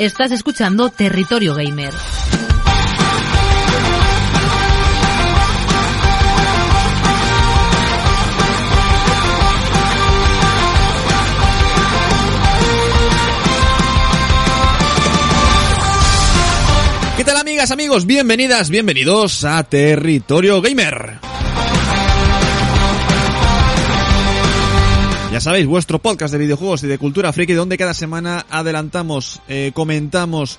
Estás 0.00 0.32
escuchando 0.32 0.88
Territorio 0.88 1.54
Gamer. 1.54 1.92
¿Qué 17.18 17.24
tal 17.24 17.36
amigas, 17.36 17.70
amigos? 17.70 18.06
Bienvenidas, 18.06 18.70
bienvenidos 18.70 19.44
a 19.44 19.62
Territorio 19.64 20.62
Gamer. 20.62 21.18
Ya 25.32 25.40
sabéis, 25.40 25.68
vuestro 25.68 26.00
podcast 26.00 26.32
de 26.32 26.38
videojuegos 26.38 26.82
y 26.82 26.88
de 26.88 26.98
cultura 26.98 27.32
friki, 27.32 27.52
donde 27.52 27.78
cada 27.78 27.94
semana 27.94 28.46
adelantamos, 28.50 29.40
eh, 29.48 29.70
comentamos 29.72 30.58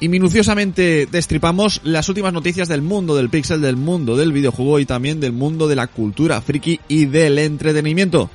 y 0.00 0.08
minuciosamente 0.08 1.06
destripamos 1.10 1.82
las 1.84 2.08
últimas 2.08 2.32
noticias 2.32 2.66
del 2.66 2.80
mundo 2.80 3.14
del 3.14 3.28
pixel, 3.28 3.60
del 3.60 3.76
mundo 3.76 4.16
del 4.16 4.32
videojuego 4.32 4.78
y 4.78 4.86
también 4.86 5.20
del 5.20 5.32
mundo 5.32 5.68
de 5.68 5.76
la 5.76 5.86
cultura 5.86 6.40
friki 6.40 6.80
y 6.88 7.04
del 7.04 7.38
entretenimiento. 7.38 8.30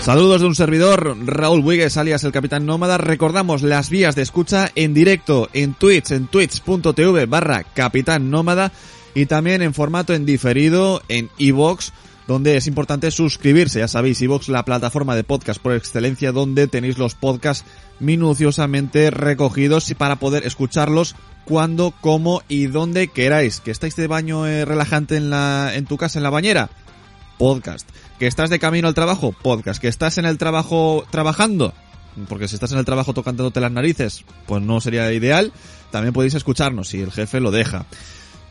Saludos 0.00 0.40
de 0.40 0.48
un 0.48 0.56
servidor, 0.56 1.16
Raúl 1.24 1.60
Wigues, 1.60 1.96
alias 1.98 2.24
el 2.24 2.32
Capitán 2.32 2.66
Nómada. 2.66 2.98
Recordamos 2.98 3.62
las 3.62 3.90
vías 3.90 4.16
de 4.16 4.22
escucha 4.22 4.72
en 4.74 4.92
directo 4.92 5.48
en 5.52 5.74
Twitch, 5.74 6.10
en 6.10 6.26
twitch.tv 6.26 7.26
barra 7.26 7.62
Capitán 7.62 8.28
Nómada 8.28 8.72
y 9.14 9.26
también 9.26 9.62
en 9.62 9.74
formato 9.74 10.14
en 10.14 10.24
diferido 10.24 11.02
en 11.08 11.30
iVoox, 11.38 11.90
donde 12.26 12.56
es 12.56 12.66
importante 12.66 13.10
suscribirse. 13.10 13.80
Ya 13.80 13.88
sabéis, 13.88 14.20
iVoox, 14.22 14.48
la 14.48 14.64
plataforma 14.64 15.16
de 15.16 15.24
podcast 15.24 15.60
por 15.60 15.74
excelencia, 15.74 16.32
donde 16.32 16.66
tenéis 16.66 16.98
los 16.98 17.14
podcasts 17.14 17.64
minuciosamente 18.00 19.10
recogidos 19.10 19.90
y 19.90 19.94
para 19.94 20.16
poder 20.16 20.46
escucharlos 20.46 21.14
cuando, 21.44 21.92
cómo 22.00 22.42
y 22.48 22.66
donde 22.66 23.08
queráis. 23.08 23.60
Que 23.60 23.70
estáis 23.70 23.96
de 23.96 24.06
baño 24.06 24.46
eh, 24.46 24.64
relajante 24.64 25.16
en 25.16 25.30
la, 25.30 25.72
en 25.74 25.86
tu 25.86 25.96
casa, 25.96 26.18
en 26.18 26.22
la 26.22 26.30
bañera. 26.30 26.70
Podcast. 27.38 27.88
Que 28.18 28.26
estás 28.26 28.50
de 28.50 28.58
camino 28.58 28.88
al 28.88 28.94
trabajo. 28.94 29.32
Podcast. 29.32 29.80
Que 29.80 29.88
estás 29.88 30.18
en 30.18 30.24
el 30.24 30.38
trabajo 30.38 31.04
trabajando. 31.10 31.74
Porque 32.28 32.46
si 32.46 32.54
estás 32.54 32.72
en 32.72 32.78
el 32.78 32.84
trabajo 32.84 33.14
tocándote 33.14 33.60
las 33.60 33.72
narices, 33.72 34.24
pues 34.46 34.62
no 34.62 34.80
sería 34.80 35.12
ideal. 35.12 35.52
También 35.90 36.12
podéis 36.12 36.34
escucharnos 36.34 36.88
si 36.88 37.00
el 37.00 37.10
jefe 37.10 37.40
lo 37.40 37.50
deja 37.50 37.86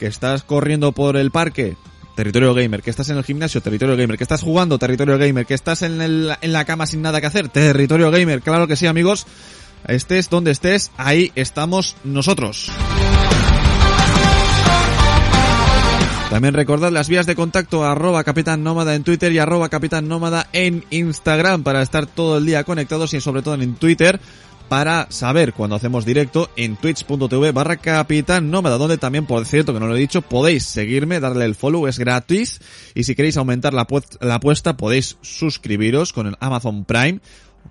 que 0.02 0.08
estás 0.08 0.42
corriendo 0.42 0.94
por 0.94 1.16
el 1.16 1.30
parque, 1.30 1.78
territorio 2.16 2.56
gamer, 2.56 2.82
que 2.82 2.90
estás 2.90 3.10
en 3.10 3.18
el 3.18 3.24
gimnasio, 3.24 3.62
territorio 3.62 3.96
gamer, 3.96 4.18
que 4.18 4.24
estás 4.24 4.42
jugando, 4.42 4.80
territorio 4.80 5.20
gamer, 5.20 5.46
que 5.46 5.54
estás 5.54 5.84
en, 5.84 6.02
el, 6.02 6.34
en 6.42 6.54
la 6.54 6.66
cama 6.66 6.88
sin 6.88 7.04
nada 7.04 7.22
que 7.22 7.28
hacer, 7.28 7.50
territorio 7.50 8.10
gamer, 8.10 8.42
claro 8.42 8.66
que 8.66 8.76
sí 8.76 8.88
amigos, 8.88 9.28
estés 9.88 10.28
donde 10.32 10.50
estés, 10.50 10.90
ahí 10.98 11.32
estamos 11.36 11.98
nosotros. 12.04 12.72
También 16.32 16.56
recordad 16.56 16.92
las 16.92 17.08
vías 17.08 17.28
de 17.28 17.36
contacto 17.36 17.86
arroba 17.86 18.24
Capitán 18.24 18.64
Nómada 18.64 18.96
en 18.96 19.04
Twitter 19.04 19.32
y 19.32 19.38
arroba 19.38 19.70
Capitán 19.70 20.08
Nómada 20.08 20.48
en 20.52 20.84
Instagram 20.90 21.62
para 21.62 21.84
estar 21.84 22.08
todo 22.08 22.40
el 22.40 22.46
día 22.48 22.64
conectados 22.64 23.14
y 23.14 23.22
sobre 23.22 23.44
todo 23.44 23.54
en 23.54 23.76
Twitter 23.76 24.20
para 24.72 25.08
saber 25.12 25.52
cuando 25.52 25.76
hacemos 25.76 26.06
directo 26.06 26.50
en 26.56 26.78
twitch.tv 26.78 27.52
barra 27.52 27.76
capitán 27.76 28.50
nómada, 28.52 28.78
donde 28.78 28.98
también, 28.98 29.26
por 29.26 29.46
cierto, 29.46 29.74
que 29.74 29.82
no 29.82 29.88
lo 29.88 29.98
he 29.98 30.00
dicho, 30.00 30.22
podéis 30.22 30.64
seguirme, 30.64 31.20
darle 31.20 31.44
el 31.44 31.56
follow, 31.56 31.88
es 31.88 32.00
gratis, 32.00 32.62
y 32.96 33.04
si 33.04 33.14
queréis 33.14 33.36
aumentar 33.36 33.74
la, 33.74 33.86
apuesta 34.34 34.78
podéis 34.78 35.18
suscribiros 35.20 36.14
con 36.14 36.28
el 36.28 36.38
Amazon 36.40 36.86
Prime 36.86 37.20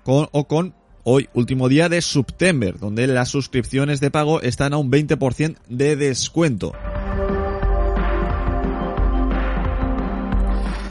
con, 0.03 0.29
o 0.33 0.47
con 0.47 0.75
hoy, 1.03 1.31
último 1.33 1.71
día 1.71 1.89
de 1.89 2.03
September, 2.03 2.79
donde 2.79 3.07
las 3.07 3.31
suscripciones 3.31 4.01
de 4.01 4.11
pago 4.11 4.43
están 4.43 4.75
a 4.75 4.77
un 4.77 4.91
20% 4.91 5.57
de 5.71 5.97
descuento. 5.97 6.75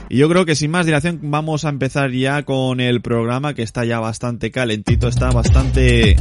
Y 0.10 0.18
yo 0.18 0.28
creo 0.28 0.46
que 0.46 0.56
sin 0.56 0.72
más 0.72 0.88
dilación 0.88 1.20
vamos 1.24 1.66
a 1.66 1.70
empezar 1.70 2.12
ya 2.12 2.44
con 2.44 2.80
el 2.80 3.02
programa 3.02 3.54
que 3.54 3.62
está 3.62 3.86
ya 3.86 4.00
bastante 4.00 4.50
calentito, 4.50 5.08
está 5.08 5.30
bastante 5.30 6.16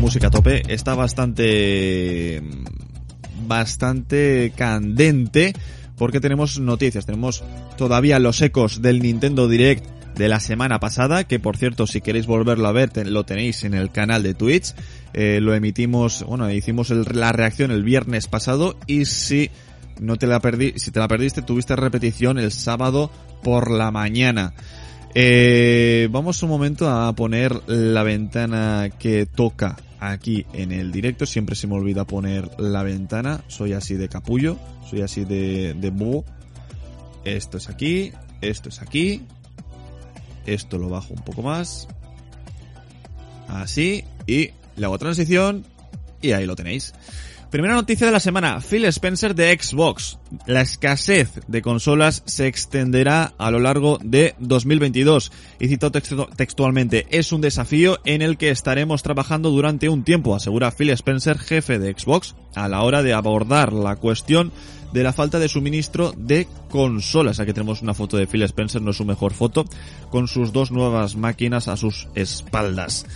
música 0.00 0.28
a 0.28 0.30
tope, 0.30 0.62
está 0.68 0.94
bastante 0.94 2.40
bastante 3.48 4.52
candente 4.56 5.54
porque 5.96 6.20
tenemos 6.20 6.60
noticias, 6.60 7.04
tenemos 7.04 7.42
todavía 7.76 8.20
los 8.20 8.40
ecos 8.42 8.80
del 8.80 9.02
Nintendo 9.02 9.48
Direct 9.48 9.84
de 10.16 10.28
la 10.28 10.40
semana 10.40 10.78
pasada, 10.78 11.24
que 11.24 11.40
por 11.40 11.56
cierto 11.56 11.86
si 11.86 12.00
queréis 12.00 12.26
volverlo 12.26 12.68
a 12.68 12.72
ver 12.72 12.90
lo 13.06 13.24
tenéis 13.24 13.64
en 13.64 13.74
el 13.74 13.90
canal 13.90 14.22
de 14.22 14.34
Twitch, 14.34 14.74
eh, 15.14 15.40
lo 15.42 15.54
emitimos, 15.54 16.22
bueno, 16.22 16.50
hicimos 16.50 16.90
la 16.90 17.32
reacción 17.32 17.70
el 17.70 17.82
viernes 17.82 18.28
pasado 18.28 18.78
y 18.86 19.06
si 19.06 19.50
no 20.00 20.16
te 20.16 20.26
la 20.26 20.40
perdí, 20.40 20.74
si 20.76 20.90
te 20.90 21.00
la 21.00 21.08
perdiste, 21.08 21.42
tuviste 21.42 21.76
repetición 21.76 22.38
el 22.38 22.52
sábado 22.52 23.10
por 23.42 23.70
la 23.70 23.90
mañana. 23.90 24.54
Eh, 25.14 26.08
vamos 26.10 26.42
un 26.42 26.50
momento 26.50 26.90
a 26.90 27.10
poner 27.14 27.62
la 27.68 28.02
ventana 28.02 28.90
que 28.98 29.24
toca 29.24 29.76
aquí 29.98 30.44
en 30.52 30.72
el 30.72 30.92
directo. 30.92 31.24
Siempre 31.24 31.56
se 31.56 31.66
me 31.66 31.74
olvida 31.74 32.06
poner 32.06 32.50
la 32.60 32.82
ventana. 32.82 33.42
Soy 33.48 33.72
así 33.72 33.94
de 33.94 34.08
capullo, 34.08 34.58
soy 34.88 35.02
así 35.02 35.24
de, 35.24 35.74
de 35.74 35.90
búho. 35.90 36.24
Esto 37.24 37.56
es 37.56 37.68
aquí, 37.68 38.12
esto 38.40 38.68
es 38.68 38.82
aquí. 38.82 39.22
Esto 40.44 40.78
lo 40.78 40.88
bajo 40.88 41.12
un 41.12 41.22
poco 41.22 41.42
más. 41.42 41.88
Así. 43.48 44.04
Y 44.26 44.50
le 44.76 44.84
hago 44.84 44.98
transición. 44.98 45.64
Y 46.20 46.32
ahí 46.32 46.46
lo 46.46 46.56
tenéis. 46.56 46.94
Primera 47.50 47.74
noticia 47.74 48.06
de 48.06 48.12
la 48.12 48.18
semana, 48.18 48.60
Phil 48.60 48.84
Spencer 48.86 49.32
de 49.32 49.56
Xbox. 49.56 50.18
La 50.46 50.62
escasez 50.62 51.30
de 51.46 51.62
consolas 51.62 52.24
se 52.26 52.48
extenderá 52.48 53.34
a 53.38 53.52
lo 53.52 53.60
largo 53.60 53.98
de 54.02 54.34
2022. 54.40 55.30
Y 55.60 55.68
cito 55.68 55.92
textualmente, 55.92 57.06
es 57.10 57.30
un 57.30 57.40
desafío 57.40 58.00
en 58.04 58.20
el 58.20 58.36
que 58.36 58.50
estaremos 58.50 59.04
trabajando 59.04 59.50
durante 59.50 59.88
un 59.88 60.02
tiempo, 60.02 60.34
asegura 60.34 60.72
Phil 60.72 60.90
Spencer, 60.90 61.38
jefe 61.38 61.78
de 61.78 61.94
Xbox, 61.96 62.34
a 62.56 62.68
la 62.68 62.82
hora 62.82 63.04
de 63.04 63.14
abordar 63.14 63.72
la 63.72 63.94
cuestión 63.94 64.50
de 64.92 65.04
la 65.04 65.12
falta 65.12 65.38
de 65.38 65.48
suministro 65.48 66.12
de 66.16 66.48
consolas. 66.68 67.38
Aquí 67.38 67.52
tenemos 67.52 67.80
una 67.80 67.94
foto 67.94 68.16
de 68.16 68.26
Phil 68.26 68.42
Spencer, 68.42 68.82
no 68.82 68.90
es 68.90 68.96
su 68.96 69.04
mejor 69.04 69.32
foto, 69.32 69.64
con 70.10 70.26
sus 70.26 70.52
dos 70.52 70.72
nuevas 70.72 71.14
máquinas 71.14 71.68
a 71.68 71.76
sus 71.76 72.08
espaldas. 72.16 73.06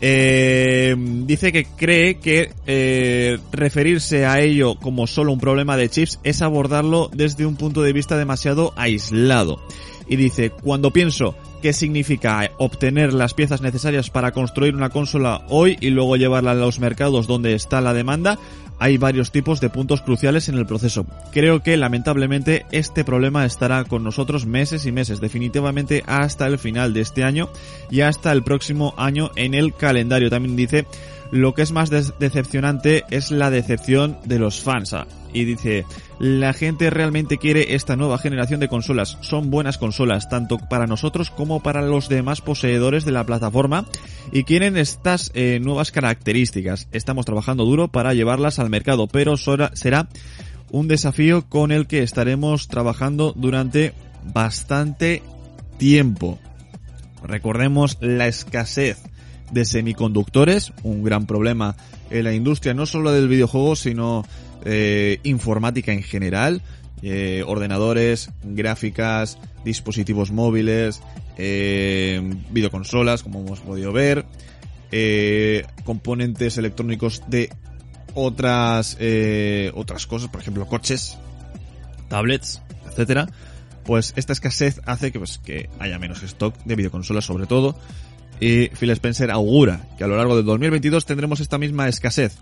Eh, 0.00 0.94
dice 0.98 1.52
que 1.52 1.64
cree 1.64 2.16
que 2.16 2.52
eh, 2.66 3.38
referirse 3.50 4.26
a 4.26 4.40
ello 4.40 4.74
como 4.76 5.06
solo 5.06 5.32
un 5.32 5.40
problema 5.40 5.76
de 5.76 5.88
chips 5.88 6.20
es 6.22 6.42
abordarlo 6.42 7.10
desde 7.14 7.46
un 7.46 7.56
punto 7.56 7.82
de 7.82 7.92
vista 7.92 8.16
demasiado 8.16 8.72
aislado. 8.76 9.60
Y 10.08 10.16
dice, 10.16 10.50
cuando 10.50 10.92
pienso 10.92 11.34
qué 11.62 11.72
significa 11.72 12.50
obtener 12.58 13.12
las 13.12 13.34
piezas 13.34 13.60
necesarias 13.60 14.10
para 14.10 14.30
construir 14.32 14.74
una 14.74 14.90
consola 14.90 15.44
hoy 15.48 15.76
y 15.80 15.90
luego 15.90 16.16
llevarla 16.16 16.52
a 16.52 16.54
los 16.54 16.78
mercados 16.78 17.26
donde 17.26 17.54
está 17.54 17.80
la 17.80 17.92
demanda, 17.92 18.38
hay 18.78 18.98
varios 18.98 19.30
tipos 19.32 19.60
de 19.60 19.70
puntos 19.70 20.02
cruciales 20.02 20.48
en 20.48 20.56
el 20.56 20.66
proceso. 20.66 21.06
Creo 21.32 21.62
que 21.62 21.76
lamentablemente 21.76 22.66
este 22.72 23.04
problema 23.04 23.44
estará 23.44 23.84
con 23.84 24.04
nosotros 24.04 24.46
meses 24.46 24.86
y 24.86 24.92
meses, 24.92 25.20
definitivamente 25.20 26.02
hasta 26.06 26.46
el 26.46 26.58
final 26.58 26.92
de 26.92 27.00
este 27.00 27.24
año 27.24 27.48
y 27.90 28.02
hasta 28.02 28.32
el 28.32 28.42
próximo 28.42 28.94
año 28.96 29.30
en 29.36 29.54
el 29.54 29.74
calendario. 29.74 30.30
También 30.30 30.56
dice, 30.56 30.86
lo 31.30 31.54
que 31.54 31.62
es 31.62 31.72
más 31.72 31.90
decepcionante 31.90 33.04
es 33.10 33.30
la 33.30 33.50
decepción 33.50 34.18
de 34.24 34.38
los 34.38 34.62
fans. 34.62 34.94
Y 35.32 35.44
dice, 35.44 35.84
la 36.18 36.52
gente 36.52 36.88
realmente 36.90 37.36
quiere 37.36 37.74
esta 37.74 37.96
nueva 37.96 38.18
generación 38.18 38.60
de 38.60 38.68
consolas. 38.68 39.18
Son 39.20 39.50
buenas 39.50 39.78
consolas, 39.78 40.28
tanto 40.28 40.58
para 40.58 40.86
nosotros 40.86 41.30
como 41.30 41.62
para 41.62 41.82
los 41.82 42.08
demás 42.08 42.40
poseedores 42.40 43.04
de 43.04 43.12
la 43.12 43.24
plataforma. 43.24 43.86
Y 44.32 44.44
quieren 44.44 44.76
estas 44.76 45.30
eh, 45.34 45.58
nuevas 45.60 45.90
características. 45.90 46.88
Estamos 46.92 47.26
trabajando 47.26 47.64
duro 47.64 47.88
para 47.88 48.14
llevarlas 48.14 48.58
al 48.58 48.70
mercado, 48.70 49.08
pero 49.08 49.36
será 49.36 50.08
un 50.70 50.88
desafío 50.88 51.48
con 51.48 51.70
el 51.70 51.86
que 51.86 52.02
estaremos 52.02 52.68
trabajando 52.68 53.32
durante 53.36 53.92
bastante 54.32 55.22
tiempo. 55.78 56.38
Recordemos 57.22 57.98
la 58.00 58.26
escasez 58.28 59.02
de 59.50 59.64
semiconductores, 59.64 60.72
un 60.82 61.02
gran 61.02 61.26
problema 61.26 61.76
en 62.10 62.24
la 62.24 62.32
industria 62.32 62.74
no 62.74 62.86
solo 62.86 63.12
del 63.12 63.28
videojuego, 63.28 63.76
sino 63.76 64.24
eh, 64.64 65.20
informática 65.22 65.92
en 65.92 66.02
general, 66.02 66.62
eh, 67.02 67.42
ordenadores, 67.46 68.30
gráficas, 68.42 69.38
dispositivos 69.64 70.30
móviles, 70.32 71.00
eh, 71.36 72.22
videoconsolas, 72.50 73.22
como 73.22 73.40
hemos 73.40 73.60
podido 73.60 73.92
ver, 73.92 74.24
eh, 74.92 75.66
componentes 75.84 76.58
electrónicos 76.58 77.22
de 77.26 77.50
otras 78.14 78.96
eh, 79.00 79.70
otras 79.74 80.06
cosas, 80.06 80.30
por 80.30 80.40
ejemplo 80.40 80.66
coches, 80.66 81.18
tablets, 82.08 82.62
etcétera. 82.88 83.26
pues 83.84 84.12
esta 84.16 84.32
escasez 84.32 84.80
hace 84.86 85.12
que, 85.12 85.18
pues, 85.18 85.38
que 85.38 85.68
haya 85.78 85.98
menos 85.98 86.22
stock 86.22 86.56
de 86.64 86.76
videoconsolas 86.76 87.24
sobre 87.24 87.46
todo. 87.46 87.78
Y 88.40 88.68
Phil 88.68 88.90
Spencer 88.90 89.30
augura 89.30 89.88
que 89.96 90.04
a 90.04 90.06
lo 90.06 90.16
largo 90.16 90.36
del 90.36 90.44
2022 90.44 91.06
tendremos 91.06 91.40
esta 91.40 91.58
misma 91.58 91.88
escasez. 91.88 92.36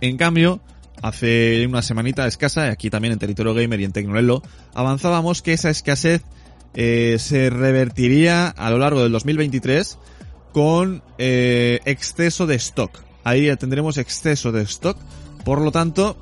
En 0.00 0.16
cambio, 0.16 0.60
hace 1.00 1.66
una 1.66 1.82
semanita 1.82 2.26
escasa, 2.26 2.70
aquí 2.70 2.90
también 2.90 3.12
en 3.12 3.18
Territorio 3.18 3.54
Gamer 3.54 3.80
y 3.80 3.84
en 3.84 3.92
Tecnolelo, 3.92 4.42
avanzábamos 4.74 5.42
que 5.42 5.52
esa 5.52 5.70
escasez 5.70 6.22
eh, 6.74 7.16
se 7.18 7.50
revertiría 7.50 8.48
a 8.48 8.70
lo 8.70 8.78
largo 8.78 9.02
del 9.02 9.12
2023 9.12 9.98
con 10.52 11.02
eh, 11.18 11.80
exceso 11.84 12.46
de 12.46 12.56
stock. 12.56 12.98
Ahí 13.24 13.54
tendremos 13.56 13.98
exceso 13.98 14.52
de 14.52 14.62
stock, 14.62 14.98
por 15.44 15.60
lo 15.60 15.72
tanto 15.72 16.16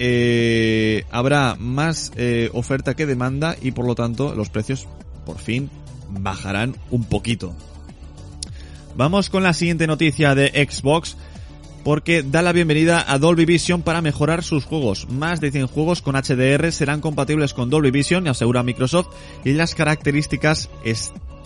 eh, 0.00 1.04
habrá 1.10 1.56
más 1.58 2.12
eh, 2.16 2.50
oferta 2.52 2.94
que 2.94 3.04
demanda 3.04 3.56
y 3.60 3.72
por 3.72 3.84
lo 3.84 3.96
tanto 3.96 4.34
los 4.34 4.48
precios 4.48 4.86
por 5.26 5.38
fin 5.38 5.70
bajarán 6.08 6.76
un 6.90 7.04
poquito. 7.04 7.54
Vamos 8.96 9.30
con 9.30 9.42
la 9.42 9.52
siguiente 9.52 9.86
noticia 9.86 10.34
de 10.34 10.48
Xbox 10.68 11.16
porque 11.84 12.22
da 12.22 12.42
la 12.42 12.52
bienvenida 12.52 13.04
a 13.06 13.18
Dolby 13.18 13.44
Vision 13.44 13.82
para 13.82 14.02
mejorar 14.02 14.42
sus 14.42 14.64
juegos. 14.64 15.08
Más 15.08 15.40
de 15.40 15.50
100 15.50 15.68
juegos 15.68 16.02
con 16.02 16.16
HDR 16.16 16.70
serán 16.72 17.00
compatibles 17.00 17.54
con 17.54 17.70
Dolby 17.70 17.90
Vision, 17.90 18.28
asegura 18.28 18.62
Microsoft, 18.62 19.08
y 19.44 19.52
las 19.52 19.74
características 19.74 20.68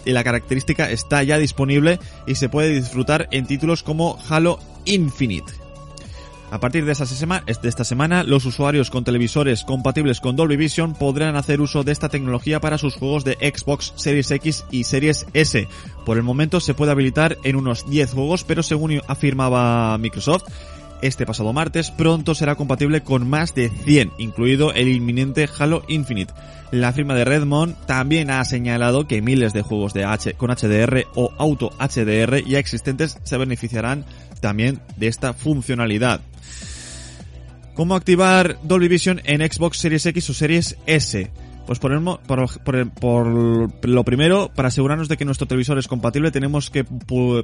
y 0.05 0.11
la 0.11 0.25
característica 0.25 0.91
está 0.91 1.23
ya 1.23 1.39
disponible 1.39 2.01
y 2.27 2.35
se 2.35 2.49
puede 2.49 2.71
disfrutar 2.71 3.29
en 3.31 3.47
títulos 3.47 3.83
como 3.83 4.19
Halo 4.29 4.59
Infinite. 4.85 5.53
A 6.53 6.61
partir 6.61 6.85
de, 6.85 6.93
esta 6.93 7.85
semana, 7.85 8.25
los 8.25 8.45
usuarios 8.45 8.91
con 8.91 9.05
televisores 9.05 9.65
compatibles 9.65 10.21
con 10.21 10.37
Dolby 10.37 10.57
Vision 10.57 10.93
podrán 10.93 11.35
hacer 11.35 11.63
uso 11.63 11.83
de 11.83 11.93
esta 11.93 12.11
tecnología 12.11 12.61
para 12.61 12.77
sus 12.77 12.95
juegos 12.95 13.25
de 13.25 13.39
Xbox 13.41 13.95
Series 13.97 14.31
X 14.33 14.67
y 14.71 14.85
Series 14.85 15.25
S. 15.33 15.67
Por 16.05 16.19
el 16.19 16.23
momento 16.23 16.61
se 16.61 16.75
puede 16.75 16.93
habilitar 16.93 17.39
en 17.43 17.57
unos 17.57 17.89
10 17.89 18.13
juegos, 18.13 18.45
pero 18.45 18.63
según 18.63 19.01
afirmaba 19.09 19.97
Microsoft, 19.97 20.45
este 21.03 21.27
pasado 21.27 21.53
martes 21.53 21.91
pronto 21.91 22.35
será 22.35 22.55
compatible 22.55 23.03
con 23.03 23.29
más 23.29 23.55
de 23.55 23.69
100, 23.69 24.13
incluido 24.19 24.73
el 24.73 24.89
inminente 24.89 25.49
Halo 25.59 25.85
Infinite. 25.89 26.33
La 26.71 26.93
firma 26.93 27.15
de 27.15 27.25
Redmond 27.25 27.77
también 27.87 28.31
ha 28.31 28.43
señalado 28.45 29.07
que 29.07 29.21
miles 29.21 29.53
de 29.53 29.63
juegos 29.63 29.93
de 29.93 30.05
H 30.05 30.35
con 30.35 30.51
HDR 30.51 31.07
o 31.15 31.31
Auto 31.37 31.71
HDR 31.79 32.43
ya 32.45 32.59
existentes 32.59 33.19
se 33.25 33.37
beneficiarán 33.37 34.07
también 34.41 34.81
de 34.97 35.09
esta 35.09 35.35
funcionalidad. 35.35 36.23
¿Cómo 37.75 37.95
activar 37.95 38.59
Dolby 38.63 38.89
Vision 38.89 39.21
en 39.25 39.41
Xbox 39.41 39.79
Series 39.79 40.07
X 40.07 40.31
o 40.31 40.35
Series 40.35 40.77
S? 40.87 41.31
Pues 41.67 41.79
por, 41.79 43.27
lo 43.87 44.05
primero, 44.05 44.51
para 44.55 44.69
asegurarnos 44.69 45.09
de 45.09 45.17
que 45.17 45.25
nuestro 45.25 45.47
televisor 45.47 45.79
es 45.79 45.89
compatible, 45.89 46.31
tenemos 46.31 46.71
que 46.71 46.85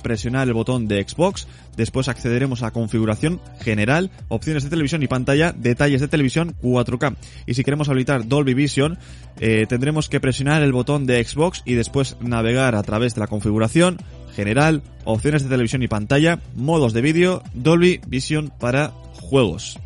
presionar 0.02 0.48
el 0.48 0.54
botón 0.54 0.88
de 0.88 1.06
Xbox, 1.06 1.46
después 1.76 2.08
accederemos 2.08 2.62
a 2.62 2.72
configuración 2.72 3.40
general, 3.60 4.10
opciones 4.28 4.64
de 4.64 4.70
televisión 4.70 5.02
y 5.02 5.08
pantalla, 5.08 5.52
detalles 5.52 6.00
de 6.00 6.08
televisión 6.08 6.54
4K. 6.62 7.16
Y 7.46 7.54
si 7.54 7.62
queremos 7.64 7.88
habilitar 7.88 8.26
Dolby 8.26 8.54
Vision, 8.54 8.98
eh, 9.38 9.66
tendremos 9.68 10.08
que 10.08 10.20
presionar 10.20 10.62
el 10.62 10.72
botón 10.72 11.06
de 11.06 11.22
Xbox 11.24 11.62
y 11.64 11.74
después 11.74 12.16
navegar 12.20 12.74
a 12.74 12.82
través 12.82 13.14
de 13.14 13.20
la 13.20 13.28
configuración 13.28 13.98
general, 14.34 14.82
opciones 15.04 15.42
de 15.42 15.48
televisión 15.48 15.82
y 15.82 15.88
pantalla, 15.88 16.40
modos 16.54 16.92
de 16.92 17.02
vídeo, 17.02 17.42
Dolby 17.54 18.00
Vision 18.06 18.52
para 18.58 18.92
juegos. 19.14 19.78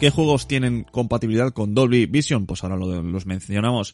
¿Qué 0.00 0.08
juegos 0.08 0.48
tienen 0.48 0.86
compatibilidad 0.90 1.52
con 1.52 1.74
Dolby 1.74 2.06
Vision? 2.06 2.46
Pues 2.46 2.64
ahora 2.64 2.76
los 2.78 3.26
mencionamos. 3.26 3.92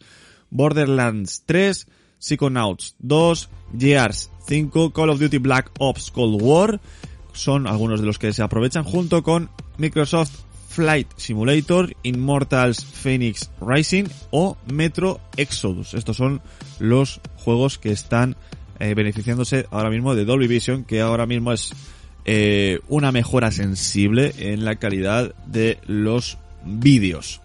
Borderlands 0.50 1.42
3, 1.46 1.88
Psychonauts 2.20 2.94
2, 3.00 3.50
Gears 3.76 4.30
5, 4.46 4.92
Call 4.92 5.10
of 5.10 5.18
Duty 5.18 5.38
Black 5.38 5.72
Ops 5.80 6.12
Cold 6.12 6.40
War. 6.40 6.80
Son 7.32 7.66
algunos 7.66 8.00
de 8.00 8.06
los 8.06 8.20
que 8.20 8.32
se 8.32 8.44
aprovechan 8.44 8.84
junto 8.84 9.24
con 9.24 9.50
Microsoft 9.78 10.44
Flight 10.68 11.08
Simulator, 11.16 11.92
Immortals 12.04 12.84
Phoenix 12.84 13.50
Rising 13.60 14.04
o 14.30 14.56
Metro 14.72 15.18
Exodus. 15.36 15.94
Estos 15.94 16.18
son 16.18 16.40
los 16.78 17.20
juegos 17.34 17.78
que 17.78 17.90
están 17.90 18.36
eh, 18.78 18.94
beneficiándose 18.94 19.66
ahora 19.72 19.90
mismo 19.90 20.14
de 20.14 20.24
Dolby 20.24 20.46
Vision, 20.46 20.84
que 20.84 21.00
ahora 21.00 21.26
mismo 21.26 21.52
es 21.52 21.72
eh, 22.28 22.80
una 22.88 23.12
mejora 23.12 23.52
sensible 23.52 24.34
en 24.36 24.64
la 24.64 24.74
calidad 24.74 25.32
de 25.46 25.78
los 25.86 26.38
vídeos. 26.64 27.40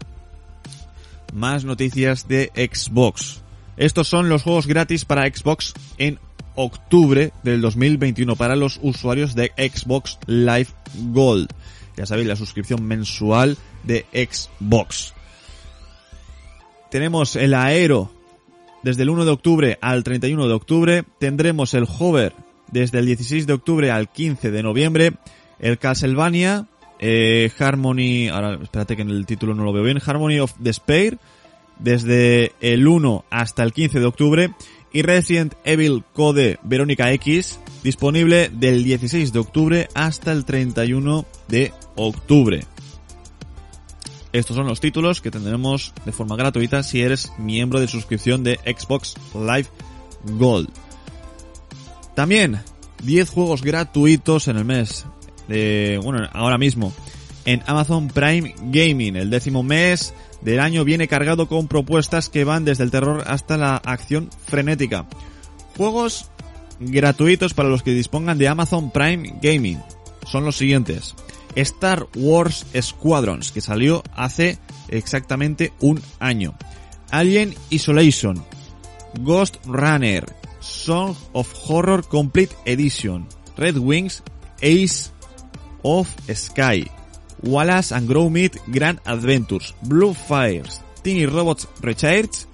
Más 1.34 1.64
noticias 1.66 2.28
de 2.28 2.52
Xbox. 2.56 3.42
Estos 3.78 4.08
son 4.08 4.28
los 4.28 4.42
juegos 4.42 4.66
gratis 4.66 5.06
para 5.06 5.28
Xbox 5.28 5.76
en 6.00 6.18
octubre 6.56 7.32
del 7.44 7.62
2021 7.62 8.36
para 8.36 8.56
los 8.56 8.80
usuarios 8.82 9.36
de 9.36 9.52
Xbox 9.56 10.18
Live 10.26 10.70
Gold. 11.12 11.50
Ya 11.96 12.08
sabéis, 12.08 12.28
la 12.28 12.36
suscripción 12.36 12.84
mensual 12.84 13.58
de 13.84 14.06
Xbox. 14.12 15.14
Tenemos 16.90 17.36
el 17.36 17.54
Aero 17.54 18.12
desde 18.82 19.04
el 19.04 19.12
1 19.12 19.26
de 19.26 19.32
octubre 19.32 19.78
al 19.80 20.04
31 20.04 20.48
de 20.48 20.54
octubre. 20.54 21.04
Tendremos 21.20 21.76
el 21.76 21.86
Hover 21.88 22.34
desde 22.72 23.00
el 23.00 23.06
16 23.06 23.48
de 23.48 23.54
octubre 23.54 23.92
al 23.92 24.10
15 24.10 24.52
de 24.52 24.64
noviembre. 24.64 25.14
El 25.60 25.78
Castlevania, 25.78 26.66
eh, 27.00 27.52
Harmony, 27.58 28.30
ahora 28.30 28.58
espérate 28.62 28.96
que 28.96 29.02
en 29.02 29.10
el 29.10 29.26
título 29.26 29.54
no 29.54 29.64
lo 29.64 29.74
veo 29.74 29.84
bien, 29.84 30.02
Harmony 30.04 30.40
of 30.40 30.54
Despair, 30.60 31.18
desde 31.80 32.54
el 32.62 32.88
1 32.88 33.26
hasta 33.30 33.64
el 33.64 33.74
15 33.74 34.00
de 34.00 34.06
octubre. 34.06 34.54
Y 34.94 35.04
Resident 35.04 35.54
Evil 35.64 36.04
Code 36.14 36.60
Verónica 36.64 37.12
X, 37.14 37.60
disponible 37.82 38.50
del 38.50 38.84
16 38.84 39.32
de 39.32 39.40
octubre 39.40 39.88
hasta 39.94 40.34
el 40.34 40.44
31 40.44 41.26
de 41.48 41.72
octubre. 41.96 42.66
Estos 44.34 44.56
son 44.56 44.68
los 44.68 44.80
títulos 44.80 45.22
que 45.22 45.32
tendremos 45.32 45.94
de 46.06 46.12
forma 46.12 46.36
gratuita 46.36 46.84
si 46.84 47.02
eres 47.02 47.32
miembro 47.38 47.80
de 47.80 47.88
suscripción 47.88 48.44
de 48.44 48.60
Xbox 48.66 49.16
Live 49.34 49.68
Gold. 50.24 50.70
También 52.16 52.62
10 53.04 53.30
juegos 53.30 53.62
gratuitos 53.62 54.48
en 54.48 54.58
el 54.58 54.66
mes. 54.66 55.06
De, 55.48 56.00
bueno, 56.04 56.28
ahora 56.34 56.58
mismo. 56.58 56.94
En 57.46 57.64
Amazon 57.66 58.08
Prime 58.08 58.54
Gaming. 58.66 59.16
El 59.16 59.30
décimo 59.30 59.64
mes 59.64 60.14
del 60.42 60.60
año 60.60 60.84
viene 60.84 61.08
cargado 61.08 61.48
con 61.48 61.68
propuestas 61.68 62.30
que 62.30 62.44
van 62.44 62.66
desde 62.66 62.84
el 62.84 62.92
terror 62.92 63.24
hasta 63.28 63.58
la 63.58 63.78
acción 63.78 64.30
frenética. 64.46 65.08
Juegos 65.78 66.30
gratuitos 66.80 67.54
para 67.54 67.70
los 67.70 67.84
que 67.84 67.92
dispongan 67.92 68.38
de 68.38 68.48
Amazon 68.48 68.92
Prime 68.92 69.36
Gaming. 69.42 69.80
Son 70.26 70.46
los 70.46 70.58
siguientes. 70.58 71.16
Star 71.56 72.08
Wars 72.16 72.66
Squadrons, 72.80 73.52
que 73.52 73.62
salió 73.62 74.04
hace 74.16 74.58
exactamente 74.90 75.74
un 75.80 76.02
año. 76.20 76.56
Alien 77.10 77.56
Isolation. 77.70 78.44
Ghost 79.20 79.58
Runner. 79.66 80.41
Song 80.62 81.16
of 81.34 81.52
Horror 81.52 82.04
Complete 82.04 82.56
Edition, 82.66 83.28
Red 83.58 83.78
Wings, 83.78 84.24
Ace 84.62 85.12
of 85.84 86.08
Sky, 86.34 86.90
Wallace 87.44 87.92
and 87.92 88.08
Gromit 88.08 88.58
Grand 88.68 89.00
Adventures, 89.06 89.76
Blue 89.82 90.14
Fires, 90.14 90.82
Teeny 91.04 91.26
Robots 91.26 91.68
Recharge, 91.82 92.46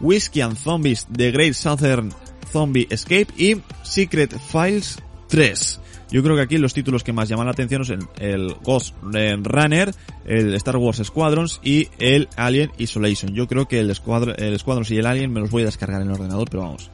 Whiskey 0.00 0.40
and 0.40 0.56
Zombies 0.56 1.06
The 1.10 1.32
Great 1.32 1.54
Southern 1.54 2.12
Zombie 2.52 2.86
Escape 2.90 3.32
y 3.36 3.60
Secret 3.82 4.34
Files 4.50 4.98
3. 5.28 5.80
Yo 6.10 6.22
creo 6.22 6.36
que 6.36 6.42
aquí 6.42 6.56
los 6.56 6.72
títulos 6.72 7.04
que 7.04 7.12
más 7.12 7.28
llaman 7.28 7.46
la 7.46 7.52
atención 7.52 7.84
son 7.84 8.08
el 8.18 8.54
Ghost 8.64 8.94
Runner, 9.02 9.94
el 10.24 10.54
Star 10.54 10.78
Wars 10.78 11.02
Squadrons 11.04 11.60
y 11.62 11.88
el 11.98 12.28
Alien 12.36 12.72
Isolation. 12.78 13.34
Yo 13.34 13.46
creo 13.46 13.68
que 13.68 13.80
el, 13.80 13.90
el 13.90 14.58
Squadrons 14.58 14.90
y 14.90 14.96
el 14.96 15.06
Alien 15.06 15.32
me 15.32 15.40
los 15.40 15.50
voy 15.50 15.62
a 15.62 15.66
descargar 15.66 16.00
en 16.00 16.08
el 16.08 16.14
ordenador, 16.14 16.48
pero 16.50 16.62
vamos, 16.62 16.90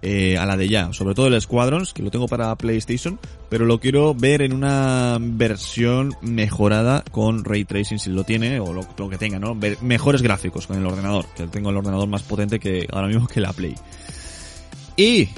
eh, 0.00 0.38
a 0.38 0.46
la 0.46 0.56
de 0.56 0.68
ya. 0.68 0.92
Sobre 0.92 1.14
todo 1.14 1.26
el 1.26 1.40
Squadrons, 1.40 1.92
que 1.92 2.02
lo 2.02 2.10
tengo 2.10 2.28
para 2.28 2.54
PlayStation, 2.56 3.18
pero 3.48 3.64
lo 3.64 3.80
quiero 3.80 4.14
ver 4.14 4.42
en 4.42 4.52
una 4.52 5.18
versión 5.20 6.14
mejorada 6.22 7.04
con 7.10 7.44
Ray 7.44 7.64
Tracing 7.64 7.98
si 7.98 8.10
lo 8.10 8.24
tiene, 8.24 8.60
o 8.60 8.72
lo, 8.72 9.08
que 9.08 9.18
tenga, 9.18 9.38
¿no? 9.38 9.56
mejores 9.82 10.22
gráficos 10.22 10.66
con 10.66 10.78
el 10.78 10.86
ordenador, 10.86 11.26
que 11.36 11.46
tengo 11.48 11.70
el 11.70 11.76
ordenador 11.76 12.08
más 12.08 12.22
potente 12.22 12.60
que 12.60 12.86
ahora 12.92 13.08
mismo 13.08 13.26
que 13.26 13.40
la 13.40 13.52
Play. 13.52 13.74
Y 14.96 15.28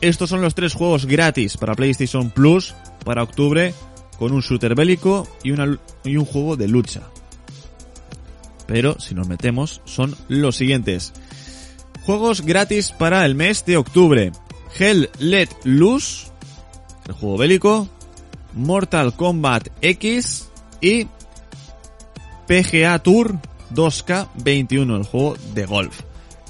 estos 0.00 0.30
son 0.30 0.40
los 0.40 0.54
tres 0.54 0.74
juegos 0.74 1.06
gratis 1.06 1.56
para 1.56 1.74
PlayStation 1.74 2.30
Plus 2.30 2.74
para 3.04 3.22
octubre, 3.22 3.74
con 4.18 4.32
un 4.32 4.40
shooter 4.40 4.74
bélico 4.74 5.26
y, 5.42 5.50
una, 5.52 5.78
y 6.04 6.16
un 6.16 6.24
juego 6.26 6.56
de 6.56 6.68
lucha. 6.68 7.02
Pero 8.66 9.00
si 9.00 9.14
nos 9.14 9.26
metemos, 9.26 9.80
son 9.84 10.14
los 10.28 10.56
siguientes. 10.56 11.12
Juegos 12.04 12.40
gratis 12.42 12.92
para 12.92 13.24
el 13.26 13.34
mes 13.34 13.64
de 13.66 13.76
octubre. 13.76 14.32
Hell 14.78 15.10
Let 15.18 15.48
Loose, 15.64 16.28
el 17.06 17.14
juego 17.14 17.36
bélico. 17.38 17.88
Mortal 18.52 19.14
Kombat 19.14 19.68
X 19.80 20.48
y 20.80 21.06
PGA 22.48 22.98
Tour 22.98 23.38
2K21, 23.74 24.96
el 24.96 25.04
juego 25.04 25.36
de 25.54 25.66
golf. 25.66 26.00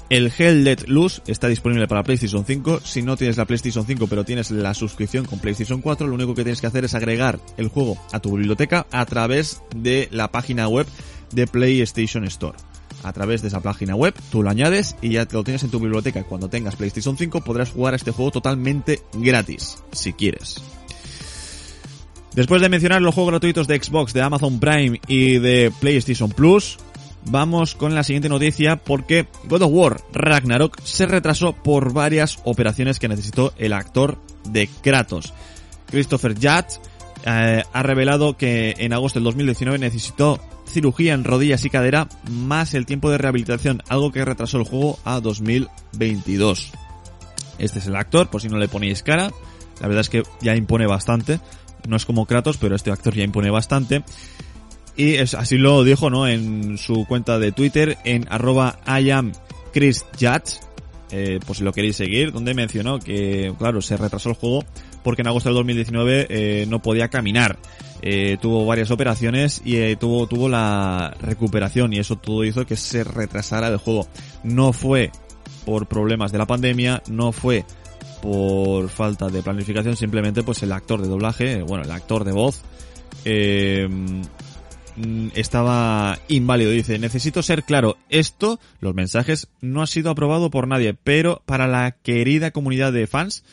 El 0.09 0.31
Hell 0.35 0.63
Let 0.63 0.87
Loose 0.87 1.21
está 1.27 1.47
disponible 1.47 1.87
para 1.87 2.03
PlayStation 2.03 2.43
5. 2.43 2.81
Si 2.83 3.01
no 3.01 3.15
tienes 3.15 3.37
la 3.37 3.45
PlayStation 3.45 3.85
5 3.85 4.07
pero 4.07 4.23
tienes 4.23 4.51
la 4.51 4.73
suscripción 4.73 5.25
con 5.25 5.39
PlayStation 5.39 5.81
4, 5.81 6.07
lo 6.07 6.15
único 6.15 6.33
que 6.33 6.43
tienes 6.43 6.59
que 6.59 6.67
hacer 6.67 6.85
es 6.85 6.95
agregar 6.95 7.39
el 7.57 7.67
juego 7.67 7.97
a 8.11 8.19
tu 8.19 8.35
biblioteca 8.35 8.87
a 8.91 9.05
través 9.05 9.61
de 9.75 10.09
la 10.11 10.29
página 10.29 10.67
web 10.67 10.87
de 11.31 11.47
PlayStation 11.47 12.23
Store. 12.25 12.57
A 13.03 13.13
través 13.13 13.41
de 13.41 13.47
esa 13.47 13.61
página 13.61 13.95
web, 13.95 14.13
tú 14.31 14.43
lo 14.43 14.49
añades 14.49 14.95
y 15.01 15.11
ya 15.11 15.25
te 15.25 15.35
lo 15.35 15.43
tienes 15.43 15.63
en 15.63 15.71
tu 15.71 15.79
biblioteca. 15.79 16.23
Cuando 16.23 16.49
tengas 16.49 16.75
PlayStation 16.75 17.17
5 17.17 17.41
podrás 17.41 17.71
jugar 17.71 17.93
a 17.93 17.97
este 17.97 18.11
juego 18.11 18.31
totalmente 18.31 19.01
gratis, 19.13 19.77
si 19.91 20.13
quieres. 20.13 20.61
Después 22.33 22.61
de 22.61 22.69
mencionar 22.69 23.01
los 23.01 23.13
juegos 23.13 23.31
gratuitos 23.31 23.67
de 23.67 23.81
Xbox, 23.81 24.13
de 24.13 24.21
Amazon 24.21 24.59
Prime 24.59 25.01
y 25.07 25.39
de 25.39 25.71
PlayStation 25.81 26.29
Plus, 26.29 26.77
vamos 27.25 27.75
con 27.75 27.93
la 27.93 28.03
siguiente 28.03 28.29
noticia 28.29 28.77
porque 28.77 29.27
God 29.45 29.63
of 29.63 29.71
War 29.71 30.01
Ragnarok 30.13 30.79
se 30.83 31.05
retrasó 31.07 31.53
por 31.53 31.91
varias 31.91 32.39
operaciones 32.45 32.99
que 32.99 33.09
necesitó 33.09 33.53
el 33.57 33.73
actor 33.73 34.17
de 34.49 34.69
Kratos. 34.81 35.33
Christopher 35.87 36.35
Judge 36.35 36.79
eh, 37.25 37.63
ha 37.71 37.83
revelado 37.83 38.37
que 38.37 38.75
en 38.77 38.93
agosto 38.93 39.19
del 39.19 39.25
2019 39.25 39.77
necesitó 39.77 40.39
cirugía 40.71 41.13
en 41.13 41.23
rodillas 41.23 41.63
y 41.65 41.69
cadera 41.69 42.07
más 42.29 42.73
el 42.73 42.85
tiempo 42.85 43.11
de 43.11 43.17
rehabilitación, 43.17 43.83
algo 43.87 44.11
que 44.11 44.25
retrasó 44.25 44.57
el 44.57 44.63
juego 44.63 44.99
a 45.03 45.19
2022. 45.19 46.71
Este 47.59 47.79
es 47.79 47.87
el 47.87 47.95
actor, 47.95 48.29
por 48.29 48.41
si 48.41 48.49
no 48.49 48.57
le 48.57 48.67
ponéis 48.67 49.03
cara. 49.03 49.31
La 49.79 49.87
verdad 49.87 50.01
es 50.01 50.09
que 50.09 50.23
ya 50.41 50.55
impone 50.55 50.87
bastante. 50.87 51.39
No 51.87 51.95
es 51.95 52.05
como 52.05 52.25
Kratos, 52.25 52.57
pero 52.57 52.75
este 52.75 52.91
actor 52.91 53.13
ya 53.13 53.23
impone 53.23 53.49
bastante. 53.49 54.03
Y 54.95 55.15
es, 55.15 55.33
así 55.33 55.57
lo 55.57 55.83
dijo, 55.83 56.09
¿no? 56.09 56.27
En 56.27 56.77
su 56.77 57.05
cuenta 57.05 57.39
de 57.39 57.51
Twitter, 57.51 57.97
en 58.03 58.27
arroba 58.29 58.79
I 58.87 59.11
am 59.11 59.31
Chris 59.73 60.05
Judge, 60.19 60.59
eh, 61.11 61.39
por 61.45 61.55
si 61.55 61.63
lo 61.63 61.71
queréis 61.71 61.95
seguir, 61.95 62.31
donde 62.31 62.53
mencionó 62.53 62.99
que, 62.99 63.53
claro, 63.57 63.81
se 63.81 63.97
retrasó 63.97 64.29
el 64.29 64.35
juego 64.35 64.65
porque 65.03 65.21
en 65.21 65.27
agosto 65.27 65.49
del 65.49 65.55
2019 65.57 66.27
eh, 66.29 66.65
no 66.67 66.81
podía 66.81 67.09
caminar. 67.09 67.57
Eh, 68.01 68.37
tuvo 68.41 68.65
varias 68.65 68.89
operaciones 68.89 69.61
y 69.63 69.77
eh, 69.77 69.95
tuvo, 69.95 70.25
tuvo 70.25 70.49
la 70.49 71.15
recuperación 71.21 71.93
y 71.93 71.99
eso 71.99 72.15
todo 72.15 72.43
hizo 72.43 72.65
que 72.65 72.75
se 72.75 73.03
retrasara 73.03 73.67
el 73.67 73.77
juego. 73.77 74.07
No 74.43 74.73
fue 74.73 75.11
por 75.65 75.87
problemas 75.87 76.31
de 76.31 76.39
la 76.39 76.47
pandemia, 76.47 77.03
no 77.07 77.31
fue 77.31 77.63
por 78.21 78.89
falta 78.89 79.29
de 79.29 79.41
planificación, 79.41 79.95
simplemente 79.95 80.43
pues 80.43 80.63
el 80.63 80.71
actor 80.71 81.01
de 81.01 81.07
doblaje, 81.07 81.61
bueno, 81.61 81.83
el 81.83 81.91
actor 81.91 82.23
de 82.23 82.31
voz, 82.31 82.63
eh, 83.25 83.87
estaba 85.35 86.19
inválido. 86.27 86.71
Dice, 86.71 86.99
necesito 86.99 87.43
ser 87.43 87.63
claro, 87.63 87.97
esto, 88.09 88.59
los 88.79 88.93
mensajes, 88.93 89.47
no 89.61 89.81
ha 89.81 89.87
sido 89.87 90.11
aprobado 90.11 90.49
por 90.49 90.67
nadie, 90.67 90.93
pero 90.93 91.41
para 91.45 91.67
la 91.67 91.91
querida 91.91 92.51
comunidad 92.51 92.93
de 92.93 93.07
fans, 93.07 93.43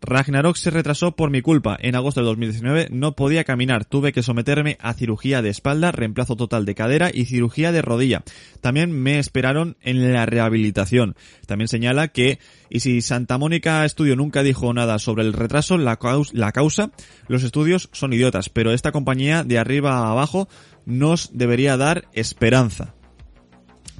Ragnarok 0.00 0.56
se 0.56 0.70
retrasó 0.70 1.16
por 1.16 1.30
mi 1.30 1.42
culpa. 1.42 1.76
En 1.80 1.94
agosto 1.94 2.20
de 2.20 2.26
2019 2.26 2.88
no 2.90 3.16
podía 3.16 3.44
caminar. 3.44 3.84
Tuve 3.84 4.12
que 4.12 4.22
someterme 4.22 4.76
a 4.80 4.94
cirugía 4.94 5.42
de 5.42 5.50
espalda, 5.50 5.92
reemplazo 5.92 6.36
total 6.36 6.64
de 6.64 6.74
cadera 6.74 7.10
y 7.12 7.24
cirugía 7.24 7.72
de 7.72 7.82
rodilla. 7.82 8.22
También 8.60 8.92
me 8.92 9.18
esperaron 9.18 9.76
en 9.82 10.12
la 10.12 10.26
rehabilitación. 10.26 11.16
También 11.46 11.68
señala 11.68 12.08
que, 12.08 12.38
y 12.70 12.80
si 12.80 13.00
Santa 13.00 13.38
Mónica 13.38 13.84
Estudio 13.84 14.16
nunca 14.16 14.42
dijo 14.42 14.72
nada 14.72 14.98
sobre 14.98 15.24
el 15.24 15.32
retraso, 15.32 15.78
la, 15.78 15.98
la 16.32 16.52
causa, 16.52 16.90
los 17.26 17.42
estudios 17.42 17.88
son 17.92 18.12
idiotas, 18.12 18.48
pero 18.48 18.72
esta 18.72 18.92
compañía 18.92 19.44
de 19.44 19.58
arriba 19.58 19.98
a 19.98 20.10
abajo 20.10 20.48
nos 20.86 21.36
debería 21.36 21.76
dar 21.76 22.08
esperanza. 22.12 22.94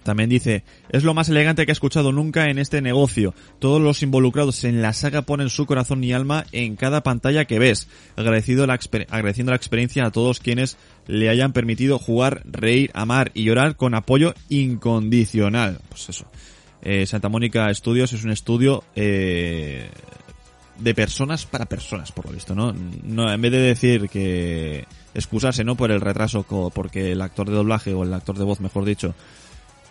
También 0.09 0.31
dice, 0.31 0.65
es 0.89 1.05
lo 1.05 1.13
más 1.13 1.29
elegante 1.29 1.67
que 1.67 1.71
he 1.71 1.75
escuchado 1.75 2.13
nunca 2.13 2.49
en 2.49 2.59
este 2.59 2.81
negocio. 2.81 3.35
Todos 3.59 3.79
los 3.79 4.03
involucrados 4.03 4.65
en 4.65 4.81
la 4.81 4.95
saga 4.95 5.21
ponen 5.21 5.51
su 5.51 5.67
corazón 5.67 6.03
y 6.03 6.15
alma 6.15 6.47
en 6.51 6.77
cada 6.77 7.03
pantalla 7.03 7.45
que 7.45 7.59
ves. 7.59 7.89
Agradecido 8.17 8.67
la 8.67 8.79
agradeciendo 9.11 9.53
la 9.53 9.57
experiencia 9.57 10.07
a 10.07 10.11
todos 10.11 10.41
quienes 10.41 10.79
le 11.09 11.29
hayan 11.29 11.53
permitido 11.53 11.99
jugar, 11.99 12.41
reír, 12.47 12.91
amar 12.95 13.33
y 13.35 13.45
llorar 13.45 13.77
con 13.77 13.95
apoyo 13.95 14.33
incondicional. 14.49 15.79
Pues 15.91 16.09
eso. 16.09 16.25
Eh, 16.81 17.05
Santa 17.07 17.29
Mónica 17.29 17.69
Studios 17.75 18.15
es 18.15 18.25
un 18.25 18.31
estudio 18.31 18.85
eh, 18.97 19.91
de 20.79 20.95
personas 20.95 21.45
para 21.45 21.67
personas, 21.67 22.13
por 22.13 22.25
lo 22.25 22.33
visto, 22.33 22.55
¿no? 22.55 22.73
no 23.03 23.31
en 23.31 23.43
vez 23.43 23.53
de 23.53 23.61
decir 23.61 24.09
que 24.09 24.87
excusarse, 25.13 25.65
¿no? 25.65 25.77
Por 25.77 25.91
el 25.91 26.01
retraso, 26.01 26.45
porque 26.73 27.13
el 27.13 27.21
actor 27.21 27.51
de 27.51 27.57
doblaje 27.57 27.93
o 27.93 28.05
el 28.05 28.15
actor 28.15 28.39
de 28.39 28.45
voz, 28.45 28.61
mejor 28.61 28.87
dicho, 28.87 29.15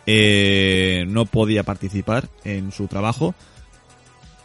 eh, 0.07 1.05
no 1.07 1.25
podía 1.25 1.63
participar 1.63 2.29
en 2.45 2.71
su 2.71 2.87
trabajo. 2.87 3.35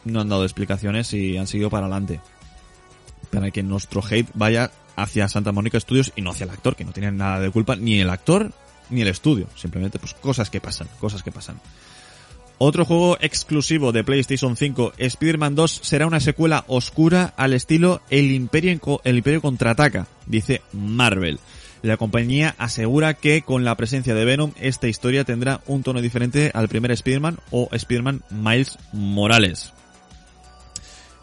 No 0.05 0.21
han 0.21 0.29
dado 0.29 0.43
explicaciones 0.45 1.15
y 1.15 1.39
han 1.39 1.47
seguido 1.47 1.71
para 1.71 1.87
adelante. 1.87 2.21
Para 3.31 3.51
que 3.53 3.63
nuestro 3.63 4.03
hate 4.05 4.29
vaya 4.35 4.73
hacia 4.97 5.29
Santa 5.29 5.53
Mónica 5.53 5.81
Studios 5.81 6.13
y 6.17 6.23
no 6.23 6.31
hacia 6.31 6.45
el 6.45 6.51
actor, 6.51 6.77
que 6.77 6.85
no 6.85 6.93
tiene 6.93 7.13
nada 7.13 7.41
de 7.41 7.51
culpa 7.51 7.77
ni 7.77 8.01
el 8.01 8.11
actor 8.11 8.53
ni 8.91 9.03
el 9.03 9.09
estudio. 9.09 9.47
Simplemente 9.55 10.01
pues 10.01 10.15
cosas 10.15 10.51
que 10.51 10.61
pasan, 10.61 10.89
cosas 11.01 11.23
que 11.23 11.31
pasan. 11.31 11.61
Otro 12.59 12.85
juego 12.85 13.17
exclusivo 13.21 13.93
de 13.93 14.05
PlayStation 14.05 14.57
5, 14.57 14.95
Spider-Man 14.97 15.55
2, 15.55 15.81
será 15.83 16.07
una 16.07 16.21
secuela 16.21 16.65
oscura 16.69 17.35
al 17.37 17.55
estilo 17.55 18.03
El 18.11 18.31
Imperio, 18.31 19.01
el 19.05 19.17
Imperio 19.17 19.41
contraataca, 19.41 20.07
dice 20.27 20.63
Marvel. 20.73 21.41
La 21.83 21.97
compañía 21.97 22.55
asegura 22.59 23.15
que 23.15 23.43
con 23.43 23.65
la 23.65 23.77
presencia 23.77 24.15
de 24.15 24.25
Venom 24.25 24.53
esta 24.61 24.87
historia 24.87 25.25
tendrá 25.25 25.61
un 25.67 25.83
tono 25.83 26.01
diferente 26.01 26.53
al 26.55 26.69
primer 26.69 26.93
Spider-Man 26.93 27.41
o 27.51 27.69
Spider-Man 27.73 28.23
Miles 28.31 28.79
Morales. 28.93 29.73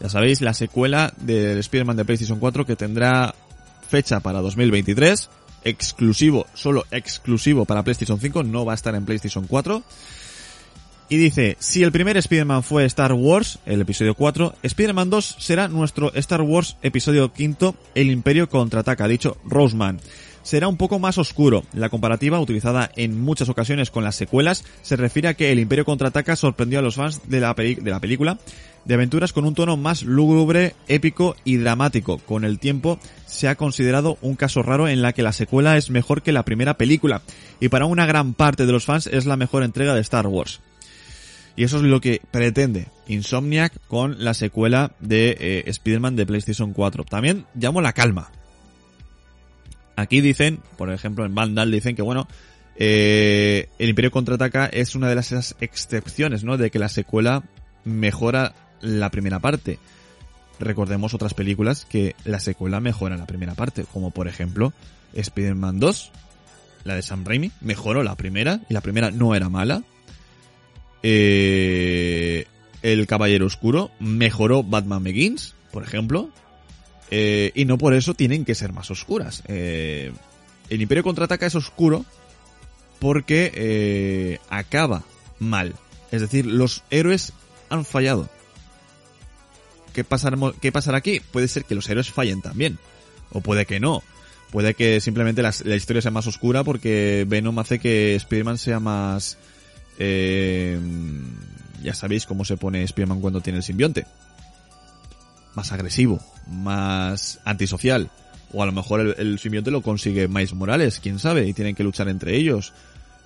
Ya 0.00 0.10
sabéis, 0.10 0.42
la 0.42 0.52
secuela 0.52 1.14
del 1.18 1.58
Spider-Man 1.58 1.96
de 1.96 2.04
PlayStation 2.04 2.38
4 2.38 2.66
que 2.66 2.76
tendrá 2.76 3.34
fecha 3.88 4.20
para 4.20 4.40
2023, 4.40 5.30
exclusivo, 5.64 6.46
solo 6.52 6.84
exclusivo 6.90 7.64
para 7.64 7.82
PlayStation 7.82 8.20
5, 8.20 8.42
no 8.42 8.66
va 8.66 8.72
a 8.72 8.74
estar 8.74 8.94
en 8.94 9.06
PlayStation 9.06 9.46
4. 9.46 9.82
Y 11.08 11.16
dice, 11.16 11.56
si 11.58 11.82
el 11.82 11.90
primer 11.90 12.16
Spider-Man 12.18 12.62
fue 12.62 12.84
Star 12.84 13.14
Wars, 13.14 13.58
el 13.66 13.80
episodio 13.80 14.14
4, 14.14 14.56
Spider-Man 14.62 15.10
2 15.10 15.36
será 15.38 15.68
nuestro 15.68 16.14
Star 16.14 16.42
Wars 16.42 16.76
episodio 16.82 17.32
5, 17.34 17.74
El 17.94 18.10
Imperio 18.10 18.48
contraataca, 18.48 19.08
dicho 19.08 19.38
Roseman 19.44 20.00
será 20.42 20.68
un 20.68 20.76
poco 20.76 20.98
más 20.98 21.18
oscuro. 21.18 21.64
La 21.72 21.88
comparativa, 21.88 22.40
utilizada 22.40 22.90
en 22.96 23.20
muchas 23.20 23.48
ocasiones 23.48 23.90
con 23.90 24.04
las 24.04 24.16
secuelas, 24.16 24.64
se 24.82 24.96
refiere 24.96 25.28
a 25.28 25.34
que 25.34 25.52
El 25.52 25.58
Imperio 25.58 25.84
contraataca 25.84 26.36
sorprendió 26.36 26.78
a 26.78 26.82
los 26.82 26.96
fans 26.96 27.22
de 27.28 27.40
la, 27.40 27.54
película 27.54 28.38
de 28.84 28.94
aventuras 28.94 29.32
con 29.32 29.44
un 29.44 29.54
tono 29.54 29.76
más 29.76 30.02
lúgubre, 30.02 30.74
épico 30.88 31.36
y 31.44 31.56
dramático. 31.56 32.18
Con 32.18 32.44
el 32.44 32.58
tiempo 32.58 32.98
se 33.26 33.48
ha 33.48 33.54
considerado 33.54 34.18
un 34.22 34.36
caso 34.36 34.62
raro 34.62 34.88
en 34.88 35.02
la 35.02 35.12
que 35.12 35.22
la 35.22 35.32
secuela 35.32 35.76
es 35.76 35.90
mejor 35.90 36.22
que 36.22 36.32
la 36.32 36.44
primera 36.44 36.74
película 36.74 37.22
y 37.60 37.68
para 37.68 37.86
una 37.86 38.06
gran 38.06 38.34
parte 38.34 38.66
de 38.66 38.72
los 38.72 38.84
fans 38.84 39.06
es 39.06 39.26
la 39.26 39.36
mejor 39.36 39.62
entrega 39.62 39.94
de 39.94 40.00
Star 40.00 40.26
Wars. 40.26 40.60
Y 41.56 41.64
eso 41.64 41.76
es 41.76 41.82
lo 41.82 42.00
que 42.00 42.22
pretende 42.30 42.88
Insomniac 43.06 43.74
con 43.88 44.24
la 44.24 44.34
secuela 44.34 44.92
de 45.00 45.36
eh, 45.38 45.64
Spider-Man 45.66 46.16
de 46.16 46.26
PlayStation 46.26 46.72
4. 46.72 47.04
También 47.04 47.44
llamo 47.54 47.80
la 47.80 47.92
calma. 47.92 48.30
Aquí 50.00 50.22
dicen, 50.22 50.60
por 50.78 50.90
ejemplo 50.90 51.26
en 51.26 51.34
Vandal 51.34 51.70
dicen 51.70 51.94
que 51.94 52.00
bueno, 52.00 52.26
eh, 52.76 53.68
el 53.78 53.90
Imperio 53.90 54.10
contraataca 54.10 54.64
es 54.66 54.94
una 54.94 55.10
de 55.10 55.14
las 55.14 55.54
excepciones, 55.60 56.42
¿no? 56.42 56.56
De 56.56 56.70
que 56.70 56.78
la 56.78 56.88
secuela 56.88 57.42
mejora 57.84 58.54
la 58.80 59.10
primera 59.10 59.40
parte. 59.40 59.78
Recordemos 60.58 61.12
otras 61.12 61.34
películas 61.34 61.84
que 61.84 62.16
la 62.24 62.40
secuela 62.40 62.80
mejora 62.80 63.18
la 63.18 63.26
primera 63.26 63.54
parte, 63.54 63.84
como 63.92 64.10
por 64.10 64.26
ejemplo 64.26 64.72
Spider-Man 65.12 65.80
2, 65.80 66.12
la 66.84 66.94
de 66.94 67.02
Sam 67.02 67.26
Raimi, 67.26 67.52
mejoró 67.60 68.02
la 68.02 68.14
primera 68.14 68.62
y 68.70 68.72
la 68.72 68.80
primera 68.80 69.10
no 69.10 69.34
era 69.34 69.50
mala. 69.50 69.82
Eh, 71.02 72.46
el 72.80 73.06
Caballero 73.06 73.44
Oscuro 73.44 73.90
mejoró 74.00 74.62
Batman 74.62 75.04
Begins, 75.04 75.54
por 75.72 75.82
ejemplo, 75.82 76.30
eh, 77.10 77.50
y 77.54 77.64
no 77.64 77.76
por 77.76 77.94
eso 77.94 78.14
tienen 78.14 78.44
que 78.44 78.54
ser 78.54 78.72
más 78.72 78.90
oscuras. 78.90 79.42
Eh, 79.48 80.12
el 80.68 80.80
Imperio 80.80 81.02
contraataca 81.02 81.46
es 81.46 81.54
oscuro 81.56 82.04
porque 83.00 83.50
eh, 83.54 84.38
acaba 84.48 85.02
mal. 85.38 85.74
Es 86.12 86.20
decir, 86.20 86.46
los 86.46 86.84
héroes 86.90 87.32
han 87.68 87.84
fallado. 87.84 88.28
¿Qué, 89.92 90.04
¿Qué 90.60 90.72
pasará 90.72 90.98
aquí? 90.98 91.20
Puede 91.20 91.48
ser 91.48 91.64
que 91.64 91.74
los 91.74 91.88
héroes 91.88 92.10
fallen 92.10 92.42
también. 92.42 92.78
O 93.32 93.40
puede 93.40 93.66
que 93.66 93.80
no. 93.80 94.04
Puede 94.52 94.74
que 94.74 95.00
simplemente 95.00 95.42
la, 95.42 95.52
la 95.64 95.76
historia 95.76 96.02
sea 96.02 96.10
más 96.10 96.26
oscura 96.26 96.62
porque 96.62 97.24
Venom 97.28 97.58
hace 97.58 97.78
que 97.78 98.14
Spider-Man 98.14 98.58
sea 98.58 98.78
más... 98.80 99.38
Eh, 99.98 100.78
ya 101.82 101.94
sabéis 101.94 102.26
cómo 102.26 102.44
se 102.44 102.56
pone 102.56 102.82
Spider-Man 102.82 103.20
cuando 103.20 103.40
tiene 103.40 103.58
el 103.58 103.62
simbionte 103.62 104.06
más 105.54 105.72
agresivo, 105.72 106.20
más 106.48 107.40
antisocial. 107.44 108.10
O 108.52 108.62
a 108.62 108.66
lo 108.66 108.72
mejor 108.72 109.14
el, 109.18 109.38
simbionte 109.38 109.70
lo 109.70 109.82
consigue 109.82 110.26
Miles 110.26 110.54
Morales, 110.54 111.00
quién 111.00 111.18
sabe, 111.18 111.46
y 111.46 111.52
tienen 111.52 111.74
que 111.74 111.84
luchar 111.84 112.08
entre 112.08 112.36
ellos. 112.36 112.72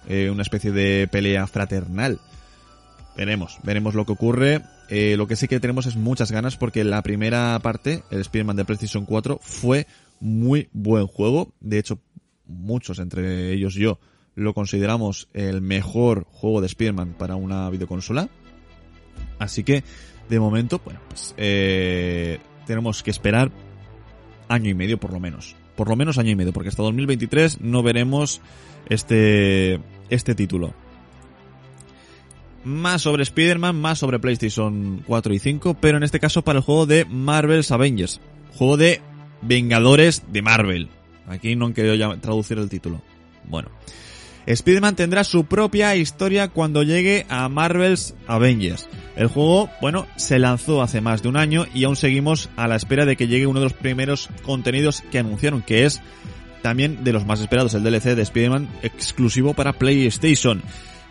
eh, 0.06 0.28
una 0.30 0.42
especie 0.42 0.70
de 0.70 1.08
pelea 1.10 1.46
fraternal. 1.46 2.20
Veremos, 3.16 3.58
veremos 3.62 3.94
lo 3.94 4.04
que 4.04 4.12
ocurre. 4.12 4.62
Eh, 4.90 5.16
lo 5.16 5.26
que 5.26 5.36
sí 5.36 5.48
que 5.48 5.60
tenemos 5.60 5.86
es 5.86 5.96
muchas 5.96 6.30
ganas 6.30 6.56
porque 6.56 6.84
la 6.84 7.02
primera 7.02 7.58
parte, 7.62 8.02
el 8.10 8.20
Spider-Man 8.20 8.56
de 8.56 8.64
PlayStation 8.64 9.06
4, 9.06 9.38
fue 9.40 9.86
muy 10.20 10.68
buen 10.72 11.06
juego. 11.06 11.54
De 11.60 11.78
hecho, 11.78 12.00
muchos, 12.46 12.98
entre 12.98 13.52
ellos 13.52 13.74
yo, 13.74 13.98
lo 14.34 14.52
consideramos 14.52 15.28
el 15.32 15.62
mejor 15.62 16.26
juego 16.30 16.60
de 16.60 16.66
Spider-Man 16.66 17.14
para 17.16 17.36
una 17.36 17.70
videoconsola. 17.70 18.28
Así 19.38 19.64
que, 19.64 19.84
de 20.28 20.40
momento, 20.40 20.80
bueno, 20.84 21.00
pues 21.08 21.34
eh, 21.36 22.38
tenemos 22.66 23.02
que 23.02 23.10
esperar 23.10 23.50
año 24.48 24.70
y 24.70 24.74
medio 24.74 24.98
por 24.98 25.12
lo 25.12 25.20
menos. 25.20 25.56
Por 25.76 25.88
lo 25.88 25.96
menos 25.96 26.18
año 26.18 26.30
y 26.30 26.36
medio, 26.36 26.52
porque 26.52 26.68
hasta 26.68 26.82
2023 26.82 27.60
no 27.60 27.82
veremos 27.82 28.40
este, 28.88 29.80
este 30.08 30.34
título. 30.34 30.72
Más 32.64 33.02
sobre 33.02 33.24
Spider-Man, 33.24 33.76
más 33.76 33.98
sobre 33.98 34.18
PlayStation 34.18 35.02
4 35.06 35.34
y 35.34 35.38
5, 35.38 35.74
pero 35.80 35.98
en 35.98 36.02
este 36.02 36.20
caso 36.20 36.42
para 36.42 36.60
el 36.60 36.64
juego 36.64 36.86
de 36.86 37.04
Marvel's 37.04 37.70
Avengers. 37.72 38.20
Juego 38.56 38.76
de 38.76 39.02
Vengadores 39.42 40.22
de 40.32 40.42
Marvel. 40.42 40.88
Aquí 41.26 41.56
no 41.56 41.66
han 41.66 41.74
querido 41.74 42.16
traducir 42.18 42.58
el 42.58 42.68
título. 42.68 43.02
Bueno. 43.48 43.68
Spider-Man 44.46 44.96
tendrá 44.96 45.24
su 45.24 45.46
propia 45.46 45.96
historia 45.96 46.48
cuando 46.48 46.82
llegue 46.82 47.26
a 47.28 47.48
Marvel's 47.48 48.14
Avengers. 48.26 48.88
El 49.16 49.28
juego, 49.28 49.70
bueno, 49.80 50.06
se 50.16 50.38
lanzó 50.38 50.82
hace 50.82 51.00
más 51.00 51.22
de 51.22 51.28
un 51.28 51.36
año 51.36 51.66
y 51.72 51.84
aún 51.84 51.96
seguimos 51.96 52.50
a 52.56 52.68
la 52.68 52.76
espera 52.76 53.06
de 53.06 53.16
que 53.16 53.28
llegue 53.28 53.46
uno 53.46 53.60
de 53.60 53.66
los 53.66 53.72
primeros 53.72 54.28
contenidos 54.42 55.02
que 55.10 55.18
anunciaron, 55.18 55.62
que 55.62 55.84
es 55.84 56.02
también 56.62 57.04
de 57.04 57.12
los 57.12 57.26
más 57.26 57.40
esperados, 57.40 57.74
el 57.74 57.84
DLC 57.84 58.14
de 58.14 58.22
Spider-Man 58.22 58.68
exclusivo 58.82 59.54
para 59.54 59.74
PlayStation. 59.74 60.62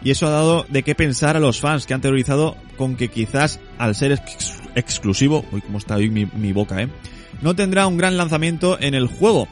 Y 0.04 0.12
eso 0.12 0.28
ha 0.28 0.32
dado 0.32 0.66
de 0.68 0.84
qué 0.84 0.96
pensar 0.96 1.38
a 1.38 1.40
los 1.40 1.62
fans 1.62 1.86
que 1.86 1.94
han 1.94 2.02
teorizado 2.02 2.58
con 2.75 2.98
que 2.98 3.08
quizás 3.08 3.60
al 3.78 3.96
ser 3.96 4.20
exclusivo, 4.75 5.46
uy, 5.52 5.62
cómo 5.62 5.78
está 5.78 5.96
hoy 5.96 6.10
mi, 6.10 6.25
mi 6.25 6.52
boca, 6.52 6.82
eh, 6.82 6.90
no 7.42 7.56
tendrá 7.56 7.88
un 7.88 7.98
gran 7.98 8.18
lanzamiento 8.18 8.78
en 8.80 8.96
el 8.96 9.08
juego. 9.08 9.48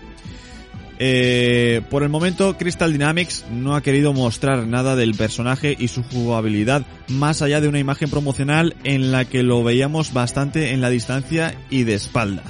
Eh, 1.03 1.81
por 1.89 2.03
el 2.03 2.09
momento, 2.09 2.55
Crystal 2.59 2.93
Dynamics 2.93 3.45
no 3.49 3.75
ha 3.75 3.81
querido 3.81 4.13
mostrar 4.13 4.67
nada 4.67 4.95
del 4.95 5.15
personaje 5.15 5.75
y 5.79 5.87
su 5.87 6.03
jugabilidad 6.03 6.85
más 7.07 7.41
allá 7.41 7.59
de 7.59 7.67
una 7.67 7.79
imagen 7.79 8.07
promocional 8.11 8.75
en 8.83 9.11
la 9.11 9.25
que 9.25 9.41
lo 9.41 9.63
veíamos 9.63 10.13
bastante 10.13 10.73
en 10.73 10.81
la 10.81 10.91
distancia 10.91 11.55
y 11.71 11.85
de 11.85 11.95
espalda. 11.95 12.43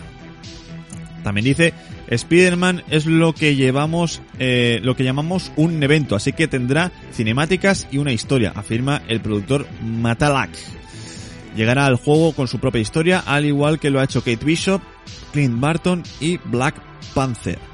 También 1.24 1.46
dice, 1.46 1.74
Spider-Man 2.10 2.84
es 2.90 3.06
lo 3.06 3.32
que 3.32 3.56
llevamos, 3.56 4.22
eh, 4.38 4.82
lo 4.84 4.98
que 4.98 5.06
llamamos 5.06 5.54
un 5.56 5.82
evento, 5.82 6.18
así 6.18 6.34
que 6.34 6.50
tendrá 6.50 6.92
cinemáticas 7.14 7.88
y 7.90 8.00
una 8.00 8.12
historia, 8.12 8.52
afirma 8.54 9.02
el 9.08 9.22
productor 9.22 9.66
Matalak. 9.82 10.52
Llegará 11.56 11.86
al 11.86 11.96
juego 11.96 12.34
con 12.34 12.50
su 12.50 12.60
propia 12.60 12.82
historia, 12.82 13.24
al 13.26 13.46
igual 13.46 13.80
que 13.80 13.92
lo 13.92 14.02
ha 14.02 14.04
hecho 14.04 14.26
Kate 14.26 14.44
Bishop, 14.44 14.82
Clint 15.32 15.58
Barton 15.62 16.04
y 16.20 16.36
Black 16.36 16.76
Panther. 17.14 17.71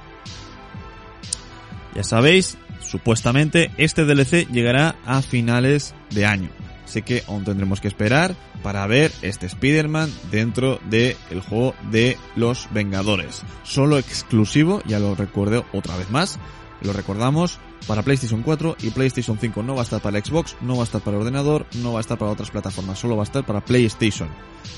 Ya 1.98 2.04
sabéis, 2.04 2.60
supuestamente 2.80 3.72
este 3.80 4.06
DLC 4.06 4.48
llegará 4.52 4.98
a 5.04 5.24
finales 5.24 5.96
de 6.12 6.28
año. 6.28 6.50
Así 6.86 7.02
que 7.02 7.24
aún 7.28 7.44
tendremos 7.44 7.82
que 7.82 7.88
esperar 7.88 8.36
para 8.62 8.86
ver 8.86 9.12
este 9.24 9.48
Spider-Man 9.48 10.14
dentro 10.30 10.80
del 10.92 11.16
juego 11.50 11.74
de 11.90 12.16
los 12.36 12.70
Vengadores. 12.72 13.42
Solo 13.64 13.98
exclusivo, 13.98 14.84
ya 14.86 15.00
lo 15.00 15.16
recuerdo 15.16 15.66
otra 15.74 15.98
vez 15.98 16.12
más, 16.12 16.38
lo 16.84 16.94
recordamos, 16.94 17.60
para 17.88 18.04
PlayStation 18.04 18.44
4 18.44 18.78
y 18.84 18.92
PlayStation 18.92 19.40
5. 19.40 19.64
No 19.64 19.74
va 19.74 19.82
a 19.82 19.84
estar 19.84 20.00
para 20.00 20.24
Xbox, 20.24 20.56
no 20.62 20.76
va 20.76 20.82
a 20.82 20.84
estar 20.84 21.02
para 21.02 21.18
ordenador, 21.18 21.66
no 21.82 21.94
va 21.94 22.00
a 22.00 22.02
estar 22.02 22.20
para 22.20 22.32
otras 22.32 22.52
plataformas, 22.52 23.00
solo 23.00 23.16
va 23.16 23.24
a 23.24 23.26
estar 23.26 23.44
para 23.44 23.66
PlayStation. 23.66 24.30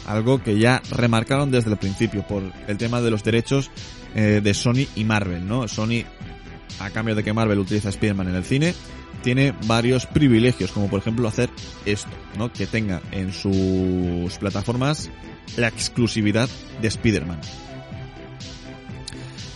Algo 0.08 0.42
que 0.42 0.58
ya 0.58 0.82
remarcaron 0.92 1.52
desde 1.52 1.72
el 1.72 1.78
principio 1.78 2.26
por 2.26 2.44
el 2.68 2.78
tema 2.78 3.02
de 3.02 3.12
los 3.12 3.24
derechos 3.24 3.72
eh, 4.16 4.40
de 4.44 4.54
Sony 4.54 4.88
y 4.96 5.04
Marvel, 5.04 5.48
¿no? 5.48 5.68
Sony 5.68 6.06
a 6.80 6.90
cambio 6.90 7.16
de 7.16 7.24
que 7.24 7.34
Marvel 7.34 7.60
utiliza 7.60 7.90
Spider-Man 7.90 8.30
en 8.30 8.36
el 8.36 8.44
cine, 8.44 8.74
tiene 9.22 9.54
varios 9.66 10.06
privilegios, 10.06 10.72
como 10.72 10.90
por 10.90 11.00
ejemplo 11.00 11.28
hacer 11.28 11.50
esto, 11.86 12.12
¿no? 12.38 12.52
Que 12.52 12.68
tenga 12.68 13.02
en 13.12 13.34
sus 13.34 14.38
plataformas 14.38 15.10
la 15.58 15.68
exclusividad 15.68 16.50
de 16.82 16.88
Spider-Man. 16.88 17.40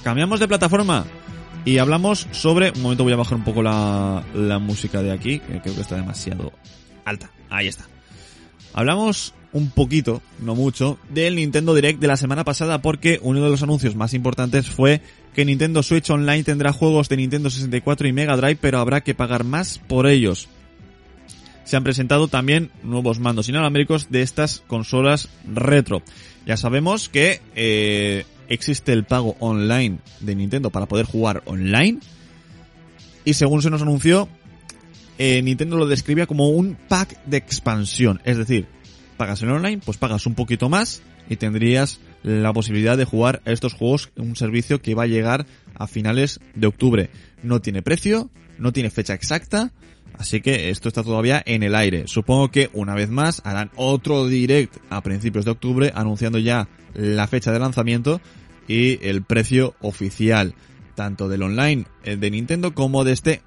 Cambiamos 0.04 0.40
de 0.40 0.48
plataforma 0.48 1.06
y 1.64 1.78
hablamos 1.78 2.28
sobre... 2.32 2.72
Un 2.72 2.82
momento 2.82 3.04
voy 3.04 3.14
a 3.14 3.18
bajar 3.18 3.36
un 3.36 3.46
poco 3.46 3.64
la, 3.64 4.24
la 4.34 4.60
música 4.60 5.02
de 5.02 5.14
aquí, 5.14 5.40
que 5.40 5.62
creo 5.62 5.76
que 5.76 5.82
está 5.82 5.96
demasiado 5.96 6.52
alta. 7.06 7.32
Ahí 7.50 7.68
está. 7.68 7.86
Hablamos 8.74 9.34
un 9.54 9.70
poquito, 9.70 10.22
no 10.40 10.56
mucho, 10.56 10.98
del 11.10 11.36
Nintendo 11.36 11.74
Direct 11.74 12.00
de 12.00 12.08
la 12.08 12.18
semana 12.18 12.44
pasada 12.44 12.82
porque 12.82 13.20
uno 13.22 13.44
de 13.44 13.50
los 13.50 13.64
anuncios 13.64 13.96
más 13.96 14.14
importantes 14.14 14.68
fue 14.68 15.02
que 15.34 15.46
Nintendo 15.46 15.84
Switch 15.84 16.10
Online 16.10 16.44
tendrá 16.44 16.74
juegos 16.74 17.08
de 17.10 17.18
Nintendo 17.18 17.50
64 17.50 18.08
y 18.08 18.14
Mega 18.14 18.36
Drive, 18.36 18.58
pero 18.60 18.80
habrá 18.80 19.02
que 19.02 19.14
pagar 19.14 19.44
más 19.44 19.80
por 19.80 20.08
ellos. 20.08 20.50
Se 21.64 21.78
han 21.78 21.84
presentado 21.84 22.28
también 22.28 22.72
nuevos 22.84 23.20
mandos 23.20 23.48
inalámbricos 23.48 24.10
de 24.10 24.22
estas 24.22 24.64
consolas 24.68 25.30
retro. 25.52 26.02
Ya 26.46 26.58
sabemos 26.58 27.08
que 27.08 27.40
eh, 27.56 28.26
existe 28.50 28.92
el 28.92 29.06
pago 29.06 29.36
online 29.40 30.00
de 30.20 30.36
Nintendo 30.36 30.72
para 30.72 30.88
poder 30.88 31.06
jugar 31.06 31.42
online. 31.46 32.00
Y 33.24 33.36
según 33.36 33.62
se 33.62 33.70
nos 33.70 33.82
anunció, 33.82 34.28
eh, 35.18 35.42
Nintendo 35.42 35.78
lo 35.78 35.88
describía 35.88 36.28
como 36.28 36.50
un 36.50 36.76
pack 36.76 37.24
de 37.26 37.38
expansión. 37.38 38.20
Es 38.26 38.38
decir, 38.38 38.68
pagas 39.24 39.42
en 39.42 39.52
online, 39.52 39.80
pues 39.86 39.98
pagas 39.98 40.26
un 40.26 40.36
poquito 40.36 40.68
más 40.68 41.02
y 41.30 41.38
tendrías 41.38 42.02
la 42.24 42.52
posibilidad 42.52 42.98
de 42.98 43.06
jugar 43.06 43.42
a 43.46 43.52
estos 43.52 43.72
juegos, 43.74 44.12
un 44.18 44.36
servicio 44.36 44.82
que 44.82 44.96
va 44.96 45.04
a 45.04 45.08
llegar 45.08 45.46
a 45.76 45.88
finales 45.88 46.42
de 46.56 46.68
octubre. 46.68 47.10
No 47.42 47.62
tiene 47.62 47.82
precio, 47.82 48.30
no 48.60 48.74
tiene 48.74 48.90
fecha 48.90 49.14
exacta, 49.14 49.72
así 50.18 50.42
que 50.42 50.72
esto 50.72 50.90
está 50.90 51.04
todavía 51.04 51.42
en 51.46 51.64
el 51.64 51.74
aire. 51.74 52.06
Supongo 52.10 52.52
que 52.52 52.70
una 52.74 52.96
vez 52.96 53.10
más 53.10 53.42
harán 53.46 53.72
otro 53.78 54.28
direct 54.28 54.76
a 54.90 55.00
principios 55.00 55.46
de 55.46 55.52
octubre 55.52 55.94
anunciando 55.96 56.38
ya 56.38 56.68
la 56.94 57.26
fecha 57.28 57.54
de 57.54 57.60
lanzamiento 57.60 58.20
y 58.68 59.00
el 59.08 59.24
precio 59.24 59.74
oficial, 59.80 60.54
tanto 60.96 61.30
del 61.30 61.44
online 61.44 61.86
eh, 62.04 62.18
de 62.18 62.30
Nintendo 62.30 62.74
como 62.74 63.06
de 63.06 63.14
este 63.14 63.42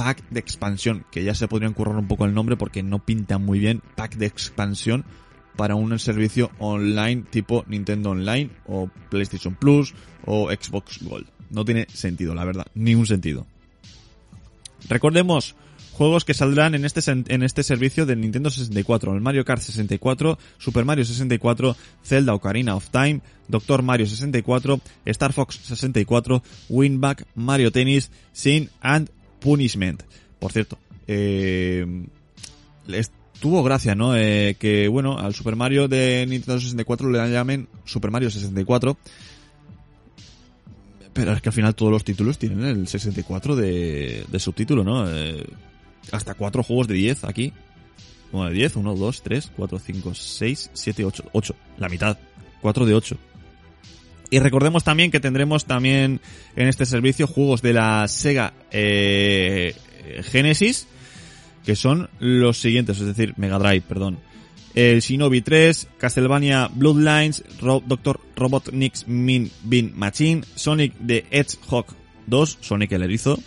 pack 0.00 0.24
de 0.30 0.40
expansión, 0.40 1.04
que 1.10 1.22
ya 1.24 1.34
se 1.34 1.46
podrían 1.46 1.74
currar 1.74 1.94
un 1.96 2.08
poco 2.08 2.24
el 2.24 2.32
nombre 2.32 2.56
porque 2.56 2.82
no 2.82 3.04
pinta 3.04 3.36
muy 3.36 3.58
bien 3.58 3.82
pack 3.96 4.16
de 4.16 4.24
expansión 4.24 5.04
para 5.56 5.74
un 5.74 5.98
servicio 5.98 6.50
online 6.58 7.24
tipo 7.28 7.66
Nintendo 7.68 8.08
Online 8.08 8.48
o 8.66 8.88
PlayStation 9.10 9.54
Plus 9.54 9.92
o 10.24 10.50
Xbox 10.50 11.02
Gold. 11.02 11.26
No 11.50 11.66
tiene 11.66 11.86
sentido, 11.92 12.34
la 12.34 12.46
verdad, 12.46 12.64
ni 12.72 12.94
un 12.94 13.06
sentido. 13.06 13.46
Recordemos 14.88 15.54
juegos 15.92 16.24
que 16.24 16.32
saldrán 16.32 16.74
en 16.74 16.86
este, 16.86 17.02
en 17.10 17.42
este 17.42 17.62
servicio 17.62 18.06
de 18.06 18.16
Nintendo 18.16 18.48
64, 18.48 19.12
el 19.12 19.20
Mario 19.20 19.44
Kart 19.44 19.60
64, 19.60 20.38
Super 20.56 20.86
Mario 20.86 21.04
64, 21.04 21.76
Zelda 22.02 22.32
Ocarina 22.32 22.74
of 22.74 22.88
Time, 22.88 23.20
Doctor 23.48 23.82
Mario 23.82 24.06
64, 24.06 24.80
Star 25.04 25.34
Fox 25.34 25.60
64, 25.62 26.42
Winback, 26.70 27.26
Mario 27.34 27.70
Tennis, 27.70 28.10
Sin 28.32 28.70
and 28.80 29.10
Punishment. 29.40 30.02
Por 30.38 30.52
cierto, 30.52 30.78
eh, 31.06 31.84
tuvo 33.40 33.62
gracia, 33.62 33.94
¿no? 33.94 34.14
Eh, 34.16 34.56
que, 34.58 34.88
bueno, 34.88 35.18
al 35.18 35.34
Super 35.34 35.56
Mario 35.56 35.88
de 35.88 36.26
Nintendo 36.28 36.60
64 36.60 37.10
le 37.10 37.30
llamen 37.30 37.68
Super 37.84 38.10
Mario 38.10 38.30
64. 38.30 38.96
Pero 41.12 41.32
es 41.32 41.42
que 41.42 41.48
al 41.48 41.52
final 41.52 41.74
todos 41.74 41.90
los 41.90 42.04
títulos 42.04 42.38
tienen 42.38 42.64
el 42.64 42.86
64 42.86 43.56
de, 43.56 44.24
de 44.30 44.38
subtítulo, 44.38 44.84
¿no? 44.84 45.10
Eh, 45.10 45.44
hasta 46.12 46.34
cuatro 46.34 46.62
juegos 46.62 46.86
de 46.86 46.94
10 46.94 47.24
aquí. 47.24 47.52
Bueno, 48.30 48.48
de 48.48 48.54
10, 48.54 48.76
1, 48.76 48.94
2, 48.94 49.22
3, 49.22 49.52
4, 49.56 49.78
5, 49.78 50.14
6, 50.14 50.70
7, 50.72 51.04
8. 51.04 51.24
8, 51.32 51.54
la 51.78 51.88
mitad. 51.88 52.16
4 52.60 52.86
de 52.86 52.94
8. 52.94 53.16
Y 54.30 54.38
recordemos 54.38 54.84
también 54.84 55.10
que 55.10 55.20
tendremos 55.20 55.64
también 55.64 56.20
en 56.56 56.68
este 56.68 56.86
servicio 56.86 57.26
juegos 57.26 57.62
de 57.62 57.72
la 57.72 58.06
Sega 58.06 58.52
eh, 58.70 59.74
Genesis 60.22 60.86
que 61.64 61.76
son 61.76 62.08
los 62.18 62.58
siguientes, 62.58 62.98
es 63.00 63.06
decir, 63.06 63.34
Mega 63.36 63.58
Drive, 63.58 63.82
perdón. 63.82 64.18
El 64.74 65.00
Shinobi 65.00 65.40
3, 65.40 65.88
Castlevania 65.98 66.68
Bloodlines, 66.72 67.42
Doctor 67.60 68.20
Robotnik's 68.36 69.06
Min 69.08 69.50
Bin 69.64 69.92
Machine, 69.96 70.42
Sonic 70.54 70.94
the 71.04 71.24
Hedgehog 71.30 71.86
2, 72.26 72.58
Sonic 72.60 72.92
el 72.92 73.02
erizo, 73.02 73.38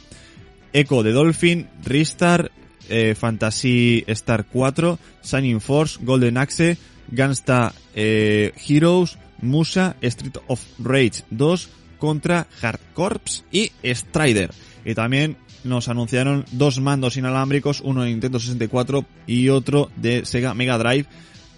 Echo 0.73 1.01
de 1.01 1.13
Dolphin, 1.13 1.67
Ristar, 1.83 2.51
eh, 2.89 3.15
Fantasy 3.15 4.03
Star 4.07 4.45
4, 4.45 4.99
Shining 5.23 5.61
Force, 5.61 5.99
Golden 6.01 6.37
Axe, 6.37 6.77
Gunsta 7.09 7.73
eh, 7.95 8.51
Heroes, 8.67 9.17
Musa, 9.43 9.95
Street 10.01 10.37
of 10.47 10.63
Rage 10.79 11.23
2, 11.29 11.69
contra 11.99 12.47
Hard 12.61 12.79
Corps 12.93 13.45
y 13.51 13.71
Strider. 13.83 14.51
Y 14.83 14.93
también 14.93 15.37
nos 15.63 15.87
anunciaron 15.87 16.45
dos 16.51 16.79
mandos 16.79 17.17
inalámbricos, 17.17 17.81
uno 17.81 18.03
de 18.03 18.09
Nintendo 18.09 18.39
64 18.39 19.05
y 19.27 19.49
otro 19.49 19.89
de 19.95 20.25
Sega 20.25 20.53
Mega 20.53 20.77
Drive 20.77 21.05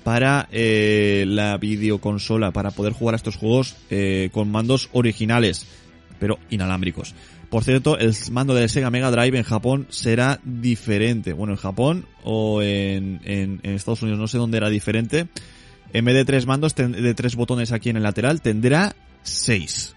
para 0.04 0.48
eh, 0.52 1.26
la 1.28 1.58
videoconsola, 1.58 2.52
para 2.52 2.70
poder 2.70 2.94
jugar 2.94 3.16
a 3.16 3.18
estos 3.18 3.38
juegos 3.38 3.76
eh, 3.90 4.30
con 4.32 4.52
mandos 4.52 4.90
originales, 4.94 5.66
pero 6.20 6.38
inalámbricos. 6.52 7.16
Por 7.50 7.64
cierto, 7.64 7.98
el 7.98 8.14
mando 8.32 8.54
del 8.54 8.70
Sega 8.70 8.92
Mega 8.92 9.10
Drive 9.10 9.38
en 9.38 9.44
Japón 9.44 9.88
será 9.90 10.40
diferente. 10.44 11.34
Bueno, 11.34 11.54
en 11.54 11.58
Japón 11.58 12.06
o 12.24 12.62
en 12.62 13.20
Estados 13.64 14.04
Unidos, 14.04 14.20
no 14.20 14.28
sé 14.28 14.38
dónde 14.38 14.58
era 14.58 14.70
diferente. 14.70 15.28
En 15.96 16.04
vez 16.04 16.14
de 16.14 16.26
tres 16.26 16.46
mandos, 16.46 16.76
de 16.76 17.14
tres 17.14 17.38
botones 17.38 17.72
aquí 17.72 17.90
en 17.90 17.96
el 17.96 18.04
lateral, 18.04 18.42
tendrá 18.42 18.94
seis. 19.24 19.96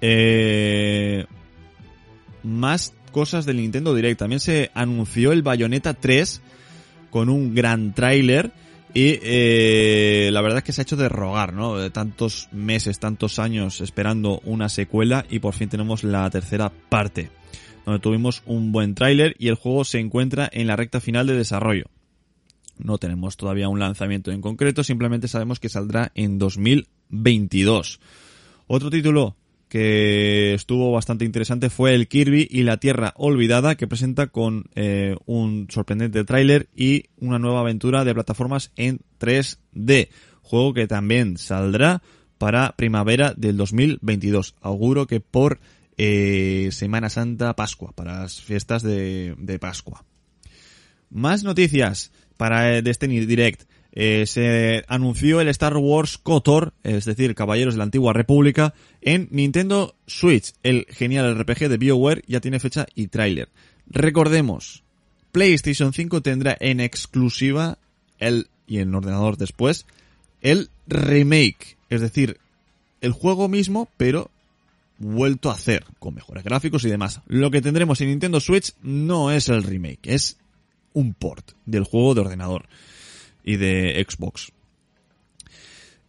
Eh, 0.00 1.26
más 2.42 2.94
cosas 3.12 3.44
del 3.44 3.58
Nintendo 3.58 3.94
Direct. 3.94 4.18
También 4.18 4.40
se 4.40 4.70
anunció 4.72 5.32
el 5.32 5.42
Bayonetta 5.42 5.92
3 5.92 6.40
con 7.10 7.28
un 7.28 7.54
gran 7.54 7.92
tráiler 7.92 8.50
y 8.94 9.18
eh, 9.22 10.30
la 10.32 10.40
verdad 10.40 10.60
es 10.60 10.64
que 10.64 10.72
se 10.72 10.80
ha 10.80 10.84
hecho 10.84 10.96
de 10.96 11.10
rogar, 11.10 11.52
¿no? 11.52 11.76
De 11.76 11.90
tantos 11.90 12.48
meses, 12.50 13.00
tantos 13.00 13.38
años 13.38 13.82
esperando 13.82 14.40
una 14.46 14.70
secuela 14.70 15.26
y 15.28 15.40
por 15.40 15.52
fin 15.52 15.68
tenemos 15.68 16.02
la 16.02 16.30
tercera 16.30 16.72
parte, 16.88 17.28
donde 17.84 18.00
tuvimos 18.00 18.42
un 18.46 18.72
buen 18.72 18.94
tráiler 18.94 19.36
y 19.38 19.48
el 19.48 19.56
juego 19.56 19.84
se 19.84 20.00
encuentra 20.00 20.48
en 20.50 20.66
la 20.66 20.76
recta 20.76 20.98
final 20.98 21.26
de 21.26 21.36
desarrollo. 21.36 21.90
No 22.78 22.98
tenemos 22.98 23.36
todavía 23.36 23.68
un 23.68 23.78
lanzamiento 23.78 24.30
en 24.30 24.40
concreto, 24.40 24.82
simplemente 24.84 25.28
sabemos 25.28 25.60
que 25.60 25.68
saldrá 25.68 26.12
en 26.14 26.38
2022. 26.38 28.00
Otro 28.66 28.90
título 28.90 29.36
que 29.68 30.54
estuvo 30.54 30.92
bastante 30.92 31.24
interesante 31.24 31.70
fue 31.70 31.94
el 31.94 32.08
Kirby 32.08 32.48
y 32.50 32.62
la 32.62 32.78
Tierra 32.78 33.12
Olvidada, 33.16 33.76
que 33.76 33.86
presenta 33.86 34.28
con 34.28 34.64
eh, 34.74 35.16
un 35.26 35.66
sorprendente 35.70 36.24
tráiler 36.24 36.68
y 36.74 37.04
una 37.18 37.38
nueva 37.38 37.60
aventura 37.60 38.04
de 38.04 38.14
plataformas 38.14 38.72
en 38.76 39.00
3D. 39.20 40.08
Juego 40.42 40.72
que 40.72 40.86
también 40.86 41.36
saldrá 41.36 42.02
para 42.38 42.72
primavera 42.76 43.34
del 43.36 43.56
2022. 43.56 44.54
Auguro 44.62 45.06
que 45.06 45.20
por 45.20 45.60
eh, 45.98 46.70
Semana 46.72 47.10
Santa, 47.10 47.54
Pascua, 47.54 47.92
para 47.92 48.20
las 48.20 48.40
fiestas 48.40 48.82
de, 48.82 49.34
de 49.38 49.58
Pascua. 49.58 50.04
Más 51.10 51.42
noticias 51.42 52.12
para 52.38 52.78
eh, 52.78 52.82
Destiny 52.82 53.26
Direct. 53.26 53.64
Eh, 53.92 54.24
se 54.26 54.84
anunció 54.88 55.40
el 55.40 55.48
Star 55.48 55.76
Wars 55.76 56.16
KOTOR, 56.18 56.72
es 56.84 57.04
decir, 57.04 57.34
Caballeros 57.34 57.74
de 57.74 57.78
la 57.78 57.84
Antigua 57.84 58.14
República, 58.14 58.72
en 59.02 59.28
Nintendo 59.30 59.94
Switch. 60.06 60.54
El 60.62 60.86
genial 60.88 61.36
RPG 61.38 61.68
de 61.68 61.76
BioWare 61.76 62.22
ya 62.26 62.40
tiene 62.40 62.60
fecha 62.60 62.86
y 62.94 63.08
tráiler. 63.08 63.50
Recordemos, 63.86 64.84
PlayStation 65.32 65.92
5 65.92 66.22
tendrá 66.22 66.56
en 66.60 66.80
exclusiva 66.80 67.78
el, 68.18 68.48
y 68.66 68.78
en 68.78 68.94
ordenador 68.94 69.36
después, 69.36 69.84
el 70.42 70.70
remake. 70.86 71.76
Es 71.90 72.00
decir, 72.00 72.38
el 73.00 73.12
juego 73.12 73.48
mismo, 73.48 73.88
pero 73.96 74.30
vuelto 74.98 75.50
a 75.50 75.54
hacer, 75.54 75.84
con 75.98 76.14
mejores 76.14 76.44
gráficos 76.44 76.84
y 76.84 76.88
demás. 76.88 77.20
Lo 77.26 77.50
que 77.50 77.62
tendremos 77.62 78.00
en 78.00 78.08
Nintendo 78.08 78.40
Switch 78.40 78.74
no 78.82 79.30
es 79.30 79.48
el 79.48 79.62
remake, 79.62 80.00
es 80.04 80.38
un 80.92 81.14
port 81.14 81.52
del 81.66 81.84
juego 81.84 82.14
de 82.14 82.20
ordenador 82.22 82.66
y 83.44 83.56
de 83.56 84.04
Xbox. 84.08 84.52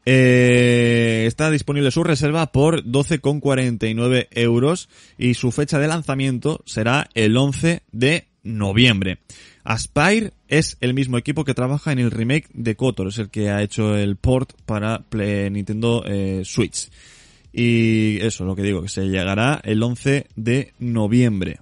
Eh, 0.05 1.25
está 1.27 1.51
disponible 1.51 1.91
su 1.91 2.03
reserva 2.03 2.51
por 2.51 2.83
12,49 2.83 4.27
euros 4.31 4.89
y 5.17 5.35
su 5.35 5.51
fecha 5.51 5.77
de 5.77 5.87
lanzamiento 5.87 6.61
será 6.65 7.09
el 7.13 7.37
11 7.37 7.83
de 7.91 8.27
noviembre. 8.43 9.19
Aspire 9.63 10.31
es 10.47 10.77
el 10.81 10.93
mismo 10.93 11.17
equipo 11.17 11.45
que 11.45 11.53
trabaja 11.53 11.91
en 11.91 11.99
el 11.99 12.11
remake 12.11 12.47
de 12.53 12.75
KOTOR, 12.75 13.09
es 13.09 13.19
el 13.19 13.29
que 13.29 13.49
ha 13.51 13.61
hecho 13.61 13.95
el 13.95 14.15
port 14.15 14.53
para 14.65 15.03
Nintendo 15.11 16.03
eh, 16.07 16.41
Switch. 16.43 16.89
Y 17.53 18.17
eso, 18.21 18.45
lo 18.45 18.55
que 18.55 18.63
digo, 18.63 18.81
que 18.81 18.89
se 18.89 19.07
llegará 19.07 19.59
el 19.63 19.83
11 19.83 20.27
de 20.35 20.73
noviembre. 20.79 21.59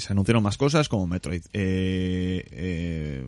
Se 0.00 0.12
anunciaron 0.12 0.42
más 0.42 0.56
cosas 0.56 0.88
como 0.88 1.06
Metroid. 1.06 1.42
Eh, 1.52 2.44
eh, 2.50 3.24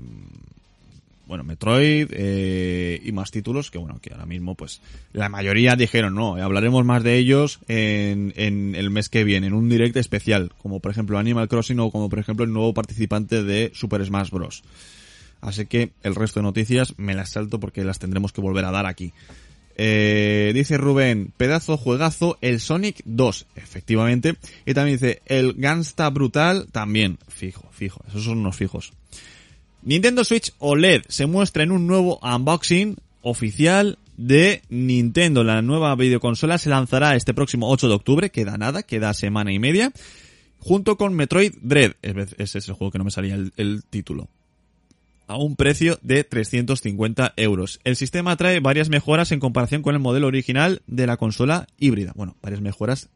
bueno, 1.26 1.44
Metroid 1.44 2.08
eh, 2.10 3.00
y 3.04 3.12
más 3.12 3.30
títulos 3.30 3.70
que 3.70 3.78
bueno, 3.78 3.98
que 4.00 4.12
ahora 4.12 4.24
mismo 4.24 4.54
pues 4.54 4.80
la 5.12 5.28
mayoría 5.28 5.76
dijeron 5.76 6.14
no, 6.14 6.36
hablaremos 6.36 6.86
más 6.86 7.02
de 7.02 7.18
ellos 7.18 7.60
en, 7.68 8.32
en 8.36 8.74
el 8.74 8.88
mes 8.88 9.10
que 9.10 9.24
viene, 9.24 9.48
en 9.48 9.52
un 9.52 9.68
direct 9.68 9.96
especial, 9.96 10.52
como 10.62 10.80
por 10.80 10.90
ejemplo 10.90 11.18
Animal 11.18 11.48
Crossing 11.48 11.80
o 11.80 11.90
como 11.90 12.08
por 12.08 12.18
ejemplo 12.18 12.46
el 12.46 12.52
nuevo 12.52 12.72
participante 12.72 13.42
de 13.42 13.70
Super 13.74 14.04
Smash 14.04 14.30
Bros. 14.30 14.62
Así 15.42 15.66
que 15.66 15.92
el 16.02 16.14
resto 16.14 16.40
de 16.40 16.44
noticias 16.44 16.94
me 16.96 17.14
las 17.14 17.30
salto 17.30 17.60
porque 17.60 17.84
las 17.84 17.98
tendremos 17.98 18.32
que 18.32 18.40
volver 18.40 18.64
a 18.64 18.70
dar 18.70 18.86
aquí. 18.86 19.12
Eh, 19.80 20.50
dice 20.54 20.76
Rubén, 20.76 21.32
pedazo 21.36 21.76
juegazo, 21.76 22.36
el 22.40 22.58
Sonic 22.58 23.00
2, 23.04 23.46
efectivamente. 23.54 24.34
Y 24.66 24.74
también 24.74 24.98
dice, 24.98 25.22
el 25.26 25.54
Gangsta 25.54 26.10
Brutal, 26.10 26.66
también, 26.72 27.18
fijo, 27.28 27.68
fijo, 27.70 28.02
esos 28.08 28.24
son 28.24 28.38
unos 28.38 28.56
fijos. 28.56 28.92
Nintendo 29.82 30.24
Switch 30.24 30.52
OLED 30.58 31.02
se 31.08 31.26
muestra 31.26 31.62
en 31.62 31.70
un 31.70 31.86
nuevo 31.86 32.18
unboxing 32.20 32.96
oficial 33.22 33.98
de 34.16 34.62
Nintendo. 34.68 35.44
La 35.44 35.62
nueva 35.62 35.94
videoconsola 35.94 36.58
se 36.58 36.70
lanzará 36.70 37.14
este 37.14 37.32
próximo 37.32 37.70
8 37.70 37.86
de 37.86 37.94
octubre, 37.94 38.30
queda 38.30 38.58
nada, 38.58 38.82
queda 38.82 39.14
semana 39.14 39.52
y 39.52 39.60
media, 39.60 39.92
junto 40.58 40.96
con 40.96 41.14
Metroid 41.14 41.54
Dread. 41.62 41.92
Ese 42.02 42.58
es 42.58 42.68
el 42.68 42.74
juego 42.74 42.90
que 42.90 42.98
no 42.98 43.04
me 43.04 43.12
salía 43.12 43.36
el, 43.36 43.52
el 43.56 43.84
título 43.84 44.28
a 45.28 45.36
un 45.36 45.54
precio 45.54 45.98
de 46.02 46.24
350 46.24 47.34
euros. 47.36 47.78
El 47.84 47.96
sistema 47.96 48.36
trae 48.36 48.60
varias 48.60 48.88
mejoras 48.88 49.30
en 49.30 49.40
comparación 49.40 49.82
con 49.82 49.94
el 49.94 50.00
modelo 50.00 50.26
original 50.26 50.82
de 50.86 51.06
la 51.06 51.16
consola 51.16 51.66
híbrida. 51.78 52.12
Bueno, 52.16 52.36
varias 52.42 52.60
mejoras. 52.60 53.10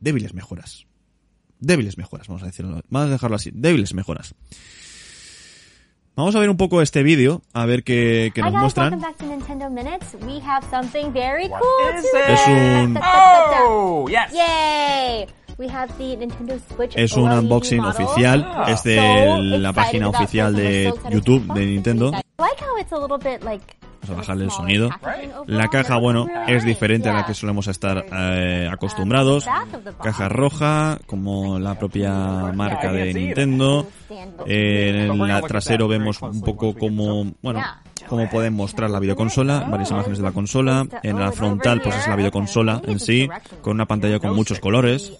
Débiles 0.00 0.34
mejoras. 0.34 0.86
Débiles 1.60 1.96
mejoras, 1.96 2.26
vamos 2.26 2.42
a 2.42 2.46
decirlo. 2.46 2.82
Vamos 2.88 3.08
a 3.08 3.12
dejarlo 3.12 3.36
así. 3.36 3.52
Débiles 3.54 3.94
mejoras. 3.94 4.34
Vamos 6.14 6.34
a 6.36 6.40
ver 6.40 6.50
un 6.50 6.58
poco 6.58 6.82
este 6.82 7.02
vídeo, 7.02 7.40
a 7.54 7.64
ver 7.64 7.84
qué, 7.84 8.32
qué 8.34 8.42
nos 8.42 8.52
muestran. 8.52 9.00
Es 12.28 12.40
un... 12.48 12.98
Oh, 13.02 14.06
yes. 14.08 14.32
Yay! 14.34 15.26
We 15.62 15.68
have 15.68 15.92
the 15.96 16.16
Nintendo 16.16 16.58
Switch 16.74 16.92
Es 16.96 17.12
un 17.12 17.30
unboxing 17.30 17.80
model. 17.80 18.04
oficial, 18.04 18.44
Ah. 18.52 18.64
es 18.68 18.82
de 18.82 18.96
So 18.96 19.36
la 19.58 19.72
página 19.72 20.08
oficial 20.08 20.56
de 20.56 20.92
YouTube 21.08 21.54
de 21.54 21.66
Nintendo. 21.66 22.08
I 22.08 22.20
like 22.38 22.60
how 22.64 22.76
it's 22.80 22.92
a 22.92 22.98
little 22.98 23.18
bit 23.18 23.44
like 23.44 23.64
Vamos 24.02 24.10
a 24.10 24.20
bajarle 24.22 24.44
el 24.46 24.50
sonido. 24.50 24.90
La 25.46 25.68
caja, 25.68 25.96
bueno, 25.98 26.26
es 26.48 26.64
diferente 26.64 27.08
a 27.08 27.12
la 27.12 27.24
que 27.24 27.34
solemos 27.34 27.68
estar 27.68 28.04
eh, 28.12 28.68
acostumbrados. 28.68 29.46
Caja 30.02 30.28
roja, 30.28 30.98
como 31.06 31.60
la 31.60 31.78
propia 31.78 32.10
marca 32.52 32.90
de 32.90 33.14
Nintendo. 33.14 33.86
Eh, 34.44 35.06
en 35.08 35.20
el 35.20 35.42
trasero 35.42 35.86
vemos 35.86 36.20
un 36.22 36.40
poco 36.40 36.74
como, 36.74 37.26
bueno, 37.40 37.62
cómo 38.12 38.28
pueden 38.28 38.52
mostrar 38.52 38.90
la 38.90 39.00
videoconsola, 39.00 39.60
varias 39.70 39.90
imágenes 39.90 40.18
de 40.18 40.24
la 40.24 40.32
consola. 40.32 40.86
En 41.02 41.18
la 41.18 41.32
frontal, 41.32 41.80
pues 41.80 41.96
es 41.96 42.06
la 42.06 42.14
videoconsola 42.14 42.82
en 42.84 43.00
sí, 43.00 43.26
con 43.62 43.72
una 43.72 43.86
pantalla 43.86 44.18
con 44.18 44.36
muchos 44.36 44.60
colores. 44.60 45.14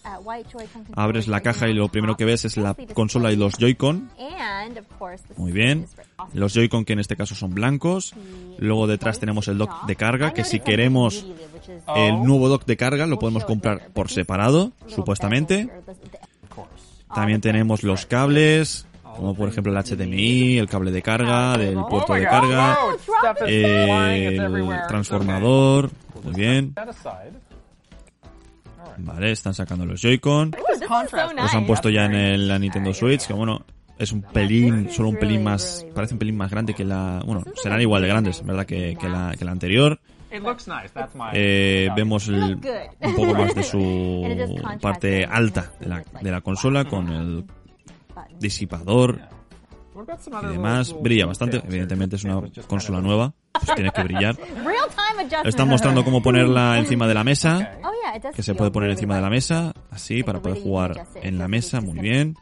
Abres 0.94 1.26
la 1.26 1.40
caja 1.40 1.70
y 1.70 1.72
lo 1.72 1.88
primero 1.88 2.18
que 2.18 2.26
ves 2.26 2.44
es 2.44 2.58
la 2.58 2.76
consola 2.92 3.32
y 3.32 3.36
los 3.36 3.54
Joy-Con. 3.54 4.10
Muy 5.38 5.52
bien. 5.52 5.86
Los 6.34 6.52
Joy-Con 6.52 6.84
que 6.84 6.92
en 6.92 6.98
este 6.98 7.16
caso 7.16 7.34
son 7.34 7.54
blancos. 7.54 8.12
Luego 8.58 8.86
detrás 8.86 9.18
tenemos 9.18 9.48
el 9.48 9.56
dock 9.56 9.86
de 9.86 9.96
carga, 9.96 10.34
que 10.34 10.44
si 10.44 10.60
queremos 10.60 11.24
el 11.96 12.22
nuevo 12.22 12.50
dock 12.50 12.66
de 12.66 12.76
carga 12.76 13.06
lo 13.06 13.18
podemos 13.18 13.46
comprar 13.46 13.88
por 13.94 14.10
separado, 14.10 14.72
supuestamente. 14.86 15.70
También 17.14 17.40
tenemos 17.40 17.84
los 17.84 18.04
cables, 18.04 18.86
como 19.16 19.34
por 19.34 19.48
ejemplo 19.48 19.72
el 19.72 19.84
HDMI, 19.84 20.58
el 20.58 20.68
cable 20.68 20.90
de 20.90 21.02
carga, 21.02 21.56
del 21.58 21.74
puerto 21.88 22.12
Oh 22.12 22.14
my 22.14 22.20
de 22.20 22.26
carga, 22.26 22.78
Oh, 22.80 24.02
el 24.06 24.86
transformador. 24.88 25.90
Muy 26.24 26.34
bien. 26.34 26.72
Vale, 28.98 29.32
están 29.32 29.54
sacando 29.54 29.86
los 29.86 30.00
Joy-Con. 30.00 30.54
Los 31.42 31.54
han 31.54 31.66
puesto 31.66 31.88
ya 31.90 32.04
en 32.06 32.14
el- 32.14 32.48
la 32.48 32.58
Nintendo 32.58 32.92
Switch, 32.92 33.26
que 33.26 33.32
bueno, 33.32 33.64
es 33.98 34.12
un 34.12 34.22
pelín, 34.22 34.90
solo 34.90 35.08
un 35.08 35.16
pelín 35.16 35.42
más, 35.42 35.86
parece 35.94 36.14
un 36.14 36.18
pelín 36.18 36.36
más 36.36 36.50
grande 36.50 36.74
que 36.74 36.84
la, 36.84 37.22
bueno, 37.24 37.42
serán 37.62 37.80
igual 37.80 38.02
de 38.02 38.08
grandes, 38.08 38.44
¿verdad? 38.44 38.66
Que, 38.66 38.96
que 39.00 39.08
la, 39.08 39.34
que 39.38 39.44
la 39.44 39.52
anterior. 39.52 39.98
Eh, 41.34 41.88
vemos 41.94 42.28
el- 42.28 42.58
un 43.00 43.14
poco 43.16 43.34
más 43.34 43.54
de 43.54 43.62
su 43.62 44.56
parte 44.80 45.24
alta 45.24 45.72
de 45.80 45.86
la, 45.88 46.02
de 46.20 46.30
la 46.30 46.40
consola 46.40 46.84
con 46.84 47.08
el 47.10 47.44
disipador 48.38 49.20
y 50.42 50.46
demás. 50.46 50.94
Brilla 51.00 51.26
bastante. 51.26 51.58
Evidentemente 51.58 52.16
es 52.16 52.24
una 52.24 52.42
consola 52.66 53.00
nueva. 53.00 53.34
Pues 53.52 53.74
tiene 53.74 53.90
que 53.90 54.02
brillar. 54.02 54.36
Real 54.36 54.88
time 54.88 55.22
adjustment. 55.22 55.46
Están 55.46 55.68
mostrando 55.68 56.04
cómo 56.04 56.22
ponerla 56.22 56.78
encima 56.78 57.06
de 57.06 57.14
la 57.14 57.24
mesa. 57.24 57.78
Oh. 57.84 57.90
Que 58.34 58.42
se 58.42 58.54
puede 58.54 58.70
poner 58.70 58.90
encima 58.90 59.16
de 59.16 59.22
la 59.22 59.30
mesa. 59.30 59.72
Así, 59.90 60.22
para 60.22 60.40
poder 60.40 60.62
jugar 60.62 61.06
en 61.14 61.38
la 61.38 61.48
mesa. 61.48 61.80
Muy 61.80 61.98
bien. 61.98 62.36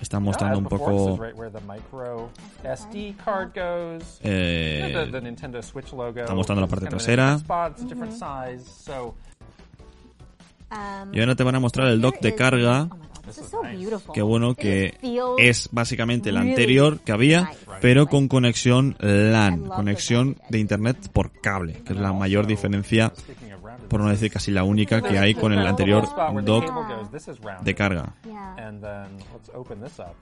Están 0.00 0.24
mostrando 0.24 0.58
un 0.58 0.64
poco... 0.64 1.16
goes. 3.54 4.18
eh, 4.22 4.92
the, 4.92 5.12
the 5.12 5.20
Nintendo 5.20 5.62
Switch 5.62 5.92
logo. 5.92 6.18
está 6.18 6.34
mostrando 6.34 6.62
la 6.62 6.66
parte 6.66 6.86
trasera. 6.86 7.38
so 8.58 9.14
Um, 10.70 11.12
y 11.12 11.18
ahora 11.18 11.34
te 11.34 11.42
van 11.42 11.56
a 11.56 11.60
mostrar 11.60 11.88
el 11.88 12.00
dock 12.00 12.20
de 12.20 12.34
carga. 12.34 12.88
Que 14.12 14.22
bueno 14.22 14.54
que 14.54 14.94
es 15.38 15.68
básicamente 15.72 16.30
el 16.30 16.36
really 16.36 16.50
anterior 16.50 17.00
que 17.00 17.12
había, 17.12 17.42
nice. 17.42 17.58
pero 17.80 18.06
con 18.06 18.28
conexión 18.28 18.96
LAN, 19.00 19.68
conexión 19.68 20.36
de 20.48 20.58
internet 20.58 20.96
por 21.12 21.32
cable, 21.40 21.82
que 21.84 21.92
es 21.92 21.98
la 21.98 22.12
mayor 22.12 22.46
diferencia, 22.46 23.12
por 23.90 24.00
no 24.00 24.08
decir 24.08 24.30
casi 24.30 24.52
la 24.52 24.62
única 24.62 25.02
que 25.02 25.18
hay 25.18 25.34
con 25.34 25.52
el 25.52 25.66
anterior 25.66 26.08
dock 26.44 26.64
de 27.62 27.74
carga. 27.74 28.14
Up. 29.98 30.14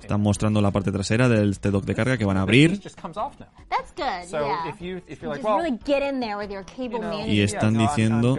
Están 0.00 0.20
mostrando 0.22 0.62
la 0.62 0.70
parte 0.70 0.90
trasera 0.90 1.28
de 1.28 1.50
este 1.50 1.70
dock 1.70 1.84
de 1.84 1.94
carga 1.94 2.16
que 2.16 2.24
van 2.24 2.38
a 2.38 2.42
abrir. 2.42 2.80
Y 7.26 7.40
están 7.42 7.76
diciendo-. 7.76 8.36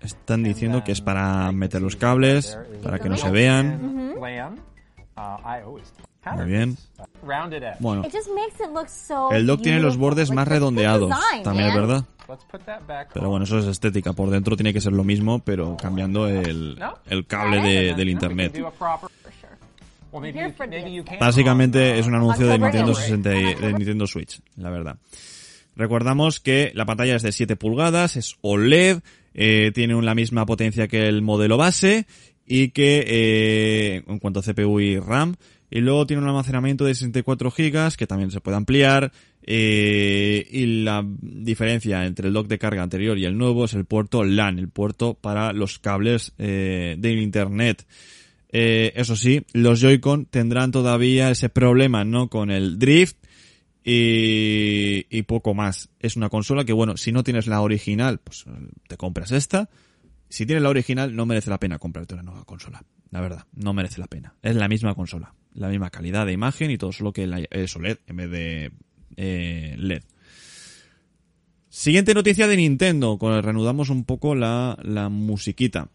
Están 0.00 0.42
diciendo 0.42 0.84
que 0.84 0.92
es 0.92 1.00
para 1.00 1.52
meter 1.52 1.80
los 1.80 1.94
cables, 1.94 2.58
para 2.82 2.98
que 2.98 3.08
no 3.08 3.16
se 3.16 3.30
vean. 3.30 4.14
Muy 6.34 6.42
it. 6.44 6.48
bien. 6.48 6.76
Bueno, 7.80 8.02
It 8.04 8.12
just 8.12 8.28
makes 8.34 8.62
it 8.62 8.70
look 8.74 8.88
so 8.88 9.30
el 9.32 9.46
dock 9.46 9.62
tiene 9.62 9.80
los 9.80 9.96
bordes 9.96 10.30
más 10.30 10.46
redondeados, 10.48 11.12
también 11.42 11.68
es 11.68 11.74
verdad. 11.74 12.04
Pero 13.14 13.30
bueno, 13.30 13.44
eso 13.44 13.58
es 13.58 13.66
estética. 13.66 14.12
Por 14.12 14.30
dentro 14.30 14.56
tiene 14.56 14.72
que 14.72 14.80
ser 14.80 14.92
lo 14.92 15.04
mismo, 15.04 15.38
pero 15.40 15.76
cambiando 15.76 16.28
el, 16.28 16.78
el 17.06 17.26
cable 17.26 17.60
de- 17.62 17.94
del 17.94 18.08
internet. 18.10 18.52
Básicamente 21.20 21.98
es 21.98 22.06
un 22.06 22.14
anuncio 22.14 22.46
de 22.46 22.58
Nintendo, 22.58 22.92
Day. 22.92 23.02
60 23.02 23.34
y- 23.36 23.54
de 23.54 23.72
Nintendo 23.74 24.06
Switch, 24.06 24.40
la 24.56 24.70
verdad. 24.70 24.96
Recordamos 25.76 26.40
que 26.40 26.72
la 26.74 26.86
pantalla 26.86 27.14
es 27.16 27.22
de 27.22 27.32
7 27.32 27.56
pulgadas, 27.56 28.16
es 28.16 28.36
OLED, 28.40 28.98
eh, 29.34 29.70
tiene 29.74 30.00
la 30.02 30.14
misma 30.14 30.44
potencia 30.46 30.88
que 30.88 31.06
el 31.06 31.22
modelo 31.22 31.56
base 31.56 32.06
y 32.46 32.70
que 32.70 33.04
eh, 33.06 34.02
en 34.06 34.18
cuanto 34.18 34.40
a 34.40 34.42
CPU 34.42 34.80
y 34.80 34.98
RAM, 34.98 35.36
y 35.70 35.80
luego 35.80 36.06
tiene 36.06 36.22
un 36.22 36.28
almacenamiento 36.28 36.84
de 36.84 36.94
64 36.94 37.50
GB 37.50 37.96
que 37.96 38.06
también 38.06 38.30
se 38.30 38.40
puede 38.40 38.56
ampliar. 38.56 39.12
eh, 39.42 40.46
y 40.50 40.82
la 40.82 41.04
diferencia 41.06 42.04
entre 42.04 42.28
el 42.28 42.34
dock 42.34 42.48
de 42.48 42.58
carga 42.58 42.82
anterior 42.82 43.16
y 43.18 43.24
el 43.24 43.36
nuevo 43.38 43.64
es 43.64 43.74
el 43.74 43.84
puerto 43.84 44.24
LAN, 44.24 44.58
el 44.58 44.68
puerto 44.68 45.14
para 45.14 45.52
los 45.52 45.78
cables 45.78 46.32
eh, 46.38 46.96
de 46.98 47.12
internet. 47.12 47.86
Eh, 48.50 48.92
eso 48.96 49.16
sí, 49.16 49.44
los 49.52 49.80
Joy-Con 49.80 50.26
tendrán 50.26 50.70
todavía 50.70 51.30
ese 51.30 51.48
problema, 51.48 52.04
¿no? 52.04 52.28
Con 52.28 52.50
el 52.50 52.78
drift 52.78 53.16
y, 53.84 55.06
y 55.10 55.22
poco 55.22 55.54
más. 55.54 55.90
Es 56.00 56.16
una 56.16 56.28
consola 56.28 56.64
que, 56.64 56.72
bueno, 56.72 56.96
si 56.96 57.12
no 57.12 57.22
tienes 57.22 57.46
la 57.46 57.60
original, 57.60 58.18
pues 58.18 58.44
te 58.86 58.96
compras 58.96 59.32
esta. 59.32 59.68
Si 60.28 60.44
tienes 60.44 60.62
la 60.62 60.68
original, 60.68 61.14
no 61.14 61.26
merece 61.26 61.50
la 61.50 61.58
pena 61.58 61.78
comprarte 61.78 62.14
una 62.14 62.22
nueva 62.22 62.44
consola. 62.44 62.82
La 63.10 63.20
verdad, 63.20 63.46
no 63.54 63.72
merece 63.72 64.00
la 64.00 64.06
pena. 64.06 64.34
Es 64.42 64.56
la 64.56 64.68
misma 64.68 64.94
consola, 64.94 65.34
la 65.54 65.68
misma 65.68 65.90
calidad 65.90 66.26
de 66.26 66.32
imagen 66.32 66.70
y 66.70 66.78
todo, 66.78 66.92
solo 66.92 67.12
que 67.12 67.46
es 67.50 67.76
OLED 67.76 67.98
en 68.06 68.16
vez 68.16 68.30
de 68.30 68.70
eh, 69.16 69.74
LED. 69.78 70.02
Siguiente 71.68 72.14
noticia 72.14 72.46
de 72.48 72.56
Nintendo, 72.56 73.18
con 73.18 73.42
reanudamos 73.42 73.90
un 73.90 74.04
poco 74.04 74.34
la, 74.34 74.78
la 74.82 75.08
musiquita. 75.08 75.88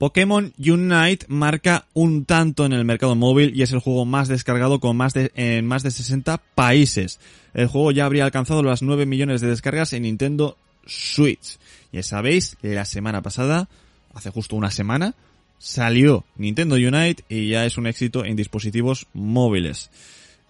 Pokémon 0.00 0.54
Unite 0.58 1.26
marca 1.28 1.86
un 1.92 2.24
tanto 2.24 2.64
en 2.64 2.72
el 2.72 2.86
mercado 2.86 3.14
móvil 3.14 3.52
y 3.54 3.60
es 3.60 3.72
el 3.72 3.80
juego 3.80 4.06
más 4.06 4.28
descargado 4.28 4.80
con 4.80 4.96
más 4.96 5.12
de, 5.12 5.30
en 5.34 5.66
más 5.66 5.82
de 5.82 5.90
60 5.90 6.38
países. 6.54 7.20
El 7.52 7.66
juego 7.66 7.92
ya 7.92 8.06
habría 8.06 8.24
alcanzado 8.24 8.62
las 8.62 8.80
9 8.80 9.04
millones 9.04 9.42
de 9.42 9.48
descargas 9.48 9.92
en 9.92 10.04
Nintendo 10.04 10.56
Switch. 10.86 11.58
Ya 11.92 12.02
sabéis, 12.02 12.56
la 12.62 12.86
semana 12.86 13.20
pasada, 13.20 13.68
hace 14.14 14.30
justo 14.30 14.56
una 14.56 14.70
semana, 14.70 15.14
salió 15.60 16.24
Nintendo 16.36 16.74
Unite 16.74 17.22
y 17.28 17.50
ya 17.50 17.66
es 17.66 17.78
un 17.78 17.86
éxito 17.86 18.24
en 18.24 18.34
dispositivos 18.34 19.06
móviles. 19.12 19.90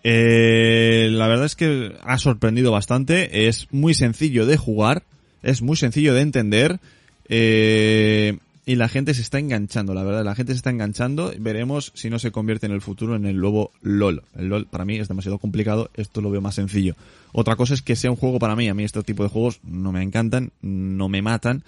Eh, 0.03 1.09
la 1.11 1.29
verdad 1.29 1.45
es 1.45 1.57
que 1.57 1.95
ha 2.03 2.17
sorprendido 2.17 2.73
bastante, 2.73 3.49
es 3.49 3.69
muy 3.71 3.93
sencillo 3.93 4.47
de 4.47 4.57
jugar, 4.57 5.03
es 5.43 5.61
muy 5.61 5.77
sencillo 5.77 6.15
de 6.15 6.23
entender, 6.23 6.81
eh, 7.29 8.39
y 8.65 8.77
la 8.77 8.89
gente 8.89 9.15
se 9.15 9.23
está 9.23 9.39
enganchando, 9.39 9.95
la 9.95 10.05
verdad, 10.05 10.25
la 10.25 10.35
gente 10.35 10.53
se 10.53 10.59
está 10.59 10.71
enganchando, 10.71 11.33
veremos 11.39 11.93
si 11.95 12.09
no 12.09 12.19
se 12.19 12.31
convierte 12.31 12.67
en 12.67 12.73
el 12.73 12.81
futuro 12.81 13.17
en 13.17 13.27
el 13.27 13.37
nuevo 13.37 13.73
LOL. 13.83 14.23
El 14.37 14.49
LOL 14.49 14.67
para 14.67 14.85
mí 14.85 14.97
es 14.97 15.09
demasiado 15.09 15.39
complicado, 15.39 15.91
esto 15.95 16.21
lo 16.21 16.31
veo 16.31 16.41
más 16.41 16.55
sencillo. 16.55 16.95
Otra 17.33 17.57
cosa 17.57 17.75
es 17.75 17.83
que 17.83 17.97
sea 17.97 18.11
un 18.11 18.17
juego 18.17 18.39
para 18.39 18.57
mí, 18.57 18.69
a 18.69 18.75
mí 18.75 18.85
este 18.85 19.03
tipo 19.03 19.25
de 19.25 19.29
juegos 19.29 19.61
no 19.65 19.93
me 19.93 20.03
encantan, 20.03 20.53
no 20.63 21.09
me 21.09 21.21
matan, 21.21 21.65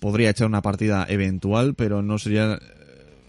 podría 0.00 0.30
echar 0.30 0.46
una 0.46 0.62
partida 0.62 1.06
eventual, 1.08 1.74
pero 1.74 2.02
no 2.02 2.18
sería 2.18 2.54
eh, 2.54 2.60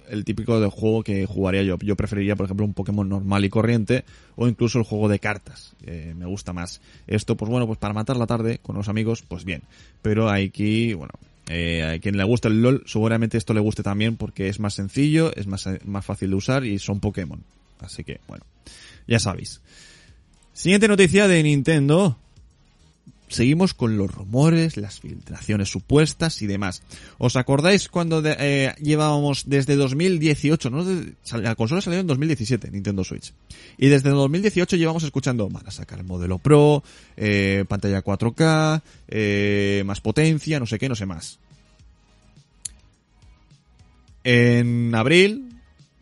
el 0.10 0.26
típico 0.26 0.60
de 0.60 0.70
juego 0.70 1.04
que 1.04 1.26
jugaría 1.26 1.64
yo. 1.64 1.78
Yo 1.80 1.96
preferiría, 1.96 2.36
por 2.36 2.46
ejemplo, 2.46 2.66
un 2.66 2.74
Pokémon 2.74 3.08
normal 3.08 3.46
y 3.46 3.50
corriente 3.50 4.06
o 4.36 4.48
incluso 4.48 4.80
el 4.80 4.86
juego 4.86 5.08
de 5.10 5.20
cartas. 5.20 5.76
me 6.16 6.26
gusta 6.26 6.54
más. 6.54 6.82
Esto, 7.08 7.36
pues 7.38 7.50
bueno, 7.50 7.68
pues 7.68 7.80
para 7.80 7.94
matar 7.94 8.18
la 8.18 8.28
tarde 8.28 8.60
con 8.62 8.76
los 8.76 8.90
amigos, 8.90 9.24
pues 9.28 9.46
bien. 9.46 9.64
Pero 10.02 10.30
aquí, 10.30 10.94
bueno, 10.94 11.14
eh, 11.50 11.84
a 11.84 12.00
quien 12.00 12.16
le 12.16 12.24
gusta 12.24 12.48
el 12.48 12.62
LOL, 12.62 12.84
seguramente 12.86 13.36
esto 13.36 13.56
le 13.56 13.60
guste 13.60 13.82
también 13.82 14.18
porque 14.18 14.50
es 14.50 14.60
más 14.60 14.76
sencillo, 14.76 15.36
es 15.36 15.48
más, 15.48 15.68
más 15.84 16.06
fácil 16.06 16.30
de 16.30 16.36
usar 16.36 16.64
y 16.64 16.78
son 16.78 17.00
Pokémon. 17.00 17.44
Así 17.80 18.04
que, 18.04 18.22
bueno, 18.28 18.46
ya 19.08 19.20
sabéis. 19.20 19.60
Siguiente 20.54 20.88
noticia 20.88 21.28
de 21.28 21.42
Nintendo 21.42 22.20
seguimos 23.30 23.74
con 23.74 23.98
los 23.98 24.12
rumores, 24.14 24.76
las 24.76 25.00
filtraciones 25.00 25.70
supuestas 25.70 26.42
y 26.42 26.48
demás. 26.48 26.82
¿Os 27.18 27.36
acordáis 27.36 27.88
cuando 27.88 28.22
eh, 28.26 28.74
llevábamos 28.82 29.44
desde 29.48 29.76
2018, 29.76 30.70
no? 30.70 30.86
La 31.42 31.56
consola 31.56 31.82
salió 31.82 32.00
en 32.00 32.08
2017, 32.08 32.72
Nintendo 32.72 33.04
Switch. 33.04 33.34
Y 33.78 33.88
desde 33.88 34.10
2018 34.10 34.76
llevamos 34.76 35.04
escuchando, 35.04 35.48
van 35.50 35.68
a 35.68 35.72
sacar 35.72 36.00
el 36.00 36.06
modelo 36.06 36.40
Pro, 36.40 36.84
eh, 37.16 37.64
pantalla 37.68 38.04
4K, 38.04 38.82
eh, 39.08 39.84
más 39.86 40.02
potencia, 40.02 40.60
no 40.60 40.66
sé 40.66 40.80
qué, 40.80 40.90
no 40.90 40.96
sé 40.96 41.06
más. 41.06 41.40
En 44.24 44.94
abril 44.96 45.54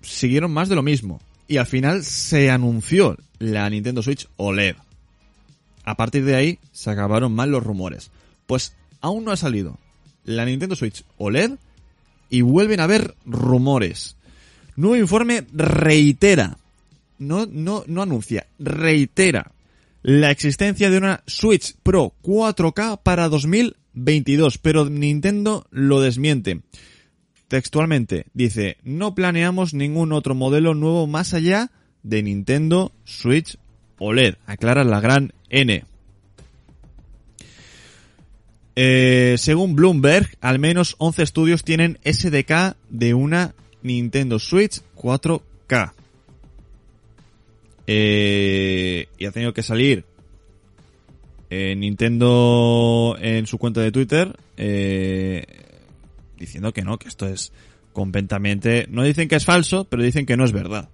siguieron 0.02 0.52
más 0.52 0.70
de 0.70 0.76
lo 0.76 0.84
mismo. 0.84 1.22
Y 1.50 1.58
al 1.58 1.66
final 1.66 2.04
se 2.04 2.50
anunció 2.50 3.18
la 3.40 3.70
Nintendo 3.70 4.02
Switch 4.02 4.28
OLED. 4.38 4.76
A 5.88 5.96
partir 5.96 6.26
de 6.26 6.36
ahí 6.36 6.60
se 6.74 6.90
acabaron 6.90 7.34
mal 7.34 7.50
los 7.50 7.64
rumores. 7.64 8.12
Pues 8.46 8.76
aún 9.00 9.24
no 9.24 9.32
ha 9.32 9.38
salido 9.38 9.80
la 10.26 10.44
Nintendo 10.44 10.76
Switch 10.76 11.06
OLED 11.18 11.54
y 12.30 12.42
vuelven 12.42 12.82
a 12.82 12.84
haber 12.84 13.16
rumores. 13.26 14.18
Nuevo 14.76 14.98
informe 14.98 15.48
reitera, 15.54 16.58
no, 17.20 17.46
no, 17.50 17.86
no 17.88 18.02
anuncia, 18.02 18.48
reitera 18.60 19.54
la 20.04 20.30
existencia 20.30 20.90
de 20.90 20.98
una 20.98 21.24
Switch 21.26 21.78
Pro 21.84 22.14
4K 22.22 23.00
para 23.02 23.30
2022, 23.30 24.58
pero 24.58 24.90
Nintendo 24.90 25.68
lo 25.72 26.02
desmiente. 26.02 26.64
Textualmente 27.48 28.26
dice, 28.34 28.76
no 28.84 29.16
planeamos 29.16 29.74
ningún 29.74 30.12
otro 30.12 30.36
modelo 30.36 30.74
nuevo 30.74 31.08
más 31.08 31.34
allá 31.34 31.72
de 32.04 32.24
Nintendo 32.24 32.92
Switch 33.06 33.58
OLED. 34.00 34.36
Aclara 34.46 34.84
la 34.84 35.00
gran 35.00 35.34
N. 35.50 35.84
Eh, 38.80 39.36
según 39.40 39.76
Bloomberg, 39.76 40.30
al 40.40 40.60
menos 40.60 40.96
11 41.00 41.24
estudios 41.24 41.64
tienen 41.64 41.98
SDK 42.04 42.76
de 42.90 43.16
una 43.16 43.56
Nintendo 43.82 44.38
Switch 44.38 44.82
4K. 44.96 45.94
Eh, 47.88 49.08
y 49.18 49.26
ha 49.26 49.32
tenido 49.32 49.54
que 49.54 49.64
salir 49.64 50.06
eh, 51.50 51.74
Nintendo 51.76 53.18
en 53.20 53.48
su 53.48 53.58
cuenta 53.58 53.82
de 53.82 53.92
Twitter 53.92 54.38
diciendo 56.38 56.72
que 56.72 56.84
no, 56.84 57.00
que 57.00 57.08
esto 57.08 57.28
es 57.28 57.52
completamente... 57.94 58.86
No 58.92 59.02
dicen 59.02 59.28
que 59.28 59.38
es 59.38 59.46
falso, 59.46 59.86
pero 59.86 60.04
dicen 60.04 60.28
que 60.28 60.38
no 60.38 60.46
es 60.46 60.52
verdad. 60.52 60.90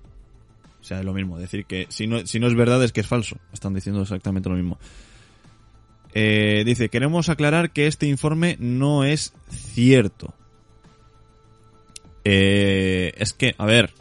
O 0.84 0.86
sea, 0.86 1.00
es 1.00 1.06
lo 1.06 1.14
mismo, 1.14 1.40
decir 1.40 1.66
que 1.66 1.88
si 1.90 2.08
no, 2.08 2.28
si 2.28 2.40
no 2.42 2.48
es 2.48 2.56
verdad 2.56 2.84
es 2.84 2.92
que 2.92 3.00
es 3.00 3.08
falso. 3.08 3.38
Están 3.54 3.74
diciendo 3.74 4.02
exactamente 4.02 4.50
lo 4.50 4.56
mismo. 4.56 4.78
Eh, 6.14 6.64
dice, 6.66 6.90
queremos 6.90 7.30
aclarar 7.30 7.72
que 7.72 7.88
este 7.88 8.06
informe 8.06 8.58
no 8.60 9.06
es 9.06 9.34
cierto. 9.50 10.34
Eh, 12.26 13.14
es 13.18 13.34
que, 13.34 13.56
a 13.58 13.66
ver, 13.66 13.92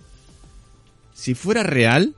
si 1.12 1.34
fuera 1.34 1.62
real, 1.62 2.14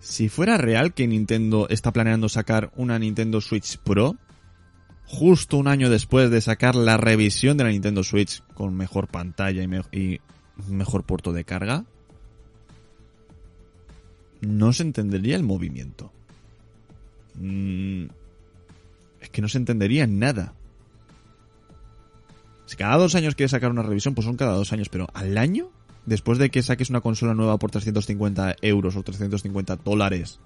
si 0.00 0.28
fuera 0.28 0.56
real 0.56 0.94
que 0.94 1.06
Nintendo 1.06 1.66
está 1.68 1.92
planeando 1.92 2.28
sacar 2.28 2.70
una 2.76 2.98
Nintendo 2.98 3.40
Switch 3.40 3.76
Pro, 3.78 4.16
justo 5.06 5.56
un 5.58 5.68
año 5.68 5.88
después 5.90 6.30
de 6.30 6.40
sacar 6.40 6.74
la 6.74 6.96
revisión 6.96 7.56
de 7.56 7.64
la 7.64 7.70
Nintendo 7.70 8.02
Switch 8.02 8.42
con 8.54 8.74
mejor 8.74 9.08
pantalla 9.08 9.62
y, 9.62 9.68
me- 9.68 9.82
y 9.92 10.20
mejor 10.68 11.04
puerto 11.04 11.32
de 11.32 11.44
carga, 11.44 11.84
no 14.40 14.72
se 14.72 14.82
entendería 14.82 15.36
el 15.36 15.42
movimiento. 15.42 16.12
Mm, 17.34 18.06
es 19.20 19.30
que 19.30 19.42
no 19.42 19.48
se 19.48 19.58
entendería 19.58 20.06
nada. 20.06 20.54
Si 22.66 22.76
cada 22.76 22.96
dos 22.96 23.14
años 23.14 23.34
quieres 23.34 23.52
sacar 23.52 23.70
una 23.70 23.82
revisión, 23.82 24.14
pues 24.14 24.26
son 24.26 24.36
cada 24.36 24.52
dos 24.52 24.72
años, 24.72 24.88
pero 24.88 25.08
al 25.14 25.38
año, 25.38 25.70
después 26.06 26.38
de 26.38 26.50
que 26.50 26.62
saques 26.62 26.90
una 26.90 27.00
consola 27.00 27.34
nueva 27.34 27.58
por 27.58 27.70
350 27.70 28.56
euros 28.62 28.96
o 28.96 29.02
350 29.02 29.76
dólares, 29.76 30.38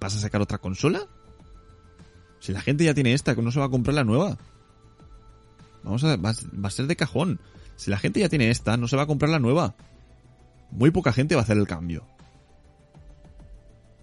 ¿vas 0.00 0.16
a 0.16 0.20
sacar 0.20 0.40
otra 0.40 0.58
consola? 0.58 1.06
Si 2.38 2.52
la 2.52 2.60
gente 2.60 2.84
ya 2.84 2.94
tiene 2.94 3.14
esta, 3.14 3.34
que 3.34 3.42
no 3.42 3.50
se 3.50 3.58
va 3.58 3.66
a 3.66 3.70
comprar 3.70 3.94
la 3.94 4.04
nueva. 4.04 4.38
Vamos 5.82 6.04
a, 6.04 6.16
va, 6.16 6.32
va 6.32 6.68
a 6.68 6.70
ser 6.70 6.86
de 6.86 6.94
cajón. 6.94 7.40
Si 7.74 7.90
la 7.90 7.98
gente 7.98 8.20
ya 8.20 8.28
tiene 8.28 8.50
esta, 8.50 8.76
no 8.76 8.86
se 8.86 8.96
va 8.96 9.02
a 9.02 9.06
comprar 9.06 9.30
la 9.30 9.40
nueva. 9.40 9.74
Muy 10.70 10.90
poca 10.90 11.12
gente 11.12 11.34
va 11.34 11.40
a 11.40 11.44
hacer 11.44 11.56
el 11.56 11.66
cambio. 11.66 12.06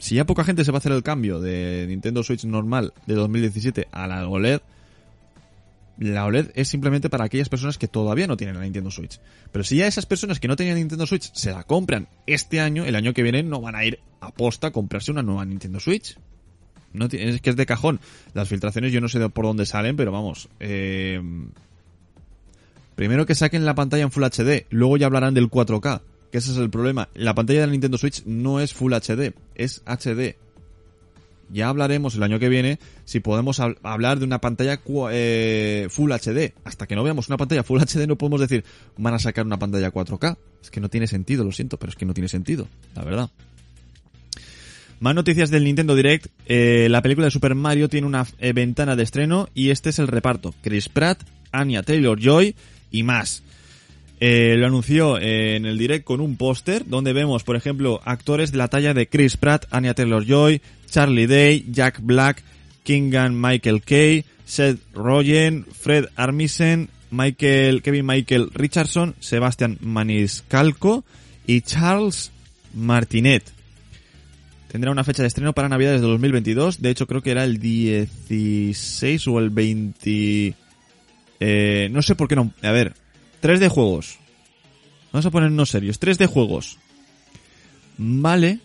Si 0.06 0.14
ya 0.14 0.26
poca 0.28 0.44
gente 0.44 0.64
se 0.64 0.72
va 0.72 0.78
a 0.78 0.82
hacer 0.82 0.92
el 0.92 1.02
cambio 1.02 1.40
de 1.40 1.86
Nintendo 1.88 2.22
Switch 2.22 2.46
normal 2.46 2.94
de 3.08 3.16
2017 3.16 3.88
a 3.92 4.06
la 4.06 4.28
OLED, 4.28 4.62
la 5.98 6.26
OLED 6.26 6.52
es 6.54 6.68
simplemente 6.68 7.10
para 7.10 7.26
aquellas 7.26 7.50
personas 7.50 7.80
que 7.80 7.88
todavía 7.88 8.28
no 8.28 8.38
tienen 8.38 8.56
la 8.56 8.62
Nintendo 8.62 8.92
Switch. 8.92 9.20
Pero 9.52 9.64
si 9.64 9.78
ya 9.78 9.88
esas 9.88 10.06
personas 10.06 10.40
que 10.40 10.48
no 10.48 10.56
tenían 10.56 10.76
Nintendo 10.76 11.08
Switch 11.08 11.34
se 11.34 11.50
la 11.50 11.64
compran 11.64 12.08
este 12.28 12.60
año, 12.60 12.86
el 12.86 12.96
año 12.96 13.16
que 13.16 13.24
viene 13.24 13.42
no 13.42 13.62
van 13.62 13.74
a 13.74 13.84
ir 13.84 13.98
a 14.20 14.30
posta 14.30 14.68
a 14.68 14.72
comprarse 14.72 15.10
una 15.10 15.24
nueva 15.24 15.44
Nintendo 15.44 15.80
Switch. 15.80 16.20
No 16.94 17.08
es 17.08 17.42
que 17.42 17.50
es 17.50 17.56
de 17.56 17.66
cajón. 17.66 18.00
Las 18.36 18.48
filtraciones 18.48 18.94
yo 18.94 19.02
no 19.02 19.10
sé 19.10 19.28
por 19.30 19.46
dónde 19.46 19.66
salen, 19.66 19.96
pero 19.96 20.12
vamos. 20.12 20.50
eh, 20.60 21.20
primero 22.94 23.26
que 23.26 23.34
saquen 23.34 23.66
la 23.66 23.74
pantalla 23.74 24.04
en 24.04 24.12
Full 24.12 24.24
HD, 24.24 24.68
luego 24.70 24.98
ya 24.98 25.08
hablarán 25.08 25.34
del 25.34 25.50
4K. 25.50 26.04
Que 26.36 26.40
ese 26.40 26.52
es 26.52 26.58
el 26.58 26.70
problema. 26.70 27.08
La 27.14 27.34
pantalla 27.34 27.62
de 27.62 27.68
la 27.68 27.72
Nintendo 27.72 27.98
Switch 27.98 28.26
no 28.26 28.60
es 28.60 28.74
Full 28.74 28.92
HD, 28.92 29.32
es 29.56 29.82
HD. 29.86 30.36
Ya 31.50 31.70
hablaremos 31.70 32.14
el 32.16 32.24
año 32.24 32.40
que 32.40 32.50
viene 32.50 32.78
si 33.06 33.22
podemos 33.22 33.62
hab- 33.62 33.78
hablar 33.84 34.20
de 34.20 34.26
una 34.26 34.42
pantalla 34.42 34.82
eh, 35.12 35.88
Full 35.90 36.12
HD. 36.12 36.52
Hasta 36.66 36.88
que 36.88 36.96
no 36.98 37.04
veamos 37.06 37.30
una 37.30 37.38
pantalla 37.38 37.64
Full 37.64 37.80
HD 37.80 38.06
no 38.06 38.18
podemos 38.18 38.42
decir 38.42 38.66
van 38.98 39.14
a 39.14 39.20
sacar 39.20 39.46
una 39.46 39.58
pantalla 39.58 39.94
4K. 39.94 40.36
Es 40.62 40.70
que 40.72 40.82
no 40.82 40.90
tiene 40.90 41.08
sentido, 41.08 41.46
lo 41.46 41.54
siento, 41.54 41.78
pero 41.80 41.92
es 41.92 41.96
que 41.96 42.06
no 42.06 42.14
tiene 42.14 42.28
sentido, 42.28 42.68
la 42.96 43.06
verdad. 43.06 43.30
Más 45.00 45.16
noticias 45.16 45.50
del 45.52 45.64
Nintendo 45.64 45.96
Direct. 45.96 46.28
Eh, 46.48 46.88
la 46.90 47.02
película 47.02 47.28
de 47.28 47.32
Super 47.32 47.56
Mario 47.56 47.88
tiene 47.88 48.08
una 48.08 48.28
eh, 48.40 48.52
ventana 48.52 48.98
de 48.98 49.04
estreno 49.04 49.48
y 49.54 49.70
este 49.70 49.90
es 49.92 50.00
el 50.00 50.10
reparto. 50.10 50.54
Chris 50.62 50.90
Pratt, 50.90 51.22
Anya 51.54 51.82
Taylor-Joy 51.82 52.56
y 52.92 53.04
más. 53.04 53.42
Eh, 54.20 54.56
lo 54.58 54.68
anunció 54.68 55.18
eh, 55.18 55.58
en 55.58 55.66
el 55.66 55.78
direct 55.78 56.06
con 56.06 56.22
un 56.22 56.38
póster 56.38 56.86
donde 56.88 57.14
vemos, 57.14 57.44
por 57.44 57.56
ejemplo, 57.56 58.02
actores 58.06 58.52
de 58.52 58.58
la 58.58 58.70
talla 58.70 58.94
de 58.94 59.08
Chris 59.08 59.36
Pratt, 59.36 59.66
Anya 59.72 59.94
Taylor-Joy, 59.94 60.62
Charlie 60.90 61.28
Day, 61.28 61.66
Jack 61.70 62.00
Black, 62.02 62.44
Kingan 62.84 63.40
Michael 63.40 63.82
Kay, 63.82 64.24
Seth 64.46 64.80
Rogen, 64.94 65.66
Fred 65.66 66.06
Armisen, 66.16 66.90
Michael, 67.12 67.82
Kevin 67.82 68.06
Michael 68.06 68.52
Richardson, 68.54 69.16
Sebastian 69.20 69.78
Maniscalco 69.82 71.04
y 71.46 71.62
Charles 71.62 72.32
Martinet. 72.74 73.44
Tendrá 74.70 74.92
una 74.92 75.04
fecha 75.04 75.24
de 75.24 75.28
estreno 75.28 75.54
para 75.54 75.70
Navidades 75.70 76.02
de 76.02 76.08
2022. 76.08 76.82
De 76.82 76.90
hecho, 76.90 77.08
creo 77.08 77.22
que 77.22 77.32
era 77.32 77.44
el 77.44 77.60
16 77.60 79.28
o 79.28 79.40
el 79.40 79.50
20... 79.50 80.54
Eh, 81.40 81.90
no 81.92 82.02
sé 82.02 82.16
por 82.16 82.28
qué 82.28 82.36
no... 82.36 82.52
A 82.62 82.72
ver, 82.72 82.94
3 83.46 83.60
de 83.60 83.70
juegos. 83.70 84.18
Vamos 85.12 85.28
a 85.28 85.30
ponernos 85.30 85.70
serios. 85.70 86.00
3 86.00 86.18
de 86.18 86.26
juegos. 86.26 86.80
Vale 87.96 88.58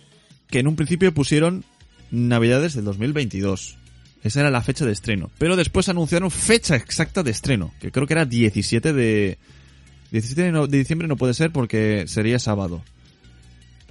que 0.48 0.60
en 0.60 0.68
un 0.68 0.76
principio 0.76 1.12
pusieron 1.12 1.66
Navidades 2.10 2.72
del 2.72 2.86
2022. 2.86 3.76
Esa 4.24 4.40
era 4.40 4.50
la 4.50 4.62
fecha 4.62 4.86
de 4.86 4.92
estreno. 4.92 5.30
Pero 5.36 5.54
después 5.56 5.90
anunciaron 5.90 6.30
fecha 6.30 6.76
exacta 6.76 7.22
de 7.22 7.30
estreno. 7.30 7.74
Que 7.78 7.92
creo 7.92 8.06
que 8.06 8.14
era 8.14 8.24
17 8.24 8.94
de... 8.94 9.36
17 10.12 10.50
de, 10.50 10.78
diciembre 10.78 11.08
no 11.08 11.18
puede 11.18 11.34
ser 11.34 11.52
porque 11.52 12.04
sería 12.06 12.38
sábado. 12.38 12.82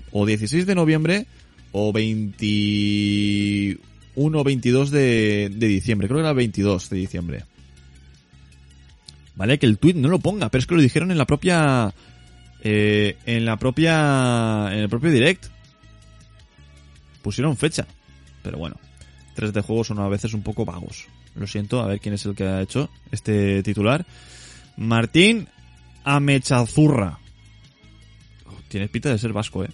O 0.10 0.26
16 0.26 0.66
de 0.66 0.74
noviembre 0.74 1.28
o 1.72 1.94
21 1.94 3.78
o 4.16 4.44
22 4.44 4.90
de, 4.90 5.52
de 5.54 5.68
diciembre. 5.68 6.08
Creo 6.08 6.18
que 6.18 6.22
era 6.22 6.32
el 6.32 6.36
22 6.36 6.90
de 6.90 6.98
diciembre. 6.98 7.44
Vale, 9.40 9.58
que 9.58 9.66
el 9.66 9.78
tweet 9.80 9.94
no 9.96 10.10
lo 10.10 10.20
ponga, 10.20 10.50
pero 10.50 10.60
es 10.60 10.68
que 10.68 10.76
lo 10.76 10.82
dijeron 10.82 11.10
en 11.12 11.18
la 11.18 11.26
propia... 11.26 11.94
eh, 12.62 13.16
en 13.26 13.46
la 13.46 13.56
propia... 13.58 14.68
En 14.72 14.80
el 14.80 14.90
propio 14.90 15.10
direct. 15.10 15.46
Pusieron 17.24 17.56
fecha. 17.58 17.88
Pero 18.44 18.58
bueno. 18.58 18.76
3 19.36 19.54
de 19.54 19.62
juegos 19.62 19.88
son 19.88 20.00
a 20.00 20.10
veces 20.10 20.34
un 20.34 20.44
poco 20.44 20.66
vagos. 20.66 21.06
Lo 21.36 21.48
siento, 21.48 21.80
a 21.82 21.88
ver 21.88 22.02
quién 22.02 22.14
es 22.16 22.26
el 22.26 22.36
que 22.36 22.44
ha 22.44 22.62
hecho 22.62 22.90
este 23.12 23.64
titular. 23.64 24.06
Martín 24.76 25.48
Amechazurra. 26.04 27.20
Oh, 28.46 28.58
Tienes 28.68 28.90
pinta 28.90 29.10
de 29.10 29.18
ser 29.18 29.32
vasco, 29.32 29.64
eh. 29.64 29.70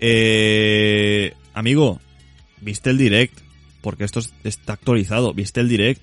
Eh, 0.00 1.34
amigo, 1.52 2.00
¿viste 2.62 2.88
el 2.88 2.96
direct? 2.96 3.38
Porque 3.82 4.04
esto 4.04 4.20
es- 4.20 4.32
está 4.44 4.72
actualizado. 4.74 5.34
¿Viste 5.34 5.60
el 5.60 5.68
direct? 5.68 6.02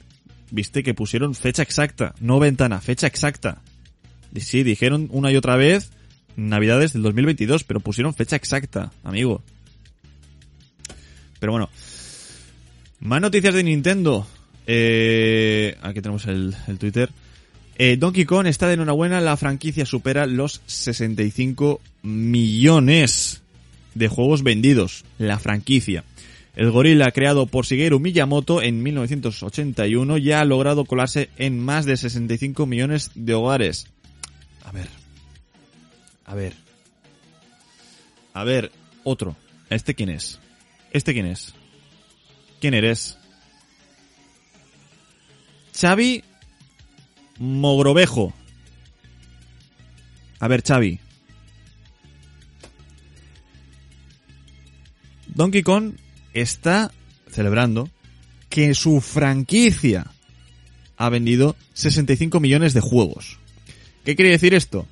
¿Viste 0.51 0.83
que 0.83 0.93
pusieron 0.93 1.35
fecha 1.35 1.63
exacta? 1.63 2.13
No 2.19 2.39
ventana, 2.39 2.81
fecha 2.81 3.07
exacta. 3.07 3.61
Sí, 4.37 4.63
dijeron 4.63 5.07
una 5.11 5.31
y 5.31 5.37
otra 5.37 5.55
vez 5.55 5.91
Navidades 6.35 6.93
del 6.93 7.03
2022, 7.03 7.63
pero 7.63 7.79
pusieron 7.79 8.13
fecha 8.13 8.35
exacta, 8.35 8.91
amigo. 9.03 9.41
Pero 11.39 11.53
bueno. 11.53 11.69
Más 12.99 13.21
noticias 13.21 13.53
de 13.53 13.63
Nintendo. 13.63 14.27
Eh, 14.67 15.77
aquí 15.81 16.01
tenemos 16.01 16.25
el, 16.25 16.55
el 16.67 16.77
Twitter. 16.77 17.09
Eh, 17.77 17.97
Donkey 17.97 18.25
Kong 18.25 18.47
está 18.47 18.67
de 18.67 18.73
enhorabuena, 18.73 19.21
la 19.21 19.37
franquicia 19.37 19.85
supera 19.85 20.25
los 20.25 20.61
65 20.65 21.81
millones 22.03 23.41
de 23.93 24.07
juegos 24.07 24.43
vendidos. 24.43 25.05
La 25.17 25.39
franquicia. 25.39 26.03
El 26.55 26.71
gorila 26.71 27.11
creado 27.11 27.47
por 27.47 27.65
Shigeru 27.65 27.99
Miyamoto 27.99 28.61
en 28.61 28.81
1981 28.81 30.17
ya 30.17 30.39
ha 30.39 30.45
logrado 30.45 30.85
colarse 30.85 31.29
en 31.37 31.59
más 31.59 31.85
de 31.85 31.97
65 31.97 32.65
millones 32.65 33.11
de 33.13 33.33
hogares. 33.33 33.87
A 34.63 34.71
ver. 34.71 34.87
A 36.25 36.33
ver. 36.33 36.53
A 38.33 38.43
ver, 38.45 38.71
otro. 39.03 39.35
¿Este 39.69 39.95
quién 39.95 40.09
es? 40.09 40.39
¿Este 40.91 41.13
quién 41.13 41.25
es? 41.25 41.53
¿Quién 42.61 42.73
eres? 42.73 43.17
Xavi 45.77 46.23
Mogrovejo. 47.37 48.33
A 50.39 50.47
ver, 50.47 50.63
Xavi. 50.65 50.99
Donkey 55.27 55.63
Kong 55.63 55.95
está 56.35 56.91
celebrando 57.31 57.89
que 58.49 58.75
su 58.75 59.01
franquicia 59.01 60.05
ha 60.97 61.09
vendido 61.09 61.55
65 61.73 62.39
millones 62.39 62.73
de 62.73 62.81
juegos. 62.81 63.39
¿Qué 64.03 64.15
quiere 64.15 64.31
decir 64.31 64.53
esto? 64.53 64.85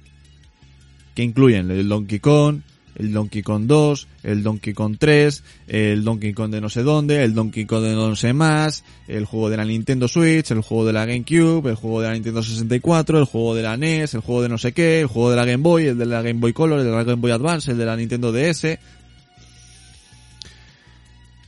Que 1.13 1.23
incluyen 1.23 1.69
el 1.69 1.87
Donkey 1.87 2.19
Kong, 2.19 2.61
el 2.95 3.11
Donkey 3.11 3.41
Kong 3.41 3.65
2, 3.65 4.07
el 4.23 4.43
Donkey 4.43 4.73
Kong 4.73 4.97
3, 4.99 5.43
el 5.67 6.03
Donkey 6.03 6.33
Kong 6.33 6.51
de 6.51 6.61
no 6.61 6.69
sé 6.69 6.83
dónde, 6.83 7.23
el 7.23 7.33
Donkey 7.33 7.65
Kong 7.65 7.83
de 7.83 7.93
no 7.93 8.15
sé 8.15 8.33
más, 8.33 8.83
el 9.07 9.25
juego 9.25 9.49
de 9.49 9.57
la 9.57 9.65
Nintendo 9.65 10.07
Switch, 10.07 10.51
el 10.51 10.61
juego 10.61 10.85
de 10.85 10.93
la 10.93 11.05
GameCube, 11.05 11.69
el 11.69 11.75
juego 11.75 12.01
de 12.01 12.07
la 12.07 12.13
Nintendo 12.13 12.43
64, 12.43 13.19
el 13.19 13.25
juego 13.25 13.55
de 13.55 13.63
la 13.63 13.77
NES, 13.77 14.13
el 14.13 14.21
juego 14.21 14.41
de 14.41 14.49
no 14.49 14.57
sé 14.57 14.73
qué, 14.73 15.01
el 15.01 15.07
juego 15.07 15.29
de 15.29 15.35
la 15.35 15.45
Game 15.45 15.63
Boy, 15.63 15.87
el 15.87 15.97
de 15.97 16.05
la 16.05 16.21
Game 16.21 16.39
Boy 16.39 16.53
Color, 16.53 16.79
el 16.79 16.85
de 16.85 16.91
la 16.91 17.03
Game 17.03 17.21
Boy 17.21 17.31
Advance, 17.31 17.71
el 17.71 17.77
de 17.77 17.85
la 17.85 17.95
Nintendo 17.95 18.31
DS. 18.31 18.79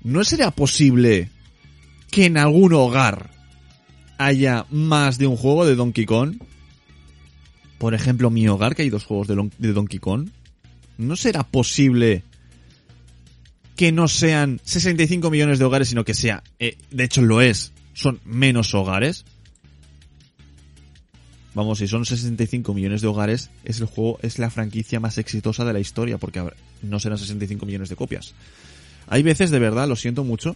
¿No 0.05 0.23
será 0.23 0.51
posible 0.51 1.31
que 2.11 2.27
en 2.27 2.37
algún 2.37 2.73
hogar 2.73 3.31
haya 4.19 4.67
más 4.69 5.17
de 5.17 5.25
un 5.25 5.35
juego 5.35 5.65
de 5.65 5.73
Donkey 5.73 6.05
Kong? 6.05 6.35
Por 7.79 7.95
ejemplo, 7.95 8.29
mi 8.29 8.47
hogar, 8.47 8.75
que 8.75 8.83
hay 8.83 8.91
dos 8.91 9.03
juegos 9.03 9.27
de, 9.27 9.73
Donkey 9.73 9.97
Kong. 9.97 10.29
¿No 10.99 11.15
será 11.15 11.41
posible 11.41 12.21
que 13.75 13.91
no 13.91 14.07
sean 14.07 14.61
65 14.63 15.31
millones 15.31 15.57
de 15.57 15.65
hogares, 15.65 15.87
sino 15.87 16.05
que 16.05 16.13
sea, 16.13 16.43
eh, 16.59 16.77
de 16.91 17.03
hecho 17.03 17.23
lo 17.23 17.41
es, 17.41 17.73
son 17.95 18.21
menos 18.25 18.75
hogares? 18.75 19.25
vamos, 21.55 21.79
si 21.79 21.87
son 21.87 22.05
65 22.05 22.75
millones 22.75 23.01
de 23.01 23.07
hogares, 23.07 23.49
es 23.63 23.79
el 23.79 23.87
juego, 23.87 24.19
es 24.21 24.37
la 24.37 24.51
franquicia 24.51 24.99
más 24.99 25.17
exitosa 25.17 25.65
de 25.65 25.73
la 25.73 25.79
historia, 25.79 26.19
porque 26.19 26.43
no 26.83 26.99
serán 26.99 27.17
65 27.17 27.65
millones 27.65 27.89
de 27.89 27.95
copias. 27.95 28.35
Hay 29.07 29.23
veces, 29.23 29.51
de 29.51 29.59
verdad, 29.59 29.87
lo 29.87 29.95
siento 29.95 30.23
mucho, 30.23 30.55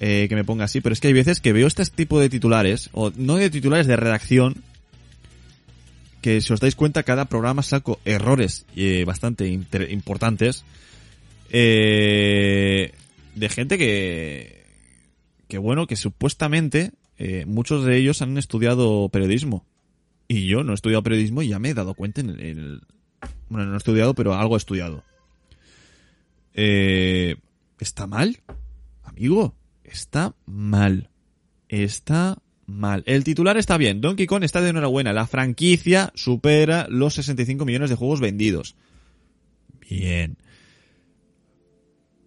eh, 0.00 0.26
que 0.28 0.34
me 0.34 0.44
ponga 0.44 0.64
así, 0.64 0.80
pero 0.80 0.92
es 0.92 1.00
que 1.00 1.08
hay 1.08 1.12
veces 1.14 1.40
que 1.40 1.52
veo 1.52 1.66
este 1.66 1.84
tipo 1.86 2.18
de 2.20 2.28
titulares, 2.28 2.90
o 2.92 3.10
no 3.16 3.36
de 3.36 3.50
titulares 3.50 3.86
de 3.86 3.96
redacción, 3.96 4.56
que 6.22 6.40
si 6.40 6.52
os 6.52 6.60
dais 6.60 6.74
cuenta, 6.74 7.02
cada 7.02 7.26
programa 7.26 7.62
saco 7.62 8.00
errores 8.06 8.64
eh, 8.76 9.04
bastante 9.04 9.46
importantes 9.48 10.64
eh, 11.50 12.92
de 13.34 13.48
gente 13.50 13.76
que, 13.76 14.64
que 15.48 15.58
bueno, 15.58 15.86
que 15.86 15.96
supuestamente 15.96 16.92
eh, 17.18 17.44
muchos 17.46 17.84
de 17.84 17.98
ellos 17.98 18.22
han 18.22 18.38
estudiado 18.38 19.08
periodismo. 19.10 19.66
Y 20.26 20.46
yo 20.46 20.64
no 20.64 20.72
he 20.72 20.74
estudiado 20.74 21.02
periodismo 21.02 21.42
y 21.42 21.48
ya 21.48 21.58
me 21.58 21.68
he 21.70 21.74
dado 21.74 21.92
cuenta 21.92 22.22
en 22.22 22.30
en 22.30 22.58
el- 22.58 22.80
bueno, 23.50 23.66
no 23.66 23.74
he 23.74 23.76
estudiado, 23.78 24.14
pero 24.14 24.34
algo 24.34 24.56
he 24.56 24.58
estudiado. 24.58 25.04
Eh, 26.54 27.36
¿Está 27.78 28.06
mal? 28.06 28.42
Amigo, 29.02 29.54
está 29.84 30.34
mal. 30.46 31.10
Está 31.68 32.38
mal. 32.66 33.02
El 33.06 33.24
titular 33.24 33.56
está 33.56 33.76
bien. 33.76 34.00
Donkey 34.00 34.26
Kong 34.26 34.44
está 34.44 34.60
de 34.60 34.70
enhorabuena. 34.70 35.12
La 35.12 35.26
franquicia 35.26 36.12
supera 36.14 36.86
los 36.88 37.14
65 37.14 37.64
millones 37.64 37.90
de 37.90 37.96
juegos 37.96 38.20
vendidos. 38.20 38.76
Bien. 39.88 40.36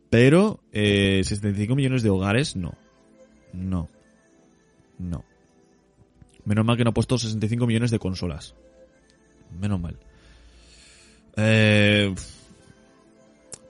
Pero, 0.10 0.64
eh, 0.72 1.22
65 1.24 1.76
millones 1.76 2.04
de 2.04 2.10
hogares, 2.10 2.56
no. 2.56 2.76
No. 3.54 3.89
No. 4.98 5.26
Menos 6.45 6.66
mal 6.66 6.78
que 6.78 6.84
no 6.84 6.91
ha 6.91 6.93
puesto 6.93 7.18
65 7.18 7.68
millones 7.68 7.91
de 7.91 8.00
consolas. 8.00 8.56
Menos 9.60 9.80
mal. 9.80 9.98
Eh, 11.36 12.14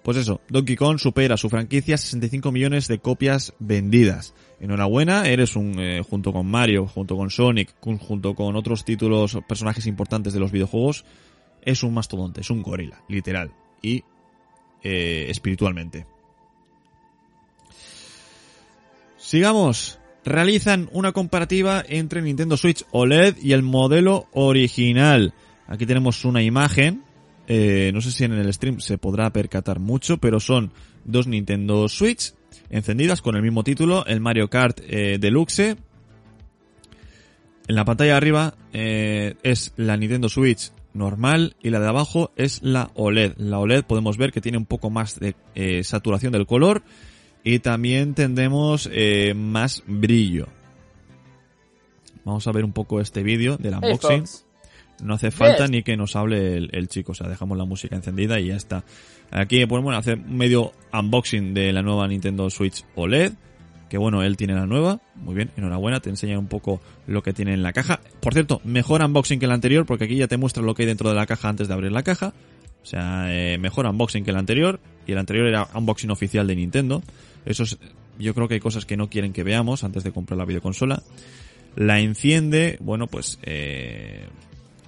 pues 0.08 0.16
eso, 0.16 0.40
Donkey 0.48 0.78
Kong 0.78 1.00
supera 1.00 1.36
su 1.36 1.50
franquicia 1.50 1.98
65 1.98 2.50
millones 2.54 2.88
de 2.88 3.00
copias 3.00 3.54
vendidas. 3.60 4.34
Enhorabuena, 4.62 5.28
eres 5.28 5.58
un, 5.58 5.78
eh, 5.82 6.02
junto 6.02 6.32
con 6.32 6.48
Mario, 6.50 6.88
junto 6.88 7.18
con 7.18 7.30
Sonic, 7.30 7.76
junto 7.82 8.34
con 8.34 8.56
otros 8.56 8.86
títulos, 8.86 9.38
personajes 9.50 9.86
importantes 9.86 10.32
de 10.32 10.40
los 10.40 10.54
videojuegos, 10.54 11.04
es 11.62 11.84
un 11.84 11.94
mastodonte, 11.94 12.40
es 12.40 12.50
un 12.50 12.62
gorila, 12.64 13.04
literal. 13.10 13.52
Y 13.82 14.06
eh, 14.82 15.28
espiritualmente. 15.30 16.06
Sigamos. 19.18 20.00
Realizan 20.24 20.88
una 20.94 21.12
comparativa 21.12 21.84
entre 21.86 22.22
Nintendo 22.22 22.56
Switch 22.56 22.86
OLED 22.92 23.40
y 23.44 23.52
el 23.52 23.62
modelo 23.62 24.28
original. 24.32 25.34
Aquí 25.68 25.86
tenemos 25.86 26.24
una 26.24 26.42
imagen. 26.42 27.04
Eh, 27.48 27.92
no 27.94 28.02
sé 28.02 28.12
si 28.12 28.24
en 28.24 28.34
el 28.34 28.54
stream 28.54 28.80
se 28.80 28.98
podrá 28.98 29.32
percatar 29.32 29.80
mucho, 29.80 30.18
pero 30.18 30.40
son 30.40 30.72
dos 31.06 31.28
Nintendo 31.28 31.88
Switch 31.88 32.34
encendidas 32.70 33.22
con 33.22 33.36
el 33.36 33.42
mismo 33.42 33.64
título, 33.64 34.06
el 34.06 34.20
Mario 34.20 34.50
Kart 34.50 34.80
eh, 34.88 35.18
Deluxe. 35.20 35.78
En 37.68 37.76
la 37.76 37.86
pantalla 37.86 38.12
de 38.12 38.18
arriba 38.18 38.56
eh, 38.74 39.36
es 39.44 39.74
la 39.76 39.98
Nintendo 39.98 40.30
Switch 40.30 40.72
normal 40.94 41.56
y 41.62 41.70
la 41.70 41.80
de 41.80 41.88
abajo 41.88 42.32
es 42.36 42.62
la 42.64 42.92
OLED. 42.96 43.34
La 43.38 43.60
OLED 43.60 43.84
podemos 43.84 44.18
ver 44.18 44.32
que 44.32 44.42
tiene 44.42 44.58
un 44.58 44.66
poco 44.66 44.90
más 44.90 45.20
de 45.20 45.36
eh, 45.56 45.84
saturación 45.84 46.34
del 46.34 46.46
color 46.46 46.84
y 47.44 47.60
también 47.60 48.14
tendremos 48.14 48.90
eh, 48.92 49.34
más 49.34 49.84
brillo. 49.86 50.48
Vamos 52.26 52.48
a 52.48 52.52
ver 52.52 52.66
un 52.66 52.74
poco 52.74 53.00
este 53.00 53.24
vídeo 53.24 53.58
del 53.58 53.76
unboxing. 53.76 54.26
No 55.04 55.14
hace 55.14 55.32
falta 55.32 55.64
Yes. 55.64 55.72
ni 55.72 55.84
que 55.84 55.96
nos 55.96 56.16
hable 56.16 56.58
el, 56.58 56.70
el 56.74 56.88
chico, 56.88 57.12
o 57.12 57.16
sea, 57.16 57.28
dejamos 57.28 57.58
la 57.58 57.66
música 57.66 57.96
encendida 57.96 58.40
y 58.40 58.48
ya 58.48 58.56
está. 58.56 58.84
Aquí, 59.32 59.66
pues 59.66 59.84
bueno, 59.84 59.98
hace 60.00 60.16
medio 60.16 60.74
unboxing 60.94 61.54
de 61.54 61.74
la 61.74 61.82
nueva 61.82 62.08
Nintendo 62.08 62.50
Switch 62.50 62.84
OLED. 62.96 63.34
Que 63.90 63.98
bueno, 63.98 64.22
él 64.22 64.36
tiene 64.36 64.54
la 64.54 64.66
nueva. 64.66 65.00
Muy 65.16 65.34
bien, 65.34 65.52
enhorabuena, 65.56 66.02
te 66.02 66.10
enseña 66.10 66.38
un 66.38 66.48
poco 66.48 66.82
lo 67.08 67.24
que 67.24 67.32
tiene 67.32 67.54
en 67.54 67.64
la 67.64 67.72
caja. 67.72 68.02
Por 68.20 68.34
cierto, 68.34 68.60
mejor 68.66 69.02
unboxing 69.02 69.40
que 69.40 69.46
el 69.46 69.52
anterior, 69.52 69.86
porque 69.86 70.04
aquí 70.06 70.18
ya 70.18 70.28
te 70.28 70.36
muestra 70.36 70.62
lo 70.62 70.76
que 70.76 70.84
hay 70.84 70.88
dentro 70.88 71.08
de 71.10 71.16
la 71.16 71.26
caja 71.26 71.48
antes 71.48 71.70
de 71.70 71.74
abrir 71.74 71.94
la 71.94 72.04
caja. 72.04 72.34
O 72.84 72.86
sea, 72.86 73.28
eh, 73.30 73.58
mejor 73.58 73.86
unboxing 73.86 74.26
que 74.26 74.32
el 74.32 74.38
anterior. 74.38 74.82
Y 75.06 75.14
el 75.14 75.18
anterior 75.18 75.48
era 75.48 75.70
unboxing 75.74 76.12
oficial 76.12 76.48
de 76.48 76.58
Nintendo. 76.58 77.02
Eso 77.46 77.64
es, 77.64 77.78
yo 78.20 78.34
creo 78.34 78.50
que 78.50 78.56
hay 78.56 78.60
cosas 78.60 78.86
que 78.86 78.98
no 78.98 79.10
quieren 79.10 79.32
que 79.32 79.44
veamos 79.44 79.86
antes 79.86 80.04
de 80.04 80.12
comprar 80.12 80.38
la 80.38 80.44
videoconsola. 80.46 81.02
La 81.78 82.00
enciende, 82.02 82.78
bueno, 82.82 83.08
pues 83.08 83.40
eh, 83.44 84.26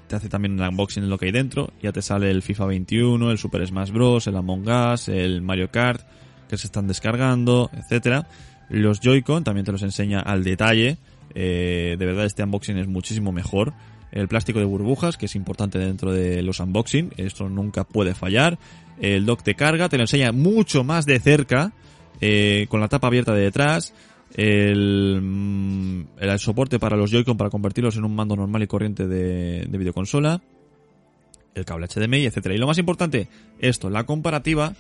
te 0.10 0.16
hace 0.18 0.28
también 0.28 0.60
el 0.60 0.68
unboxing 0.68 1.04
de 1.04 1.08
lo 1.10 1.18
que 1.18 1.28
hay 1.28 1.32
dentro. 1.32 1.72
Ya 1.82 1.94
te 1.94 2.02
sale 2.02 2.30
el 2.30 2.42
FIFA 2.42 2.66
21, 2.66 3.32
el 3.32 3.38
Super 3.38 3.66
Smash 3.66 3.92
Bros, 3.92 4.28
el 4.28 4.36
Among 4.36 4.68
Us, 4.68 5.08
el 5.08 5.42
Mario 5.42 5.72
Kart, 5.72 6.02
que 6.50 6.58
se 6.58 6.68
están 6.68 6.88
descargando, 6.88 7.70
etcétera. 7.74 8.28
Los 8.70 9.00
Joy-Con 9.00 9.44
también 9.44 9.66
te 9.66 9.72
los 9.72 9.84
enseña 9.84 10.20
al 10.20 10.44
detalle. 10.44 10.98
Eh, 11.36 11.96
de 11.98 12.06
verdad 12.06 12.26
este 12.26 12.44
unboxing 12.44 12.78
es 12.78 12.88
muchísimo 12.88 13.32
mejor. 13.32 13.74
El 14.12 14.28
plástico 14.28 14.58
de 14.60 14.66
burbujas, 14.66 15.16
que 15.16 15.28
es 15.28 15.36
importante 15.36 15.78
dentro 15.78 16.12
de 16.12 16.42
los 16.42 16.60
unboxing, 16.60 17.14
esto 17.18 17.48
nunca 17.48 17.84
puede 17.84 18.16
fallar. 18.16 18.58
El 19.00 19.26
dock 19.26 19.44
de 19.44 19.54
carga 19.54 19.88
te 19.88 19.98
lo 19.98 20.04
enseña 20.04 20.32
mucho 20.32 20.84
más 20.84 21.06
de 21.06 21.20
cerca, 21.20 21.72
eh, 22.20 22.66
con 22.68 22.82
la 22.82 22.88
tapa 22.88 23.08
abierta 23.08 23.34
de 23.34 23.42
detrás. 23.42 23.94
El, 24.36 25.20
mm, 25.22 26.02
el 26.20 26.40
soporte 26.40 26.80
para 26.80 26.96
los 26.96 27.12
Joy-Con 27.12 27.38
para 27.38 27.50
convertirlos 27.50 27.98
en 27.98 28.06
un 28.06 28.16
mando 28.16 28.36
normal 28.36 28.64
y 28.64 28.68
corriente 28.68 29.08
de, 29.08 29.66
de 29.66 29.78
videoconsola. 29.78 30.42
El 31.56 31.66
cable 31.66 31.88
HDMI, 31.88 32.26
etcétera. 32.26 32.56
Y 32.56 32.58
lo 32.58 32.68
más 32.68 32.78
importante, 32.78 33.28
esto, 33.60 33.90
la 33.90 34.06
comparativa 34.06 34.76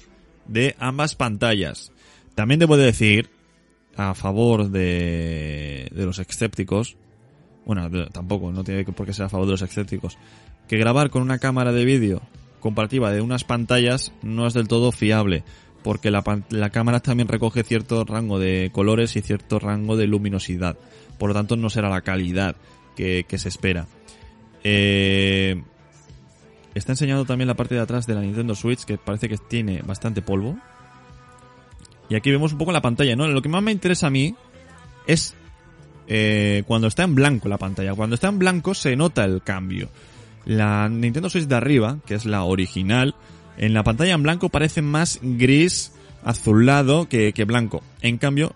de 0.47 0.75
ambas 0.79 1.15
pantallas. 1.15 1.91
También 2.35 2.59
debo 2.59 2.77
de 2.77 2.85
decir, 2.85 3.29
a 3.95 4.13
favor 4.13 4.69
de, 4.69 5.89
de 5.91 6.05
los 6.05 6.19
escépticos, 6.19 6.95
bueno, 7.65 7.89
tampoco, 8.11 8.51
no 8.51 8.63
tiene 8.63 8.83
por 8.85 9.05
qué 9.05 9.13
ser 9.13 9.25
a 9.25 9.29
favor 9.29 9.45
de 9.45 9.51
los 9.51 9.61
escépticos, 9.61 10.17
que 10.67 10.77
grabar 10.77 11.09
con 11.09 11.21
una 11.21 11.39
cámara 11.39 11.71
de 11.71 11.85
vídeo 11.85 12.21
comparativa 12.59 13.11
de 13.11 13.21
unas 13.21 13.43
pantallas 13.43 14.11
no 14.21 14.47
es 14.47 14.53
del 14.53 14.67
todo 14.67 14.91
fiable, 14.91 15.43
porque 15.83 16.11
la, 16.11 16.23
la 16.49 16.69
cámara 16.69 16.99
también 16.99 17.27
recoge 17.27 17.63
cierto 17.63 18.03
rango 18.03 18.39
de 18.39 18.69
colores 18.73 19.15
y 19.15 19.21
cierto 19.21 19.59
rango 19.59 19.97
de 19.97 20.07
luminosidad, 20.07 20.77
por 21.17 21.29
lo 21.29 21.33
tanto 21.33 21.55
no 21.55 21.69
será 21.69 21.89
la 21.89 22.01
calidad 22.01 22.55
que, 22.95 23.25
que 23.27 23.37
se 23.37 23.49
espera. 23.49 23.87
Eh, 24.63 25.61
está 26.73 26.93
enseñando 26.93 27.25
también 27.25 27.47
la 27.47 27.55
parte 27.55 27.75
de 27.75 27.81
atrás 27.81 28.05
de 28.07 28.15
la 28.15 28.21
Nintendo 28.21 28.55
Switch, 28.55 28.83
que 28.83 28.97
parece 28.97 29.29
que 29.29 29.37
tiene 29.37 29.81
bastante 29.81 30.21
polvo. 30.21 30.57
Y 32.09 32.15
aquí 32.15 32.31
vemos 32.31 32.51
un 32.51 32.57
poco 32.57 32.71
la 32.71 32.81
pantalla, 32.81 33.15
¿no? 33.15 33.27
Lo 33.27 33.41
que 33.41 33.49
más 33.49 33.61
me 33.61 33.71
interesa 33.71 34.07
a 34.07 34.09
mí 34.09 34.35
es 35.05 35.35
eh, 36.07 36.63
cuando 36.65 36.87
está 36.87 37.03
en 37.03 37.15
blanco 37.15 37.47
la 37.47 37.57
pantalla. 37.57 37.93
Cuando 37.93 38.15
está 38.15 38.27
en 38.27 38.39
blanco 38.39 38.73
se 38.73 38.95
nota 38.95 39.23
el 39.23 39.41
cambio. 39.43 39.89
La 40.45 40.89
Nintendo 40.89 41.29
Switch 41.29 41.45
de 41.45 41.55
arriba, 41.55 41.99
que 42.05 42.15
es 42.15 42.25
la 42.25 42.43
original, 42.43 43.13
en 43.59 43.73
la 43.73 43.83
pantalla 43.83 44.13
en 44.13 44.23
blanco 44.23 44.49
parece 44.49 44.81
más 44.81 45.19
gris 45.21 45.91
azulado 46.23 47.07
que, 47.07 47.33
que 47.33 47.45
blanco. 47.45 47.83
En 48.01 48.17
cambio, 48.17 48.55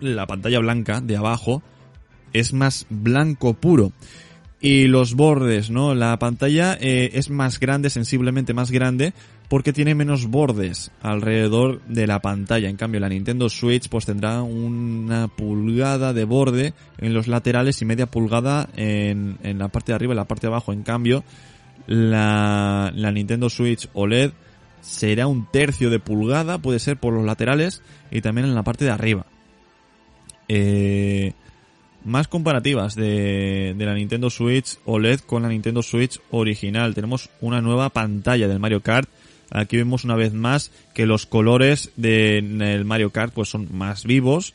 la 0.00 0.26
pantalla 0.26 0.60
blanca 0.60 1.00
de 1.00 1.16
abajo 1.16 1.62
es 2.32 2.52
más 2.52 2.86
blanco 2.88 3.54
puro. 3.54 3.92
Y 4.60 4.86
los 4.86 5.14
bordes, 5.14 5.70
¿no? 5.70 5.92
La 5.96 6.16
pantalla 6.20 6.78
eh, 6.80 7.10
es 7.14 7.30
más 7.30 7.58
grande, 7.58 7.90
sensiblemente 7.90 8.54
más 8.54 8.70
grande, 8.70 9.12
porque 9.48 9.72
tiene 9.72 9.96
menos 9.96 10.28
bordes 10.28 10.92
alrededor 11.02 11.82
de 11.88 12.06
la 12.06 12.22
pantalla. 12.22 12.68
En 12.68 12.76
cambio, 12.76 13.00
la 13.00 13.08
Nintendo 13.08 13.48
Switch 13.48 13.88
pues 13.88 14.06
tendrá 14.06 14.42
una 14.42 15.26
pulgada 15.26 16.12
de 16.12 16.24
borde 16.24 16.74
en 16.98 17.12
los 17.12 17.26
laterales 17.26 17.82
y 17.82 17.84
media 17.84 18.06
pulgada 18.06 18.68
en, 18.76 19.38
en 19.42 19.58
la 19.58 19.66
parte 19.66 19.90
de 19.90 19.96
arriba 19.96 20.14
y 20.14 20.16
la 20.16 20.28
parte 20.28 20.46
de 20.46 20.52
abajo. 20.52 20.72
En 20.72 20.84
cambio, 20.84 21.24
la, 21.86 22.92
la 22.94 23.12
Nintendo 23.12 23.48
Switch 23.50 23.88
OLED 23.92 24.32
será 24.80 25.26
un 25.26 25.46
tercio 25.50 25.90
de 25.90 26.00
pulgada, 26.00 26.58
puede 26.58 26.78
ser 26.78 26.96
por 26.96 27.14
los 27.14 27.24
laterales 27.24 27.82
y 28.10 28.20
también 28.20 28.46
en 28.46 28.54
la 28.54 28.64
parte 28.64 28.84
de 28.84 28.90
arriba. 28.90 29.26
Eh, 30.48 31.32
más 32.04 32.28
comparativas 32.28 32.94
de, 32.94 33.74
de 33.76 33.86
la 33.86 33.94
Nintendo 33.94 34.28
Switch 34.28 34.76
OLED 34.84 35.20
con 35.20 35.42
la 35.42 35.48
Nintendo 35.48 35.82
Switch 35.82 36.20
original. 36.30 36.94
Tenemos 36.94 37.30
una 37.40 37.60
nueva 37.60 37.90
pantalla 37.90 38.48
del 38.48 38.58
Mario 38.58 38.80
Kart. 38.80 39.08
Aquí 39.50 39.76
vemos 39.76 40.04
una 40.04 40.16
vez 40.16 40.32
más 40.32 40.72
que 40.94 41.06
los 41.06 41.26
colores 41.26 41.92
del 41.96 42.84
Mario 42.84 43.10
Kart 43.10 43.32
pues 43.32 43.48
son 43.48 43.68
más 43.70 44.04
vivos. 44.04 44.54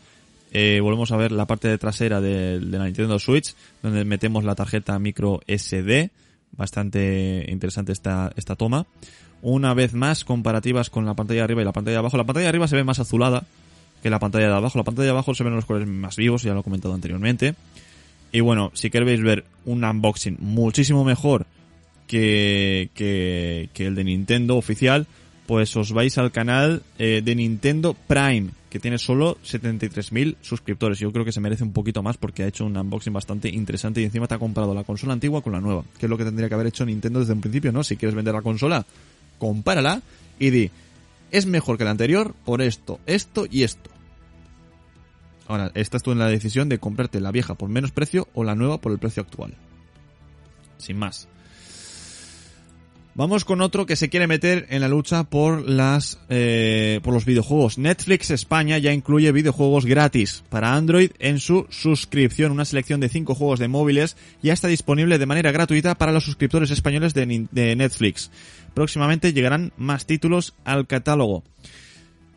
Eh, 0.51 0.79
volvemos 0.81 1.11
a 1.11 1.17
ver 1.17 1.31
la 1.31 1.45
parte 1.45 1.67
de 1.67 1.77
trasera 1.77 2.19
de, 2.19 2.59
de 2.59 2.77
la 2.77 2.85
Nintendo 2.85 3.19
Switch, 3.19 3.53
donde 3.81 4.05
metemos 4.05 4.43
la 4.43 4.55
tarjeta 4.55 4.97
micro 4.99 5.41
SD. 5.47 6.09
Bastante 6.57 7.45
interesante 7.49 7.91
esta, 7.91 8.31
esta 8.35 8.55
toma. 8.55 8.85
Una 9.41 9.73
vez 9.73 9.93
más, 9.93 10.25
comparativas 10.25 10.89
con 10.89 11.05
la 11.05 11.13
pantalla 11.13 11.41
de 11.41 11.43
arriba 11.43 11.61
y 11.61 11.65
la 11.65 11.71
pantalla 11.71 11.93
de 11.93 11.99
abajo. 11.99 12.17
La 12.17 12.23
pantalla 12.23 12.45
de 12.45 12.49
arriba 12.49 12.67
se 12.67 12.75
ve 12.75 12.83
más 12.83 12.99
azulada 12.99 13.43
que 14.01 14.09
la 14.09 14.19
pantalla 14.19 14.47
de 14.47 14.53
abajo. 14.53 14.77
La 14.77 14.83
pantalla 14.83 15.05
de 15.05 15.11
abajo 15.11 15.35
se 15.35 15.43
ven 15.43 15.55
los 15.55 15.65
colores 15.65 15.87
más 15.87 16.15
vivos, 16.15 16.43
ya 16.43 16.53
lo 16.53 16.61
he 16.61 16.63
comentado 16.63 16.93
anteriormente. 16.93 17.55
Y 18.31 18.41
bueno, 18.41 18.71
si 18.73 18.89
queréis 18.89 19.21
ver 19.21 19.45
un 19.65 19.83
unboxing 19.83 20.37
muchísimo 20.39 21.03
mejor 21.03 21.45
que, 22.07 22.89
que, 22.93 23.69
que 23.73 23.85
el 23.85 23.95
de 23.95 24.03
Nintendo 24.03 24.57
oficial, 24.57 25.07
pues 25.45 25.75
os 25.75 25.93
vais 25.93 26.17
al 26.17 26.31
canal 26.31 26.83
eh, 26.99 27.21
de 27.23 27.35
Nintendo 27.35 27.95
Prime, 28.07 28.49
que 28.69 28.79
tiene 28.79 28.97
solo 28.97 29.37
73.000 29.43 30.37
suscriptores. 30.41 30.99
Yo 30.99 31.11
creo 31.11 31.23
que 31.23 31.31
se 31.31 31.39
merece 31.39 31.63
un 31.63 31.73
poquito 31.73 32.03
más 32.03 32.17
porque 32.17 32.43
ha 32.43 32.47
hecho 32.47 32.65
un 32.65 32.77
unboxing 32.77 33.13
bastante 33.13 33.49
interesante 33.49 34.01
y 34.01 34.03
encima 34.03 34.27
te 34.27 34.35
ha 34.35 34.39
comprado 34.39 34.73
la 34.73 34.83
consola 34.83 35.13
antigua 35.13 35.41
con 35.41 35.53
la 35.53 35.61
nueva, 35.61 35.83
que 35.97 36.05
es 36.05 36.09
lo 36.09 36.17
que 36.17 36.25
tendría 36.25 36.49
que 36.49 36.55
haber 36.55 36.67
hecho 36.67 36.85
Nintendo 36.85 37.19
desde 37.19 37.33
un 37.33 37.41
principio, 37.41 37.71
¿no? 37.71 37.83
Si 37.83 37.95
quieres 37.95 38.15
vender 38.15 38.33
la 38.33 38.41
consola, 38.41 38.85
compárala 39.39 40.01
y 40.39 40.49
di, 40.49 40.71
es 41.31 41.45
mejor 41.45 41.77
que 41.77 41.85
la 41.85 41.91
anterior 41.91 42.33
por 42.45 42.61
esto, 42.61 42.99
esto 43.05 43.45
y 43.49 43.63
esto. 43.63 43.89
Ahora, 45.47 45.71
estás 45.75 46.03
tú 46.03 46.11
en 46.11 46.19
la 46.19 46.27
decisión 46.27 46.67
de 46.67 46.77
comprarte 46.77 47.21
la 47.21 47.31
vieja 47.31 47.55
por 47.55 47.69
menos 47.69 47.91
precio 47.91 48.27
o 48.33 48.43
la 48.43 48.55
nueva 48.55 48.79
por 48.79 48.91
el 48.91 48.99
precio 48.99 49.23
actual. 49.23 49.53
Sin 50.77 50.97
más. 50.97 51.29
Vamos 53.17 53.45
con 53.45 53.61
otro 53.61 53.87
que 53.87 53.95
se 53.95 54.09
quiere 54.09 54.27
meter 54.27 54.67
en 54.69 54.79
la 54.81 54.87
lucha 54.87 55.23
por 55.23 55.67
las 55.67 56.19
eh, 56.29 56.99
por 57.01 57.15
los 57.15 57.25
videojuegos. 57.25 57.79
Netflix 57.79 58.29
España 58.29 58.77
ya 58.77 58.93
incluye 58.93 59.31
videojuegos 59.31 59.87
gratis 59.87 60.43
para 60.51 60.75
Android 60.75 61.09
en 61.17 61.39
su 61.39 61.65
suscripción. 61.71 62.51
Una 62.51 62.63
selección 62.63 62.99
de 62.99 63.09
5 63.09 63.33
juegos 63.33 63.57
de 63.59 63.69
móviles 63.69 64.17
ya 64.43 64.53
está 64.53 64.67
disponible 64.67 65.17
de 65.17 65.25
manera 65.25 65.51
gratuita 65.51 65.95
para 65.95 66.11
los 66.11 66.25
suscriptores 66.25 66.69
españoles 66.69 67.15
de, 67.15 67.25
Netflix. 67.75 68.29
Próximamente 68.75 69.33
llegarán 69.33 69.73
más 69.77 70.05
títulos 70.05 70.53
al 70.63 70.85
catálogo. 70.85 71.43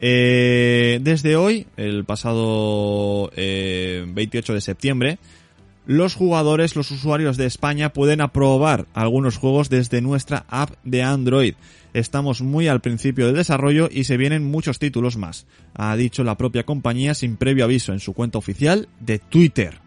Eh, 0.00 0.98
desde 1.02 1.36
hoy, 1.36 1.66
el 1.76 2.06
pasado 2.06 3.30
eh, 3.36 4.06
28 4.08 4.54
de 4.54 4.60
septiembre, 4.62 5.18
los 5.90 6.14
jugadores, 6.14 6.76
los 6.76 6.92
usuarios 6.92 7.36
de 7.36 7.46
España 7.46 7.92
pueden 7.92 8.20
aprobar 8.20 8.86
algunos 8.94 9.38
juegos 9.38 9.70
desde 9.70 10.00
nuestra 10.00 10.44
app 10.48 10.76
de 10.84 11.02
Android. 11.02 11.54
Estamos 11.94 12.42
muy 12.42 12.68
al 12.68 12.80
principio 12.80 13.26
del 13.26 13.34
desarrollo 13.34 13.88
y 13.90 14.04
se 14.04 14.16
vienen 14.16 14.44
muchos 14.44 14.78
títulos 14.78 15.16
más, 15.16 15.48
ha 15.74 15.96
dicho 15.96 16.22
la 16.22 16.36
propia 16.36 16.62
compañía 16.62 17.12
sin 17.14 17.36
previo 17.36 17.64
aviso 17.64 17.92
en 17.92 17.98
su 17.98 18.12
cuenta 18.12 18.38
oficial 18.38 18.88
de 19.00 19.18
Twitter. 19.18 19.80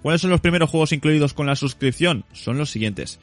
¿Cuáles 0.00 0.20
son 0.20 0.30
los 0.30 0.40
primeros 0.40 0.70
juegos 0.70 0.92
incluidos 0.92 1.34
con 1.34 1.48
la 1.48 1.56
suscripción? 1.56 2.24
Son 2.32 2.56
los 2.56 2.70
siguientes. 2.70 3.18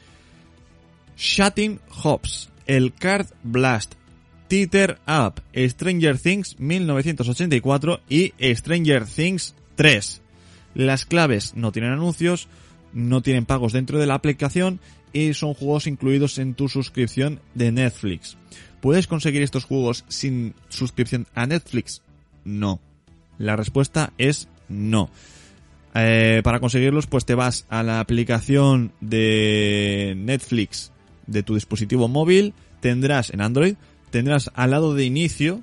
Shutting 1.16 1.80
Hops, 2.04 2.50
el 2.66 2.92
Card 2.92 3.28
Blast, 3.44 3.94
Teeter 4.50 4.98
Up, 5.08 5.42
Stranger 5.56 6.20
Things 6.20 6.60
1984 6.60 8.02
y 8.10 8.34
Stranger 8.42 9.06
Things 9.06 9.56
3. 9.76 10.22
Las 10.74 11.06
claves 11.06 11.56
no 11.56 11.72
tienen 11.72 11.92
anuncios, 11.92 12.48
no 12.94 13.22
tienen 13.22 13.46
pagos 13.46 13.74
dentro 13.74 14.00
de 14.00 14.08
la 14.08 14.16
aplicación 14.16 14.80
y 15.14 15.34
son 15.34 15.54
juegos 15.54 15.88
incluidos 15.88 16.38
en 16.38 16.54
tu 16.54 16.70
suscripción 16.70 17.40
de 17.56 17.72
Netflix. 17.72 18.38
¿Puedes 18.82 19.08
conseguir 19.08 19.42
estos 19.42 19.66
juegos 19.66 20.06
sin 20.08 20.54
suscripción 20.70 21.28
a 21.36 21.46
Netflix? 21.46 22.02
No. 22.46 22.80
La 23.38 23.56
respuesta 23.56 24.14
es 24.18 24.48
no. 24.68 25.10
Eh, 25.96 26.42
para 26.44 26.60
conseguirlos, 26.60 27.08
pues 27.08 27.26
te 27.26 27.36
vas 27.36 27.66
a 27.70 27.84
la 27.84 28.00
aplicación 28.00 28.92
de 29.02 30.14
Netflix 30.18 30.92
de 31.28 31.44
tu 31.44 31.56
dispositivo 31.56 32.08
móvil, 32.08 32.54
tendrás 32.80 33.32
en 33.32 33.42
Android, 33.42 33.76
tendrás 34.12 34.52
al 34.54 34.72
lado 34.72 34.94
de 34.94 35.06
inicio, 35.06 35.62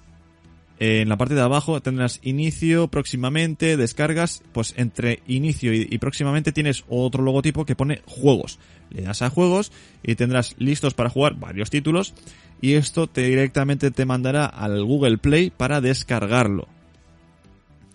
eh, 0.78 1.00
en 1.00 1.08
la 1.08 1.16
parte 1.16 1.34
de 1.34 1.40
abajo 1.40 1.80
tendrás 1.80 2.20
inicio, 2.22 2.88
próximamente, 2.88 3.76
descargas, 3.76 4.42
pues 4.52 4.74
entre 4.76 5.22
inicio 5.26 5.72
y, 5.72 5.86
y 5.90 5.98
próximamente 5.98 6.52
tienes 6.52 6.84
otro 6.88 7.22
logotipo 7.22 7.64
que 7.64 7.76
pone 7.76 8.02
juegos. 8.06 8.58
Le 8.90 9.02
das 9.02 9.22
a 9.22 9.30
juegos 9.30 9.72
y 10.02 10.14
tendrás 10.14 10.54
listos 10.58 10.94
para 10.94 11.10
jugar 11.10 11.34
varios 11.36 11.70
títulos 11.70 12.14
y 12.60 12.74
esto 12.74 13.06
te 13.06 13.22
directamente 13.22 13.90
te 13.90 14.06
mandará 14.06 14.46
al 14.46 14.84
Google 14.84 15.18
Play 15.18 15.50
para 15.50 15.80
descargarlo. 15.80 16.68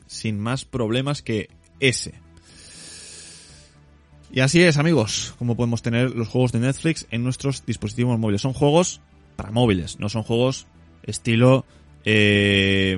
Sin 0.08 0.40
más 0.40 0.66
problemas 0.66 1.22
que 1.22 1.50
ese. 1.80 2.16
Y 4.32 4.40
así 4.40 4.62
es, 4.62 4.78
amigos, 4.78 5.36
como 5.38 5.56
podemos 5.56 5.82
tener 5.82 6.12
los 6.12 6.28
juegos 6.28 6.52
de 6.52 6.60
Netflix 6.60 7.08
en 7.12 7.24
nuestros 7.24 7.66
dispositivos 7.66 8.18
móviles. 8.18 8.42
Son 8.42 8.54
juegos 8.54 9.02
para 9.36 9.52
móviles, 9.52 10.00
no 10.00 10.10
son 10.10 10.24
juegos 10.24 10.68
estilo 11.04 11.66
eh, 12.06 12.98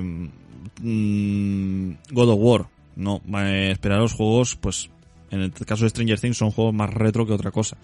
mm, 0.82 1.90
God 2.10 2.28
of 2.28 2.38
War. 2.40 2.66
No, 2.96 3.20
eh, 3.38 3.70
esperaros 3.72 4.12
juegos, 4.12 4.56
pues 4.56 4.90
en 5.30 5.40
el 5.40 5.52
caso 5.52 5.84
de 5.84 5.90
Stranger 5.90 6.20
Things 6.20 6.36
son 6.36 6.50
juegos 6.50 6.74
más 6.74 6.92
retro 6.92 7.26
que 7.26 7.32
otra 7.32 7.50
cosa. 7.50 7.76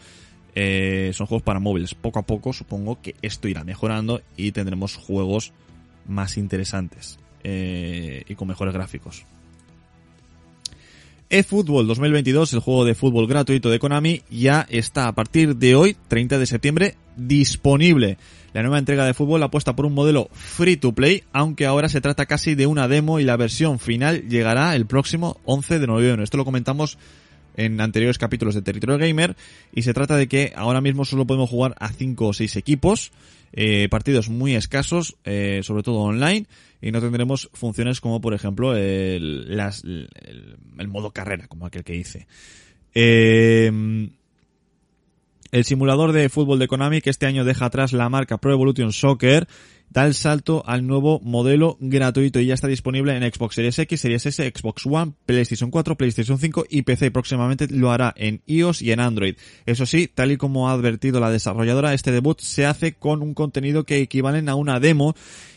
Eh, 0.55 1.11
son 1.15 1.27
juegos 1.27 1.43
para 1.43 1.61
móviles. 1.61 1.95
Poco 1.95 2.19
a 2.19 2.23
poco 2.23 2.53
supongo 2.53 3.01
que 3.01 3.17
esto 3.23 3.49
irá 3.49 3.65
mejorando 3.65 4.23
y 4.37 4.53
tendremos 4.53 4.97
juegos 4.97 5.53
más 6.07 6.37
interesantes 6.37 7.19
eh, 7.45 8.25
y 8.29 8.35
con 8.35 8.49
mejores 8.49 8.75
gráficos 8.75 9.25
eFootball 11.31 11.87
2022, 11.87 12.53
el 12.55 12.61
juego 12.61 12.85
de 12.85 12.97
fútbol 12.97 13.29
gratuito 13.29 13.71
de 13.71 13.79
Konami, 13.79 14.23
ya 14.31 14.67
está 14.69 15.07
a 15.07 15.15
partir 15.15 15.57
de 15.57 15.77
hoy, 15.77 15.97
30 16.09 16.39
de 16.39 16.47
septiembre, 16.47 16.97
disponible. 17.17 18.19
La 18.53 18.63
nueva 18.63 18.79
entrega 18.79 19.05
de 19.05 19.15
fútbol 19.15 19.41
apuesta 19.45 19.77
por 19.77 19.87
un 19.87 19.95
modelo 19.95 20.29
free 20.33 20.77
to 20.77 20.93
play, 20.93 21.23
aunque 21.33 21.67
ahora 21.67 21.89
se 21.89 22.01
trata 22.01 22.27
casi 22.27 22.57
de 22.57 22.67
una 22.67 22.89
demo 22.89 23.21
y 23.21 23.25
la 23.25 23.37
versión 23.37 23.79
final 23.79 24.29
llegará 24.29 24.75
el 24.75 24.87
próximo 24.87 25.41
11 25.45 25.79
de 25.79 25.87
noviembre. 25.87 26.25
Esto 26.25 26.37
lo 26.37 26.45
comentamos 26.45 26.99
en 27.57 27.81
anteriores 27.81 28.19
capítulos 28.19 28.57
de 28.57 28.63
Territorio 28.63 28.99
Gamer 28.99 29.37
y 29.73 29.83
se 29.83 29.95
trata 29.95 30.17
de 30.17 30.27
que 30.27 30.53
ahora 30.57 30.81
mismo 30.81 31.05
solo 31.05 31.27
podemos 31.27 31.49
jugar 31.49 31.77
a 31.79 31.93
5 31.93 32.27
o 32.27 32.33
6 32.33 32.57
equipos, 32.57 33.13
eh, 33.53 33.89
partidos 33.89 34.29
muy 34.29 34.57
escasos, 34.57 35.17
eh, 35.25 35.61
sobre 35.63 35.85
todo 35.85 35.99
online, 35.99 36.47
y 36.81 36.91
no 36.93 37.01
tendremos 37.01 37.51
funciones 37.53 38.01
como 38.01 38.21
por 38.21 38.35
ejemplo 38.35 38.77
el, 38.77 39.59
el 40.79 40.89
modo 40.89 41.13
carrera, 41.13 41.49
como 41.49 41.67
aquel 41.67 41.85
que 41.85 41.97
hice. 41.97 42.27
Eh, 42.95 44.11
el 45.53 45.65
simulador 45.65 46.13
de 46.13 46.29
fútbol 46.29 46.59
de 46.59 46.69
Konami 46.69 47.01
que 47.01 47.11
este 47.11 47.27
año 47.27 47.45
deja 47.45 47.67
atrás 47.67 47.93
la 47.93 48.09
marca 48.09 48.39
Pro 48.39 48.53
Evolution 48.53 48.93
Soccer 48.93 49.49
da 49.91 50.07
el 50.07 50.15
salto 50.15 50.63
al 50.67 50.87
nuevo 50.87 51.21
modelo 51.21 51.77
gratuito 51.81 52.39
y 52.39 52.47
ya 52.47 52.55
está 52.55 52.69
disponible 52.69 53.17
en 53.17 53.31
Xbox 53.31 53.57
Series 53.57 53.79
X, 53.79 54.01
Series 54.01 54.25
S, 54.25 54.53
Xbox 54.55 54.87
One, 54.87 55.13
PlayStation 55.27 55.71
4, 55.71 55.97
PlayStation 55.97 56.39
5 56.39 56.67
y 56.71 56.83
PC 56.83 57.07
y 57.07 57.11
próximamente 57.11 57.67
lo 57.69 57.91
hará 57.91 58.15
en 58.17 58.41
iOS 58.47 58.83
y 58.83 58.93
en 58.93 59.01
Android. 59.01 59.35
Eso 59.67 59.87
sí, 59.87 60.07
tal 60.07 60.31
y 60.31 60.37
como 60.37 60.69
ha 60.69 60.73
advertido 60.73 61.19
la 61.19 61.31
desarrolladora, 61.31 61.93
este 61.93 62.13
debut 62.13 62.41
se 62.41 62.67
hace 62.67 62.95
con 62.95 63.21
un 63.21 63.35
contenido 63.35 63.85
que 63.85 63.99
equivalen 63.99 64.49
a 64.49 64.55
una 64.55 64.79
demo 64.79 65.15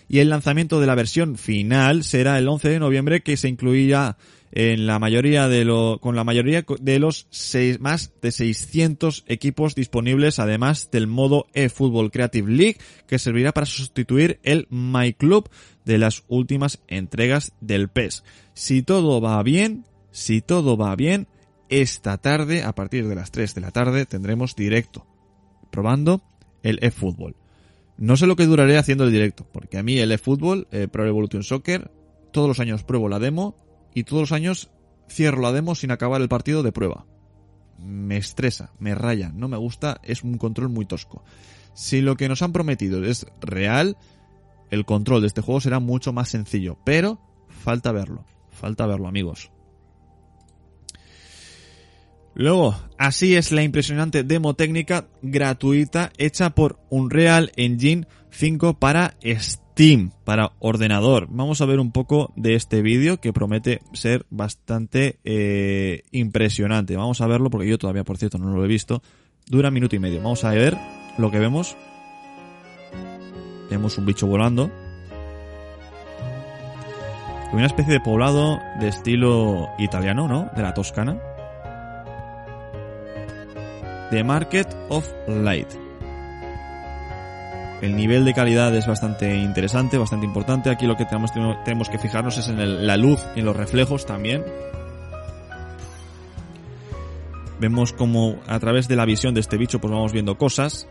y 0.09 0.19
el 0.19 0.29
lanzamiento 0.29 0.79
de 0.79 0.87
la 0.87 0.95
versión 0.95 1.37
final 1.37 2.03
será 2.03 2.39
el 2.39 2.47
11 2.47 2.69
de 2.69 2.79
noviembre 2.79 3.21
que 3.21 3.37
se 3.37 3.49
incluirá 3.49 4.17
en 4.55 4.85
la 4.85 4.99
mayoría 4.99 5.47
de 5.47 5.65
con 5.99 6.15
la 6.15 6.23
mayoría 6.23 6.63
de 6.79 6.99
los 6.99 7.25
seis, 7.31 7.79
más 7.79 8.13
de 8.21 8.31
600 8.31 9.25
equipos 9.27 9.73
disponibles, 9.73 10.37
además 10.37 10.91
del 10.91 11.07
modo 11.07 11.47
eFootball 11.53 12.11
Creative 12.11 12.51
League, 12.51 12.77
que 13.07 13.17
servirá 13.17 13.51
para 13.51 13.65
sustituir 13.65 14.39
el 14.43 14.67
My 14.69 15.13
Club 15.13 15.49
de 15.85 15.97
las 15.97 16.23
últimas 16.27 16.83
entregas 16.87 17.53
del 17.61 17.89
PES. 17.89 18.23
Si 18.53 18.83
todo 18.83 19.19
va 19.21 19.41
bien, 19.41 19.85
si 20.11 20.41
todo 20.41 20.77
va 20.77 20.95
bien, 20.95 21.27
esta 21.69 22.19
tarde, 22.19 22.61
a 22.61 22.75
partir 22.75 23.07
de 23.07 23.15
las 23.15 23.31
3 23.31 23.55
de 23.55 23.61
la 23.61 23.71
tarde, 23.71 24.05
tendremos 24.05 24.55
directo, 24.55 25.07
probando 25.71 26.21
el 26.61 26.77
eFootball. 26.83 27.35
No 27.97 28.17
sé 28.17 28.27
lo 28.27 28.35
que 28.35 28.45
duraré 28.45 28.77
haciendo 28.77 29.03
el 29.05 29.11
directo, 29.11 29.47
porque 29.51 29.79
a 29.79 29.83
mí 29.83 29.97
el 29.97 30.11
eFootball, 30.11 30.67
eh, 30.71 30.87
Pro 30.87 31.07
Evolution 31.07 31.41
Soccer, 31.41 31.89
todos 32.31 32.47
los 32.47 32.59
años 32.59 32.83
pruebo 32.83 33.09
la 33.09 33.17
demo 33.17 33.63
y 33.93 34.03
todos 34.03 34.21
los 34.21 34.31
años 34.31 34.69
cierro 35.09 35.41
la 35.41 35.51
demo 35.51 35.75
sin 35.75 35.91
acabar 35.91 36.21
el 36.21 36.29
partido 36.29 36.63
de 36.63 36.71
prueba. 36.71 37.05
Me 37.77 38.17
estresa, 38.17 38.71
me 38.79 38.95
raya, 38.95 39.31
no 39.33 39.47
me 39.47 39.57
gusta, 39.57 39.99
es 40.03 40.23
un 40.23 40.37
control 40.37 40.69
muy 40.69 40.85
tosco. 40.85 41.23
Si 41.73 42.01
lo 42.01 42.15
que 42.15 42.29
nos 42.29 42.41
han 42.41 42.53
prometido 42.53 43.03
es 43.03 43.25
real, 43.41 43.97
el 44.69 44.85
control 44.85 45.21
de 45.21 45.27
este 45.27 45.41
juego 45.41 45.61
será 45.61 45.79
mucho 45.79 46.13
más 46.13 46.29
sencillo, 46.29 46.77
pero 46.83 47.19
falta 47.47 47.91
verlo, 47.91 48.25
falta 48.51 48.85
verlo 48.85 49.07
amigos. 49.07 49.51
Luego, 52.35 52.75
así 52.97 53.35
es 53.35 53.51
la 53.51 53.61
impresionante 53.61 54.23
demo 54.23 54.55
técnica 54.55 55.07
gratuita 55.21 56.11
hecha 56.17 56.49
por 56.51 56.79
Unreal 56.89 57.51
Engine 57.55 58.07
5 58.31 58.79
para 58.79 59.15
Steam, 59.23 59.62
para 60.23 60.51
ordenador. 60.59 61.27
Vamos 61.29 61.61
a 61.61 61.65
ver 61.65 61.79
un 61.79 61.91
poco 61.91 62.31
de 62.35 62.55
este 62.55 62.81
vídeo 62.81 63.19
que 63.19 63.33
promete 63.33 63.81
ser 63.93 64.25
bastante 64.29 65.17
eh, 65.23 66.03
impresionante. 66.11 66.95
Vamos 66.95 67.21
a 67.21 67.27
verlo 67.27 67.49
porque 67.49 67.67
yo 67.67 67.77
todavía, 67.77 68.03
por 68.03 68.17
cierto, 68.17 68.37
no 68.37 68.55
lo 68.55 68.63
he 68.63 68.67
visto. 68.67 69.01
Dura 69.47 69.71
minuto 69.71 69.95
y 69.95 69.99
medio. 69.99 70.21
Vamos 70.21 70.43
a 70.43 70.51
ver 70.51 70.77
lo 71.17 71.31
que 71.31 71.39
vemos. 71.39 71.75
Vemos 73.69 73.97
un 73.97 74.05
bicho 74.05 74.27
volando. 74.27 74.69
Una 77.51 77.65
especie 77.65 77.93
de 77.93 77.99
poblado 77.99 78.59
de 78.79 78.87
estilo 78.87 79.69
italiano, 79.79 80.27
¿no? 80.27 80.49
De 80.55 80.61
la 80.61 80.73
Toscana. 80.73 81.19
The 84.11 84.23
Market 84.23 84.67
of 84.89 85.07
Light. 85.27 85.82
El 87.83 87.97
nivel 87.97 88.23
de 88.23 88.33
calidad 88.33 88.73
es 88.77 88.87
bastante 88.87 89.35
interesante, 89.35 89.97
bastante 89.97 90.25
importante. 90.25 90.69
Aquí 90.69 90.87
lo 90.87 90.95
que 90.95 91.03
tenemos, 91.03 91.89
que 91.89 91.97
fijarnos 91.97 92.37
es 92.37 92.47
en 92.47 92.87
la 92.87 92.95
luz 92.95 93.19
y 93.35 93.39
en 93.39 93.45
los 93.45 93.57
reflejos 93.57 94.05
también. 94.05 94.45
Vemos 97.59 97.91
como 97.91 98.37
a 98.47 98.57
través 98.61 98.87
de 98.87 98.95
la 98.95 99.03
visión 99.03 99.33
de 99.33 99.41
este 99.41 99.57
bicho 99.57 99.81
pues 99.81 99.91
vamos 99.91 100.13
viendo 100.13 100.37
cosas. 100.37 100.87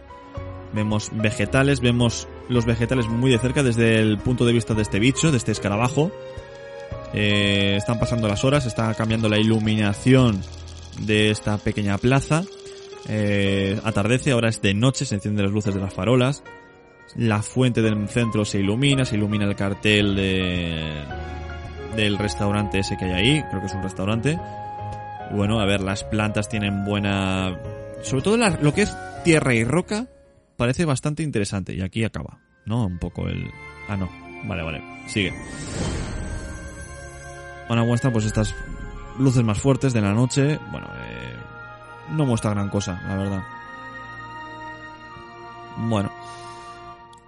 Vemos 0.74 1.08
vegetales, 1.14 1.80
vemos 1.80 2.28
los 2.50 2.66
vegetales 2.66 3.08
muy 3.08 3.30
de 3.30 3.38
cerca 3.38 3.62
desde 3.62 3.98
el 3.98 4.18
punto 4.18 4.44
de 4.44 4.52
vista 4.52 4.74
de 4.74 4.82
este 4.82 4.98
bicho, 4.98 5.30
de 5.30 5.38
este 5.38 5.52
escarabajo. 5.52 6.12
Eh, 7.14 7.76
están 7.78 7.98
pasando 7.98 8.28
las 8.28 8.44
horas, 8.44 8.66
está 8.66 8.92
cambiando 8.92 9.30
la 9.30 9.38
iluminación 9.38 10.42
de 11.00 11.30
esta 11.30 11.56
pequeña 11.56 11.96
plaza. 11.96 12.44
Eh, 13.08 13.80
atardece, 13.82 14.32
ahora 14.32 14.50
es 14.50 14.60
de 14.60 14.74
noche, 14.74 15.06
se 15.06 15.14
encienden 15.14 15.46
las 15.46 15.54
luces 15.54 15.74
de 15.74 15.80
las 15.80 15.94
farolas. 15.94 16.44
La 17.16 17.42
fuente 17.42 17.82
del 17.82 18.08
centro 18.08 18.44
se 18.44 18.60
ilumina, 18.60 19.04
se 19.04 19.16
ilumina 19.16 19.44
el 19.44 19.54
cartel 19.54 20.16
de, 20.16 21.04
del 21.96 22.18
restaurante 22.18 22.78
ese 22.78 22.96
que 22.96 23.04
hay 23.04 23.12
ahí, 23.12 23.44
creo 23.50 23.60
que 23.60 23.66
es 23.66 23.74
un 23.74 23.82
restaurante. 23.82 24.38
Bueno, 25.30 25.60
a 25.60 25.66
ver, 25.66 25.80
las 25.80 26.04
plantas 26.04 26.48
tienen 26.48 26.84
buena... 26.84 27.58
Sobre 28.02 28.22
todo 28.22 28.36
lo 28.36 28.74
que 28.74 28.82
es 28.82 28.96
tierra 29.24 29.54
y 29.54 29.64
roca 29.64 30.08
parece 30.56 30.84
bastante 30.84 31.22
interesante. 31.22 31.74
Y 31.74 31.82
aquí 31.82 32.04
acaba, 32.04 32.38
¿no? 32.66 32.86
Un 32.86 32.98
poco 32.98 33.28
el... 33.28 33.50
Ah, 33.88 33.96
no. 33.96 34.08
Vale, 34.44 34.62
vale. 34.62 34.82
Sigue. 35.06 35.32
Ahora 37.68 37.84
muestra 37.84 38.12
pues 38.12 38.24
estas 38.26 38.54
luces 39.18 39.42
más 39.42 39.58
fuertes 39.58 39.92
de 39.92 40.00
la 40.00 40.12
noche. 40.12 40.58
Bueno, 40.70 40.88
eh, 40.94 41.36
no 42.10 42.26
muestra 42.26 42.50
gran 42.50 42.68
cosa, 42.68 43.00
la 43.06 43.16
verdad. 43.16 43.42
Bueno. 45.76 46.10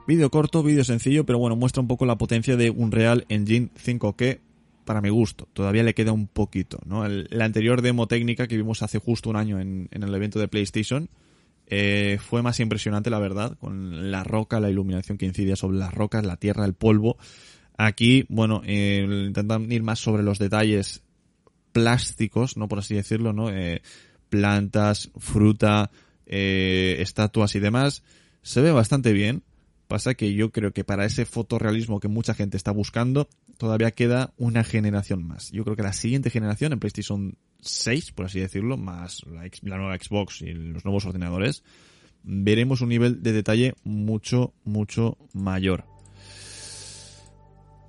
Vídeo 0.07 0.31
corto, 0.31 0.63
vídeo 0.63 0.85
sencillo, 0.85 1.25
pero 1.25 1.39
bueno, 1.39 1.57
muestra 1.57 1.81
un 1.81 1.89
poco 1.89 2.05
la 2.05 2.19
potencia 2.19 2.57
de 2.57 2.69
Unreal 2.69 3.25
Engine 3.31 3.71
5 3.75 4.17
que, 4.17 4.41
para 4.85 5.01
mi 5.01 5.09
gusto, 5.09 5.49
todavía 5.55 5.83
le 5.83 5.95
queda 5.95 6.13
un 6.13 6.27
poquito, 6.27 6.79
¿no? 6.85 7.09
La 7.09 7.47
anterior 7.47 7.81
demo 7.81 8.07
técnica 8.07 8.47
que 8.47 8.57
vimos 8.57 8.83
hace 8.83 8.99
justo 8.99 9.31
un 9.31 9.37
año 9.37 9.61
en, 9.61 9.89
en 9.91 10.03
el 10.03 10.15
evento 10.15 10.39
de 10.39 10.49
PlayStation 10.49 11.09
eh, 11.67 12.19
fue 12.21 12.43
más 12.43 12.61
impresionante, 12.61 13.09
la 13.09 13.19
verdad, 13.19 13.57
con 13.59 14.11
la 14.11 14.25
roca, 14.25 14.61
la 14.61 14.71
iluminación 14.71 15.17
que 15.17 15.27
incidía 15.27 15.57
sobre 15.57 15.79
las 15.79 15.95
rocas, 15.95 16.25
la 16.25 16.37
tierra, 16.37 16.67
el 16.67 16.75
polvo. 16.75 17.17
Aquí, 17.77 18.27
bueno, 18.29 18.63
eh, 18.65 19.07
intentan 19.27 19.73
ir 19.73 19.83
más 19.83 19.99
sobre 19.99 20.23
los 20.23 20.39
detalles 20.39 21.03
plásticos, 21.73 22.57
no 22.57 22.69
por 22.69 22.81
así 22.81 22.95
decirlo, 22.95 23.33
¿no? 23.33 23.51
Eh, 23.51 23.83
plantas, 24.29 25.11
fruta, 25.17 25.91
eh, 26.27 26.97
estatuas 26.99 27.55
y 27.55 27.61
demás. 27.61 28.03
Se 28.43 28.61
ve 28.61 28.71
bastante 28.71 29.13
bien. 29.13 29.43
Pasa 29.95 30.15
que 30.15 30.35
yo 30.35 30.51
creo 30.51 30.73
que 30.73 30.83
para 30.83 31.05
ese 31.05 31.25
fotorrealismo 31.25 32.01
que 32.01 32.09
mucha 32.09 32.35
gente 32.35 32.57
está 32.57 32.73
buscando, 32.73 33.29
todavía 33.59 33.93
queda 33.93 34.35
una 34.37 34.65
generación 34.65 35.25
más. 35.25 35.53
Yo 35.53 35.63
creo 35.63 35.77
que 35.77 35.85
la 35.85 35.93
siguiente 35.93 36.31
generación, 36.31 36.73
en 36.73 36.81
PlayStation 36.81 37.39
6, 37.61 38.11
por 38.11 38.27
así 38.27 38.41
decirlo, 38.41 38.77
más 38.77 39.23
la, 39.25 39.49
la 39.63 39.77
nueva 39.77 39.97
Xbox 39.97 40.43
y 40.43 40.53
los 40.53 40.85
nuevos 40.85 41.07
ordenadores, 41.07 41.63
veremos 42.25 42.81
un 42.81 42.89
nivel 42.89 43.23
de 43.23 43.35
detalle 43.35 43.75
mucho, 43.85 44.53
mucho 44.65 45.17
mayor. 45.33 45.85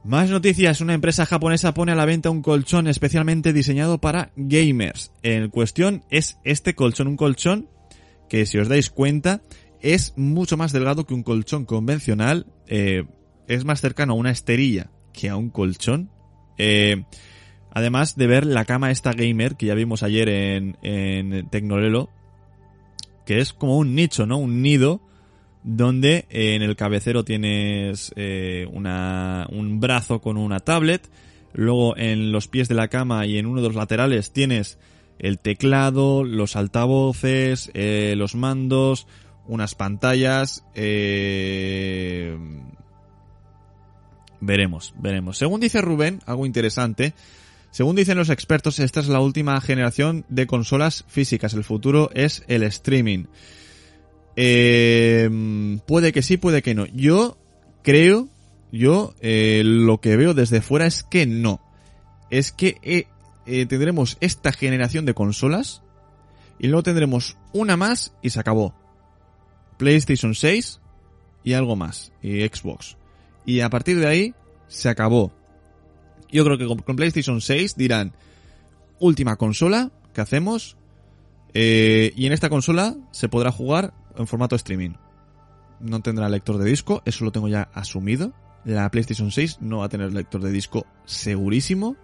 Más 0.03 0.29
noticias. 0.29 0.81
Una 0.81 0.93
empresa 0.93 1.25
japonesa 1.25 1.73
pone 1.73 1.93
a 1.93 1.95
la 1.95 2.05
venta 2.05 2.29
un 2.29 2.43
colchón 2.43 2.85
especialmente 2.87 3.51
diseñado 3.51 3.99
para 3.99 4.31
gamers. 4.35 5.11
En 5.23 5.49
cuestión 5.49 6.03
es 6.11 6.37
este 6.43 6.75
colchón, 6.75 7.07
un 7.07 7.17
colchón 7.17 7.67
que 8.29 8.45
si 8.45 8.59
os 8.59 8.67
dais 8.67 8.91
cuenta 8.91 9.41
es 9.85 10.13
mucho 10.15 10.57
más 10.57 10.71
delgado 10.71 11.05
que 11.05 11.13
un 11.13 11.21
colchón 11.21 11.65
convencional. 11.65 12.47
eh, 12.67 13.05
es 13.47 13.63
más 13.63 13.81
cercano 13.81 14.13
a 14.13 14.15
una 14.15 14.31
esterilla 14.31 14.89
que 15.13 15.29
a 15.29 15.35
un 15.35 15.51
colchón. 15.51 16.09
Eh, 16.57 17.03
además 17.71 18.15
de 18.15 18.25
ver 18.25 18.47
la 18.47 18.65
cama 18.65 18.89
esta 18.89 19.13
gamer 19.13 19.55
que 19.55 19.67
ya 19.67 19.75
vimos 19.75 20.01
ayer 20.01 20.27
en, 20.27 20.77
en 20.81 21.47
Tecnorelo, 21.51 22.09
que 23.27 23.39
es 23.39 23.53
como 23.53 23.77
un 23.77 23.93
nicho, 23.93 24.25
¿no? 24.25 24.39
Un 24.39 24.63
nido 24.63 25.01
donde 25.63 26.25
eh, 26.31 26.55
en 26.55 26.63
el 26.63 26.75
cabecero 26.75 27.23
tienes 27.23 28.11
una, 28.71 29.45
un 29.51 29.79
brazo 29.79 30.19
con 30.19 30.37
una 30.37 30.59
tablet, 30.61 31.07
luego 31.53 31.95
en 31.95 32.31
los 32.31 32.47
pies 32.47 32.67
de 32.67 32.75
la 32.75 32.87
cama 32.87 33.27
y 33.27 33.37
en 33.37 33.45
uno 33.45 33.61
de 33.61 33.67
los 33.67 33.75
laterales 33.75 34.33
tienes 34.33 34.79
el 35.19 35.37
teclado, 35.37 36.23
los 36.23 36.55
altavoces, 36.55 37.71
los 37.75 38.33
mandos, 38.33 39.05
unas 39.47 39.75
pantallas, 39.75 40.63
eh, 40.73 42.37
veremos, 44.41 44.93
veremos. 44.97 45.37
Según 45.37 45.61
dice 45.61 45.81
Rubén, 45.81 46.21
algo 46.25 46.45
interesante, 46.45 47.13
según 47.71 47.95
dicen 47.95 48.17
los 48.17 48.29
expertos, 48.29 48.79
esta 48.79 49.01
es 49.01 49.07
la 49.07 49.19
última 49.19 49.59
generación 49.59 50.25
de 50.29 50.47
consolas 50.47 51.03
físicas, 51.07 51.53
el 51.53 51.63
futuro 51.63 52.09
es 52.13 52.43
el 52.47 52.63
streaming. 52.63 53.25
Eh, 54.37 55.29
puede 55.85 56.11
que 56.11 56.21
sí, 56.21 56.37
puede 56.37 56.61
que 56.61 56.73
no. 56.73 56.85
Yo 56.87 57.37
creo, 57.83 58.29
yo 58.71 59.13
eh, 59.21 59.61
lo 59.65 59.99
que 59.99 60.15
veo 60.15 60.33
desde 60.33 60.61
fuera 60.61 60.85
es 60.85 61.03
que 61.03 61.25
no. 61.25 61.61
Es 62.29 62.51
que 62.51 62.77
eh, 62.81 63.07
eh, 63.45 63.65
tendremos 63.65 64.17
esta 64.21 64.51
generación 64.51 65.05
de 65.05 65.13
consolas 65.13 65.83
y 66.57 66.67
luego 66.67 66.83
tendremos 66.83 67.37
una 67.53 67.77
más 67.77 68.13
y 68.21 68.31
se 68.31 68.39
acabó. 68.39 68.73
PlayStation 69.77 70.35
6 70.35 70.81
y 71.43 71.53
algo 71.53 71.75
más. 71.75 72.11
Y 72.21 72.41
Xbox. 72.41 72.97
Y 73.45 73.61
a 73.61 73.69
partir 73.69 73.99
de 73.99 74.07
ahí 74.07 74.33
se 74.67 74.89
acabó. 74.89 75.31
Yo 76.31 76.43
creo 76.43 76.57
que 76.57 76.83
con, 76.83 76.95
PlayStation 76.95 77.41
6 77.41 77.75
dirán 77.75 78.13
última 78.99 79.35
consola 79.35 79.91
que 80.13 80.21
hacemos 80.21 80.77
eh, 81.53 82.11
y 82.15 82.25
en 82.25 82.33
esta 82.33 82.49
consola 82.49 82.95
se 83.11 83.29
podrá 83.29 83.51
jugar 83.51 83.93
en 84.17 84.27
formato 84.27 84.55
streaming. 84.55 84.91
No 85.79 86.01
tendrá 86.01 86.29
lector 86.29 86.57
de 86.57 86.69
disco, 86.69 87.01
eso 87.05 87.25
lo 87.25 87.31
tengo 87.31 87.47
ya 87.47 87.69
asumido. 87.73 88.33
La 88.63 88.89
PlayStation 88.89 89.31
6 89.31 89.59
no 89.61 89.79
va 89.79 89.85
a 89.85 89.89
tener 89.89 90.11
lector 90.11 90.41
de 90.41 90.51
disco 90.51 90.87
segurísimo. 91.05 91.95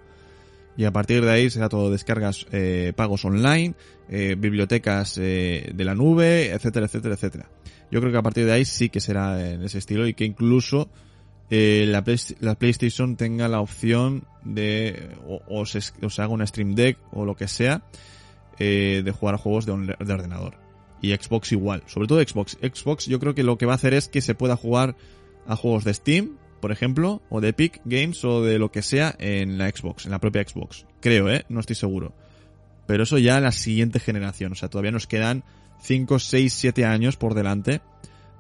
Y 0.78 0.86
a 0.86 0.92
partir 0.92 1.24
de 1.24 1.32
ahí 1.32 1.50
será 1.50 1.70
todo 1.70 1.92
descargas, 1.92 2.48
eh, 2.52 2.94
pagos 2.96 3.26
online, 3.26 3.76
eh, 4.10 4.36
bibliotecas 4.38 5.18
eh, 5.18 5.72
de 5.74 5.86
la 5.86 5.96
nube, 5.96 6.52
etcétera, 6.52 6.86
etcétera, 6.86 7.16
etcétera. 7.16 7.50
Yo 7.92 8.00
creo 8.00 8.12
que 8.12 8.18
a 8.18 8.24
partir 8.24 8.46
de 8.46 8.54
ahí 8.54 8.66
sí 8.66 8.90
que 8.90 9.02
será 9.02 9.52
en 9.52 9.64
ese 9.64 9.78
estilo 9.78 10.08
y 10.08 10.14
que 10.14 10.24
incluso 10.24 10.90
eh, 11.50 11.86
la, 11.88 12.04
la 12.40 12.56
PlayStation 12.56 13.18
tenga 13.18 13.50
la 13.50 13.60
opción 13.60 14.24
de 14.46 15.10
o, 15.28 15.66
se, 15.66 15.80
o 16.02 16.10
se 16.10 16.22
haga 16.22 16.34
una 16.34 16.48
Stream 16.48 16.76
Deck 16.76 16.98
o 17.12 17.26
lo 17.26 17.36
que 17.36 17.50
sea 17.50 17.84
eh, 18.58 19.02
de 19.04 19.12
jugar 19.12 19.36
a 19.36 19.38
juegos 19.38 19.66
de, 19.66 19.74
de 20.00 20.14
ordenador. 20.14 20.56
Y 21.02 21.14
Xbox 21.14 21.52
igual, 21.52 21.84
sobre 21.88 22.08
todo 22.08 22.22
Xbox. 22.22 22.58
Xbox 22.62 23.08
yo 23.08 23.20
creo 23.20 23.36
que 23.36 23.44
lo 23.44 23.58
que 23.58 23.66
va 23.66 23.74
a 23.74 23.76
hacer 23.76 23.94
es 23.94 24.08
que 24.08 24.22
se 24.22 24.36
pueda 24.36 24.56
jugar 24.56 24.96
a 25.46 25.58
juegos 25.58 25.84
de 25.84 25.94
Steam, 25.94 26.38
por 26.62 26.72
ejemplo, 26.72 27.22
o 27.30 27.42
de 27.42 27.50
Epic 27.50 27.82
Games 27.84 28.24
o 28.24 28.44
de 28.44 28.60
lo 28.60 28.72
que 28.72 28.82
sea 28.82 29.16
en 29.20 29.58
la 29.58 29.70
Xbox, 29.70 30.06
en 30.06 30.12
la 30.12 30.20
propia 30.20 30.48
Xbox. 30.48 30.86
Creo, 31.02 31.30
¿eh? 31.30 31.46
No 31.50 31.60
estoy 31.60 31.76
seguro. 31.76 32.14
Pero 32.88 33.04
eso 33.04 33.18
ya 33.18 33.40
la 33.40 33.52
siguiente 33.52 34.00
generación, 34.00 34.54
o 34.54 34.56
sea, 34.56 34.70
todavía 34.70 34.92
nos 34.92 35.08
quedan 35.08 35.44
5, 35.82 36.20
6, 36.20 36.54
7 36.54 36.86
años 36.86 37.18
por 37.18 37.34
delante. 37.34 37.82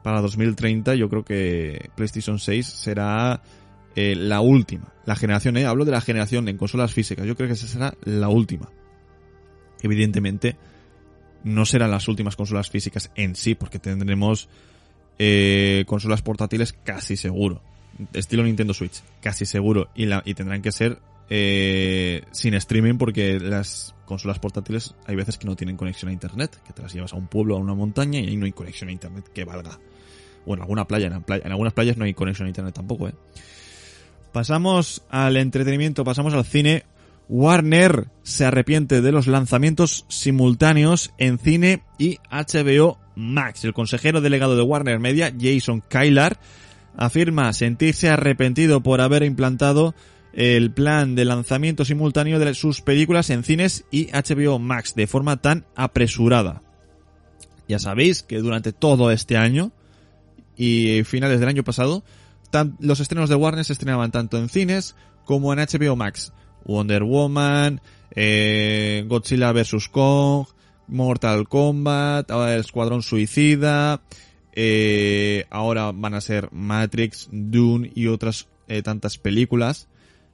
Para 0.03 0.21
2030 0.21 0.95
yo 0.95 1.09
creo 1.09 1.25
que 1.25 1.89
PlayStation 1.95 2.39
6 2.39 2.65
será 2.65 3.41
eh, 3.95 4.15
la 4.15 4.41
última. 4.41 4.93
La 5.05 5.15
generación, 5.15 5.57
¿eh? 5.57 5.65
Hablo 5.65 5.85
de 5.85 5.91
la 5.91 6.01
generación 6.01 6.47
en 6.47 6.57
consolas 6.57 6.93
físicas. 6.93 7.25
Yo 7.25 7.35
creo 7.35 7.47
que 7.47 7.53
esa 7.53 7.67
será 7.67 7.93
la 8.03 8.29
última. 8.29 8.69
Evidentemente, 9.81 10.57
no 11.43 11.65
serán 11.65 11.91
las 11.91 12.07
últimas 12.07 12.35
consolas 12.35 12.69
físicas 12.69 13.11
en 13.15 13.35
sí, 13.35 13.55
porque 13.55 13.79
tendremos 13.79 14.47
eh, 15.17 15.83
consolas 15.87 16.21
portátiles 16.21 16.73
casi 16.73 17.17
seguro. 17.17 17.61
Estilo 18.13 18.43
Nintendo 18.43 18.73
Switch, 18.73 19.01
casi 19.21 19.45
seguro. 19.45 19.89
Y, 19.95 20.07
tendrán 20.33 20.61
que 20.61 20.71
ser 20.71 20.99
eh, 21.29 22.23
sin 22.31 22.53
streaming 22.55 22.95
porque 22.97 23.39
las 23.39 23.95
consolas 24.05 24.39
portátiles 24.39 24.95
hay 25.05 25.15
veces 25.15 25.37
que 25.37 25.47
no 25.47 25.55
tienen 25.55 25.77
conexión 25.77 26.09
a 26.09 26.13
internet, 26.13 26.57
que 26.65 26.73
te 26.73 26.81
las 26.81 26.93
llevas 26.93 27.13
a 27.13 27.15
un 27.15 27.27
pueblo, 27.27 27.55
a 27.55 27.59
una 27.59 27.73
montaña 27.73 28.19
y 28.19 28.27
ahí 28.27 28.37
no 28.37 28.45
hay 28.45 28.51
conexión 28.51 28.89
a 28.89 28.91
internet 28.91 29.29
que 29.33 29.45
valga. 29.45 29.79
O 30.45 30.53
en 30.55 30.61
alguna 30.61 30.85
playa, 30.85 31.07
en, 31.07 31.13
la 31.13 31.19
playa- 31.21 31.43
en 31.45 31.51
algunas 31.51 31.73
playas 31.73 31.97
no 31.97 32.05
hay 32.05 32.13
conexión 32.13 32.47
a 32.47 32.49
internet 32.49 32.73
tampoco, 32.73 33.07
eh. 33.07 33.13
Pasamos 34.31 35.03
al 35.09 35.37
entretenimiento, 35.37 36.03
pasamos 36.03 36.33
al 36.33 36.45
cine. 36.45 36.85
Warner 37.27 38.07
se 38.23 38.45
arrepiente 38.45 39.01
de 39.01 39.11
los 39.11 39.27
lanzamientos 39.27 40.05
simultáneos 40.09 41.11
en 41.17 41.37
cine 41.37 41.83
y 41.97 42.17
HBO 42.29 42.97
Max. 43.15 43.63
El 43.63 43.73
consejero 43.73 44.19
delegado 44.21 44.55
de 44.55 44.63
Warner 44.63 44.99
Media, 44.99 45.33
Jason 45.37 45.81
Kylar, 45.87 46.37
afirma 46.95 47.51
sentirse 47.53 48.09
arrepentido 48.09 48.81
por 48.81 49.01
haber 49.01 49.23
implantado 49.23 49.95
el 50.33 50.71
plan 50.71 51.15
de 51.15 51.25
lanzamiento 51.25 51.85
simultáneo 51.85 52.39
de 52.39 52.53
sus 52.53 52.81
películas 52.81 53.29
en 53.29 53.43
cines 53.43 53.85
y 53.91 54.07
HBO 54.11 54.59
Max 54.59 54.95
de 54.95 55.07
forma 55.07 55.37
tan 55.37 55.65
apresurada. 55.75 56.61
Ya 57.67 57.79
sabéis 57.79 58.23
que 58.23 58.39
durante 58.39 58.73
todo 58.73 59.11
este 59.11 59.37
año 59.37 59.71
y 60.55 61.03
finales 61.03 61.39
del 61.39 61.49
año 61.49 61.63
pasado, 61.63 62.03
los 62.79 62.99
estrenos 62.99 63.29
de 63.29 63.35
Warner 63.35 63.65
se 63.65 63.73
estrenaban 63.73 64.11
tanto 64.11 64.37
en 64.37 64.49
cines 64.49 64.95
como 65.25 65.53
en 65.53 65.59
HBO 65.59 65.95
Max. 65.95 66.33
Wonder 66.65 67.03
Woman, 67.03 67.81
eh, 68.15 69.03
Godzilla 69.07 69.51
vs. 69.51 69.89
Kong, 69.89 70.45
Mortal 70.87 71.47
Kombat, 71.47 72.29
ahora 72.29 72.53
el 72.53 72.59
Escuadrón 72.59 73.01
Suicida, 73.01 74.01
eh, 74.53 75.45
ahora 75.49 75.91
van 75.91 76.13
a 76.13 76.21
ser 76.21 76.49
Matrix, 76.51 77.29
Dune 77.31 77.91
y 77.95 78.07
otras 78.07 78.47
eh, 78.67 78.81
tantas 78.81 79.17
películas. 79.17 79.87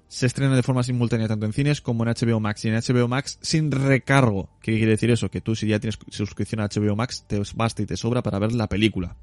Se 0.07 0.25
estrenan 0.25 0.55
de 0.55 0.63
forma 0.63 0.83
simultánea 0.83 1.27
tanto 1.27 1.45
en 1.45 1.53
cines 1.53 1.81
como 1.81 2.03
en 2.03 2.09
HBO 2.09 2.39
Max 2.39 2.63
y 2.63 2.69
en 2.69 2.75
HBO 2.75 3.07
Max 3.07 3.37
sin 3.41 3.71
recargo. 3.71 4.49
¿Qué 4.61 4.77
quiere 4.77 4.91
decir 4.91 5.11
eso? 5.11 5.29
Que 5.29 5.41
tú 5.41 5.55
si 5.55 5.67
ya 5.67 5.79
tienes 5.79 5.99
suscripción 6.09 6.61
a 6.61 6.67
HBO 6.67 6.95
Max 6.95 7.25
te 7.27 7.41
basta 7.55 7.81
y 7.81 7.85
te 7.85 7.97
sobra 7.97 8.23
para 8.23 8.39
ver 8.39 8.53
la 8.53 8.69
película. 8.69 9.15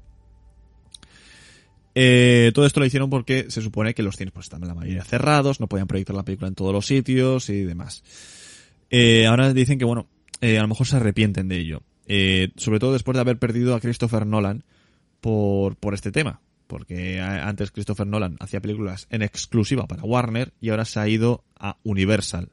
Eh, 1.97 2.51
todo 2.53 2.65
esto 2.65 2.81
lo 2.81 2.85
hicieron 2.85 3.09
porque 3.09 3.45
se 3.49 3.61
supone 3.61 3.93
que 3.93 4.03
los 4.03 4.17
cines 4.17 4.33
pues 4.33 4.47
estaban 4.47 4.67
la 4.67 4.75
mayoría 4.75 5.03
cerrados, 5.05 5.61
no 5.61 5.67
podían 5.67 5.87
proyectar 5.87 6.15
la 6.15 6.23
película 6.23 6.49
en 6.49 6.55
todos 6.55 6.73
los 6.73 6.85
sitios 6.85 7.49
y 7.49 7.63
demás. 7.63 8.03
Eh, 8.91 9.25
ahora 9.25 9.53
dicen 9.53 9.79
que 9.79 9.85
bueno, 9.85 10.07
eh, 10.41 10.57
a 10.59 10.61
lo 10.61 10.67
mejor 10.67 10.87
se 10.87 10.97
arrepienten 10.97 11.47
de 11.47 11.57
ello. 11.57 11.81
Eh, 12.07 12.51
sobre 12.57 12.79
todo 12.79 12.93
después 12.93 13.15
de 13.15 13.21
haber 13.21 13.39
perdido 13.39 13.75
a 13.75 13.79
Christopher 13.79 14.27
Nolan 14.27 14.63
por, 15.25 15.75
por 15.75 15.95
este 15.95 16.11
tema. 16.11 16.39
Porque 16.67 17.19
antes 17.19 17.71
Christopher 17.71 18.05
Nolan 18.05 18.37
hacía 18.39 18.61
películas 18.61 19.07
en 19.09 19.23
exclusiva 19.23 19.87
para 19.87 20.03
Warner 20.03 20.53
y 20.61 20.69
ahora 20.69 20.85
se 20.85 20.99
ha 20.99 21.07
ido 21.07 21.43
a 21.59 21.77
Universal. 21.83 22.49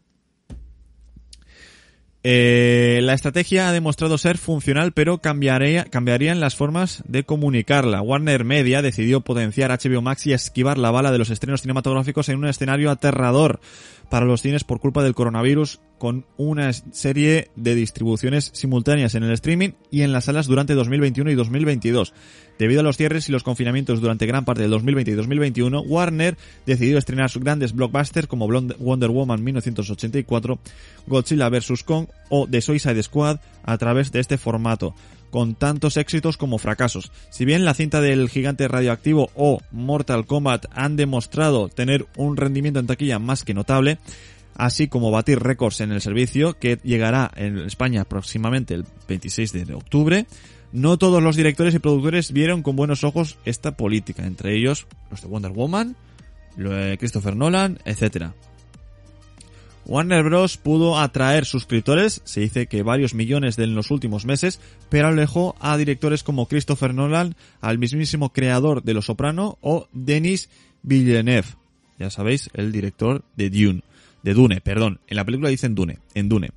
Eh, 2.24 3.00
la 3.02 3.12
estrategia 3.14 3.68
ha 3.68 3.72
demostrado 3.72 4.16
ser 4.16 4.38
funcional, 4.38 4.92
pero 4.92 5.18
cambiaría, 5.18 5.84
cambiarían 5.84 6.40
las 6.40 6.54
formas 6.54 7.02
de 7.06 7.24
comunicarla. 7.24 8.00
Warner 8.00 8.44
Media 8.44 8.80
decidió 8.80 9.20
potenciar 9.20 9.70
HBO 9.70 10.00
Max 10.00 10.26
y 10.26 10.32
esquivar 10.32 10.78
la 10.78 10.90
bala 10.90 11.12
de 11.12 11.18
los 11.18 11.28
estrenos 11.28 11.60
cinematográficos 11.60 12.30
en 12.30 12.38
un 12.38 12.46
escenario 12.46 12.90
aterrador 12.90 13.60
para 14.08 14.24
los 14.24 14.40
cines 14.40 14.64
por 14.64 14.80
culpa 14.80 15.02
del 15.02 15.14
coronavirus, 15.14 15.80
con 16.02 16.24
una 16.36 16.72
serie 16.72 17.52
de 17.54 17.76
distribuciones 17.76 18.50
simultáneas 18.54 19.14
en 19.14 19.22
el 19.22 19.30
streaming 19.34 19.70
y 19.88 20.02
en 20.02 20.10
las 20.10 20.24
salas 20.24 20.48
durante 20.48 20.74
2021 20.74 21.30
y 21.30 21.36
2022. 21.36 22.12
Debido 22.58 22.80
a 22.80 22.82
los 22.82 22.96
cierres 22.96 23.28
y 23.28 23.32
los 23.32 23.44
confinamientos 23.44 24.00
durante 24.00 24.26
gran 24.26 24.44
parte 24.44 24.62
del 24.62 24.72
2020 24.72 25.12
y 25.12 25.14
2021, 25.14 25.80
Warner 25.82 26.36
decidió 26.66 26.98
estrenar 26.98 27.30
sus 27.30 27.44
grandes 27.44 27.72
blockbusters 27.72 28.26
como 28.26 28.48
Wonder 28.48 29.10
Woman 29.12 29.44
1984, 29.44 30.58
Godzilla 31.06 31.48
vs. 31.48 31.84
Kong 31.84 32.08
o 32.30 32.48
The 32.48 32.62
Suicide 32.62 33.00
Squad 33.04 33.38
a 33.62 33.78
través 33.78 34.10
de 34.10 34.18
este 34.18 34.38
formato, 34.38 34.96
con 35.30 35.54
tantos 35.54 35.96
éxitos 35.96 36.36
como 36.36 36.58
fracasos. 36.58 37.12
Si 37.30 37.44
bien 37.44 37.64
la 37.64 37.74
cinta 37.74 38.00
del 38.00 38.28
gigante 38.28 38.66
radioactivo 38.66 39.30
o 39.36 39.60
Mortal 39.70 40.26
Kombat 40.26 40.66
han 40.72 40.96
demostrado 40.96 41.68
tener 41.68 42.06
un 42.16 42.36
rendimiento 42.36 42.80
en 42.80 42.88
taquilla 42.88 43.20
más 43.20 43.44
que 43.44 43.54
notable, 43.54 43.98
así 44.54 44.88
como 44.88 45.10
batir 45.10 45.40
récords 45.40 45.80
en 45.80 45.92
el 45.92 46.00
servicio 46.00 46.58
que 46.58 46.78
llegará 46.82 47.30
en 47.36 47.58
España 47.58 48.04
próximamente 48.04 48.74
el 48.74 48.84
26 49.08 49.52
de 49.52 49.74
octubre, 49.74 50.26
no 50.72 50.96
todos 50.98 51.22
los 51.22 51.36
directores 51.36 51.74
y 51.74 51.78
productores 51.78 52.32
vieron 52.32 52.62
con 52.62 52.76
buenos 52.76 53.04
ojos 53.04 53.38
esta 53.44 53.76
política, 53.76 54.26
entre 54.26 54.56
ellos 54.56 54.86
los 55.10 55.20
de 55.20 55.28
Wonder 55.28 55.52
Woman, 55.52 55.96
lo 56.56 56.70
Christopher 56.98 57.36
Nolan, 57.36 57.78
etcétera. 57.84 58.34
Warner 59.84 60.22
Bros. 60.22 60.58
pudo 60.58 60.98
atraer 60.98 61.44
suscriptores, 61.44 62.20
se 62.24 62.40
dice 62.40 62.66
que 62.68 62.82
varios 62.82 63.14
millones 63.14 63.58
en 63.58 63.74
los 63.74 63.90
últimos 63.90 64.24
meses, 64.24 64.60
pero 64.88 65.08
alejó 65.08 65.56
a 65.60 65.76
directores 65.76 66.22
como 66.22 66.46
Christopher 66.46 66.94
Nolan, 66.94 67.34
al 67.60 67.78
mismísimo 67.78 68.32
creador 68.32 68.84
de 68.84 68.94
Los 68.94 69.06
Soprano 69.06 69.58
o 69.60 69.88
Denis 69.92 70.50
Villeneuve. 70.82 71.48
Ya 71.98 72.10
sabéis, 72.10 72.48
el 72.54 72.70
director 72.70 73.24
de 73.36 73.50
Dune. 73.50 73.82
De 74.22 74.34
Dune, 74.34 74.60
perdón. 74.60 75.00
En 75.08 75.16
la 75.16 75.24
película 75.24 75.48
dicen 75.48 75.74
Dune, 75.74 75.98
en 76.14 76.28
Dune. 76.28 76.50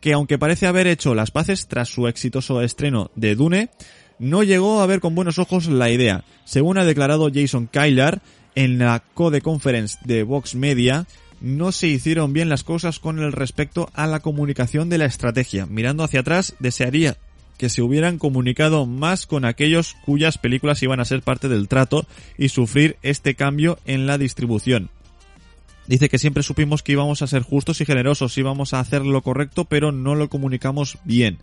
Que 0.00 0.12
aunque 0.12 0.38
parece 0.38 0.66
haber 0.66 0.86
hecho 0.86 1.14
las 1.14 1.30
paces 1.30 1.66
tras 1.68 1.88
su 1.88 2.08
exitoso 2.08 2.62
estreno 2.62 3.10
de 3.16 3.34
Dune, 3.34 3.70
no 4.18 4.42
llegó 4.42 4.80
a 4.80 4.86
ver 4.86 5.00
con 5.00 5.14
buenos 5.14 5.38
ojos 5.38 5.66
la 5.66 5.90
idea. 5.90 6.24
Según 6.44 6.78
ha 6.78 6.84
declarado 6.84 7.30
Jason 7.32 7.66
Kylar 7.66 8.22
en 8.54 8.78
la 8.78 9.02
Code 9.14 9.40
Conference 9.40 9.98
de 10.04 10.22
Vox 10.22 10.54
Media, 10.54 11.06
no 11.40 11.72
se 11.72 11.88
hicieron 11.88 12.32
bien 12.32 12.48
las 12.48 12.64
cosas 12.64 12.98
con 12.98 13.18
el 13.18 13.32
respecto 13.32 13.90
a 13.94 14.06
la 14.06 14.20
comunicación 14.20 14.88
de 14.88 14.98
la 14.98 15.06
estrategia. 15.06 15.66
Mirando 15.66 16.04
hacia 16.04 16.20
atrás, 16.20 16.54
desearía 16.58 17.16
que 17.56 17.68
se 17.68 17.82
hubieran 17.82 18.18
comunicado 18.18 18.86
más 18.86 19.26
con 19.26 19.44
aquellos 19.44 19.94
cuyas 20.06 20.38
películas 20.38 20.82
iban 20.82 20.98
a 20.98 21.04
ser 21.04 21.20
parte 21.20 21.48
del 21.48 21.68
trato 21.68 22.06
y 22.38 22.48
sufrir 22.48 22.96
este 23.02 23.34
cambio 23.34 23.78
en 23.84 24.06
la 24.06 24.16
distribución. 24.16 24.90
Dice 25.90 26.08
que 26.08 26.18
siempre 26.18 26.44
supimos 26.44 26.84
que 26.84 26.92
íbamos 26.92 27.20
a 27.20 27.26
ser 27.26 27.42
justos 27.42 27.80
y 27.80 27.84
generosos, 27.84 28.38
íbamos 28.38 28.74
a 28.74 28.78
hacer 28.78 29.04
lo 29.04 29.22
correcto, 29.22 29.64
pero 29.64 29.90
no 29.90 30.14
lo 30.14 30.30
comunicamos 30.30 30.98
bien. 31.02 31.38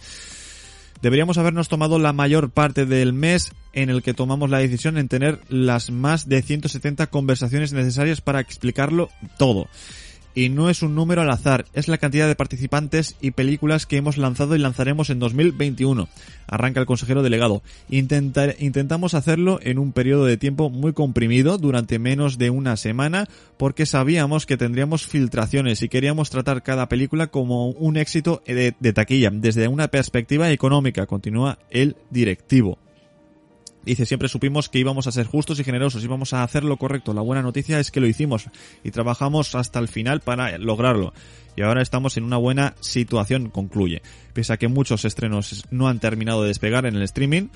Deberíamos 1.02 1.38
habernos 1.38 1.68
tomado 1.68 2.00
la 2.00 2.14
mayor 2.14 2.50
parte 2.50 2.86
del 2.86 3.12
mes 3.12 3.52
en 3.74 3.89
el 3.89 4.02
que 4.02 4.14
tomamos 4.14 4.50
la 4.50 4.60
decisión 4.60 4.98
en 4.98 5.10
tener 5.10 5.41
las 5.50 5.91
más 5.91 6.30
de 6.30 6.41
170 6.41 7.08
conversaciones 7.08 7.74
necesarias 7.74 8.22
para 8.22 8.39
explicarlo 8.39 9.10
todo. 9.38 9.68
Y 10.38 10.50
no 10.50 10.70
es 10.70 10.84
un 10.84 10.94
número 10.94 11.24
al 11.24 11.32
azar, 11.32 11.66
es 11.74 11.88
la 11.88 11.98
cantidad 11.98 12.28
de 12.28 12.36
participantes 12.36 13.16
y 13.22 13.32
películas 13.32 13.88
que 13.88 13.98
hemos 13.98 14.18
lanzado 14.18 14.56
y 14.56 14.60
lanzaremos 14.60 15.10
en 15.10 15.18
2021. 15.18 16.08
Arranca 16.46 16.80
el 16.80 16.86
consejero 16.86 17.24
delegado. 17.24 17.64
Intentamos 17.90 19.16
hacerlo 19.16 19.60
en 19.64 19.80
un 19.80 19.94
periodo 19.94 20.26
de 20.26 20.38
tiempo 20.38 20.70
muy 20.70 20.94
comprimido, 20.94 21.58
durante 21.58 21.98
menos 21.98 22.38
de 22.38 22.52
una 22.52 22.78
semana, 22.78 23.26
porque 23.58 23.88
sabíamos 23.88 24.46
que 24.46 24.58
tendríamos 24.58 25.08
filtraciones 25.08 25.82
y 25.82 25.90
queríamos 25.90 26.30
tratar 26.30 26.62
cada 26.62 26.88
película 26.88 27.26
como 27.32 27.70
un 27.70 27.98
éxito 27.98 28.44
de, 28.46 28.76
de 28.80 28.94
taquilla, 28.94 29.32
desde 29.34 29.68
una 29.68 29.88
perspectiva 29.88 30.52
económica, 30.52 31.08
continúa 31.08 31.58
el 31.72 31.96
directivo. 32.12 32.78
Dice, 33.88 34.06
siempre 34.06 34.28
supimos 34.28 34.68
que 34.68 34.80
íbamos 34.80 35.08
a 35.08 35.14
ser 35.14 35.28
justos 35.28 35.62
y 35.62 35.64
generosos, 35.64 36.04
íbamos 36.04 36.34
a 36.34 36.44
hacer 36.44 36.66
lo 36.66 36.76
correcto. 36.76 37.14
La 37.14 37.22
buena 37.22 37.42
noticia 37.42 37.80
es 37.80 37.90
que 37.90 38.02
lo 38.02 38.08
hicimos 38.08 38.50
y 38.84 38.92
trabajamos 38.92 39.56
hasta 39.56 39.80
el 39.80 39.88
final 39.88 40.20
para 40.20 40.58
lograrlo. 40.58 41.14
Y 41.56 41.62
ahora 41.62 41.82
estamos 41.82 42.18
en 42.18 42.26
una 42.26 42.36
buena 42.36 42.76
situación, 42.82 43.50
concluye. 43.50 44.02
Pese 44.34 44.52
a 44.52 44.58
que 44.58 44.68
muchos 44.68 45.06
estrenos 45.06 45.64
no 45.72 45.88
han 45.88 46.02
terminado 46.02 46.42
de 46.42 46.50
despegar 46.50 46.86
en 46.86 46.98
el 46.98 47.02
streaming, 47.04 47.48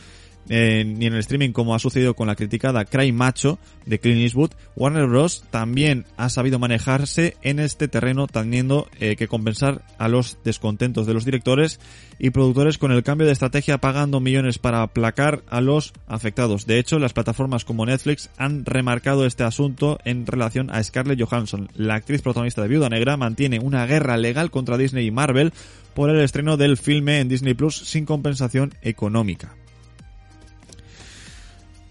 eh, 0.50 0.84
ni 0.86 1.06
en 1.06 1.14
el 1.14 1.20
streaming 1.20 1.52
como 1.52 1.76
ha 1.76 1.80
sucedido 1.80 2.14
con 2.14 2.28
la 2.28 2.36
criticada 2.36 2.86
Cry 2.86 3.12
Macho 3.12 3.60
de 3.86 4.00
Clint 4.00 4.22
Eastwood, 4.22 4.52
Warner 4.76 5.08
Bros. 5.08 5.44
también 5.50 6.06
ha 6.18 6.30
sabido 6.30 6.60
manejarse 6.60 7.38
en 7.42 7.60
este 7.60 7.88
terreno 7.88 8.28
teniendo 8.28 8.88
eh, 9.00 9.16
que 9.16 9.28
compensar 9.28 9.82
a 9.98 10.08
los 10.08 10.38
descontentos 10.44 11.08
de 11.08 11.14
los 11.14 11.26
directores 11.26 11.80
y 12.20 12.30
productores 12.30 12.78
con 12.78 12.92
el 12.92 13.04
cambio 13.04 13.26
de 13.28 13.34
estrategia 13.34 13.80
pagando 13.80 14.20
millones 14.20 14.60
para 14.60 14.84
aplacar 14.84 15.44
a 15.50 15.62
los 15.62 15.94
afectados. 16.08 16.66
De 16.66 16.80
hecho, 16.80 17.00
las 17.00 17.14
plataformas 17.14 17.66
como 17.66 17.86
Netflix 17.86 18.30
han 18.38 18.66
remarcado 18.66 19.26
este 19.26 19.44
asunto 19.44 20.00
en 20.06 20.28
relación 20.28 20.70
a 20.70 20.84
Scarlett 20.84 21.22
Johansson. 21.22 21.70
La 21.76 21.96
actriz 21.96 22.22
protagonista 22.22 22.62
de 22.62 22.68
Viuda 22.68 22.90
Negra 22.90 23.18
mantiene 23.18 23.60
una 23.60 23.86
guerra 23.86 24.18
legal 24.18 24.52
contra 24.52 24.78
Disney 24.78 25.08
y 25.08 25.12
Marvel 25.12 25.54
por 25.94 26.10
el 26.10 26.22
estreno 26.22 26.58
del 26.58 26.78
filme 26.78 27.20
en 27.20 27.30
Disney 27.30 27.54
Plus 27.54 27.78
sin 27.78 28.06
compensación 28.06 28.74
económica. 28.82 29.56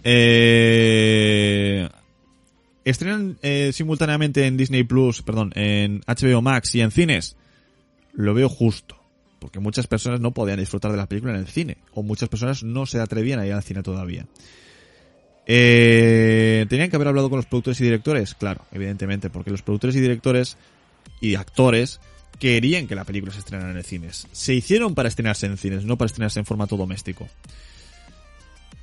Eh, 0.02 1.88
estrenan 2.84 3.38
eh, 3.42 3.70
simultáneamente 3.72 4.46
en 4.46 4.56
Disney 4.56 4.84
Plus, 4.84 5.22
perdón, 5.22 5.52
en 5.54 6.00
HBO 6.06 6.42
Max 6.42 6.74
y 6.74 6.80
en 6.80 6.90
cines. 6.90 7.36
Lo 8.12 8.34
veo 8.34 8.48
justo, 8.48 8.96
porque 9.38 9.60
muchas 9.60 9.86
personas 9.86 10.20
no 10.20 10.32
podían 10.32 10.58
disfrutar 10.58 10.90
de 10.90 10.96
la 10.96 11.06
película 11.06 11.34
en 11.34 11.40
el 11.40 11.46
cine, 11.46 11.78
o 11.92 12.02
muchas 12.02 12.28
personas 12.28 12.62
no 12.62 12.86
se 12.86 13.00
atrevían 13.00 13.38
a 13.38 13.46
ir 13.46 13.52
al 13.52 13.62
cine 13.62 13.82
todavía. 13.82 14.26
Eh, 15.46 16.66
¿Tenían 16.68 16.90
que 16.90 16.96
haber 16.96 17.08
hablado 17.08 17.28
con 17.28 17.38
los 17.38 17.46
productores 17.46 17.80
y 17.80 17.84
directores? 17.84 18.34
Claro, 18.34 18.64
evidentemente, 18.72 19.30
porque 19.30 19.50
los 19.50 19.62
productores 19.62 19.96
y 19.96 20.00
directores 20.00 20.56
y 21.20 21.34
actores 21.34 22.00
querían 22.38 22.86
que 22.86 22.94
la 22.94 23.04
película 23.04 23.32
se 23.32 23.40
estrenara 23.40 23.70
en 23.70 23.76
el 23.76 23.84
cines. 23.84 24.26
Se 24.32 24.54
hicieron 24.54 24.94
para 24.94 25.08
estrenarse 25.08 25.46
en 25.46 25.56
cines, 25.56 25.84
no 25.84 25.96
para 25.96 26.06
estrenarse 26.06 26.38
en 26.38 26.46
formato 26.46 26.76
doméstico. 26.76 27.28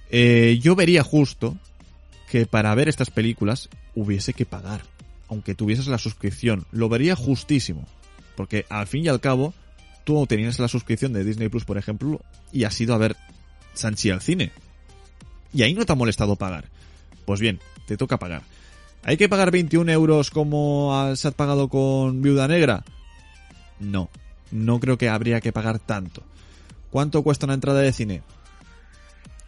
Eh, 0.10 0.60
yo 0.62 0.76
vería 0.76 1.04
justo 1.04 1.58
que 2.30 2.46
para 2.46 2.74
ver 2.76 2.90
estas 2.90 3.10
películas 3.10 3.70
hubiese 3.96 4.34
que 4.34 4.46
pagar, 4.46 4.82
aunque 5.30 5.56
tuvieses 5.56 5.88
la 5.88 5.98
suscripción. 5.98 6.66
Lo 6.72 6.90
vería 6.90 7.16
justísimo, 7.16 7.86
porque 8.36 8.66
al 8.70 8.88
fin 8.88 9.06
y 9.06 9.08
al 9.08 9.20
cabo 9.20 9.54
tú 10.04 10.26
tenías 10.28 10.60
la 10.60 10.68
suscripción 10.68 11.14
de 11.14 11.24
Disney 11.24 11.50
Plus, 11.50 11.66
por 11.66 11.78
ejemplo, 11.78 12.22
y 12.52 12.64
has 12.64 12.80
ido 12.80 12.94
a 12.94 12.98
ver 12.98 13.16
Sanchi 13.74 14.10
al 14.10 14.22
cine. 14.22 14.52
Y 15.54 15.64
ahí 15.64 15.74
no 15.74 15.86
te 15.86 15.92
ha 15.92 15.96
molestado 15.96 16.36
pagar. 16.36 16.66
Pues 17.26 17.40
bien, 17.40 17.60
te 17.88 17.98
toca 17.98 18.18
pagar. 18.18 18.44
¿Hay 19.04 19.18
que 19.18 19.30
pagar 19.30 19.52
21 19.52 19.92
euros 19.92 20.32
como 20.32 20.98
has 21.00 21.26
has 21.26 21.34
pagado 21.34 21.70
con 21.70 22.22
Viuda 22.22 22.48
Negra? 22.48 22.84
No, 23.80 24.10
no 24.52 24.80
creo 24.80 24.98
que 24.98 25.10
habría 25.10 25.40
que 25.40 25.54
pagar 25.54 25.80
tanto. 25.80 26.24
¿Cuánto 26.92 27.24
cuesta 27.24 27.46
una 27.46 27.54
entrada 27.54 27.80
de 27.80 27.94
cine? 27.94 28.22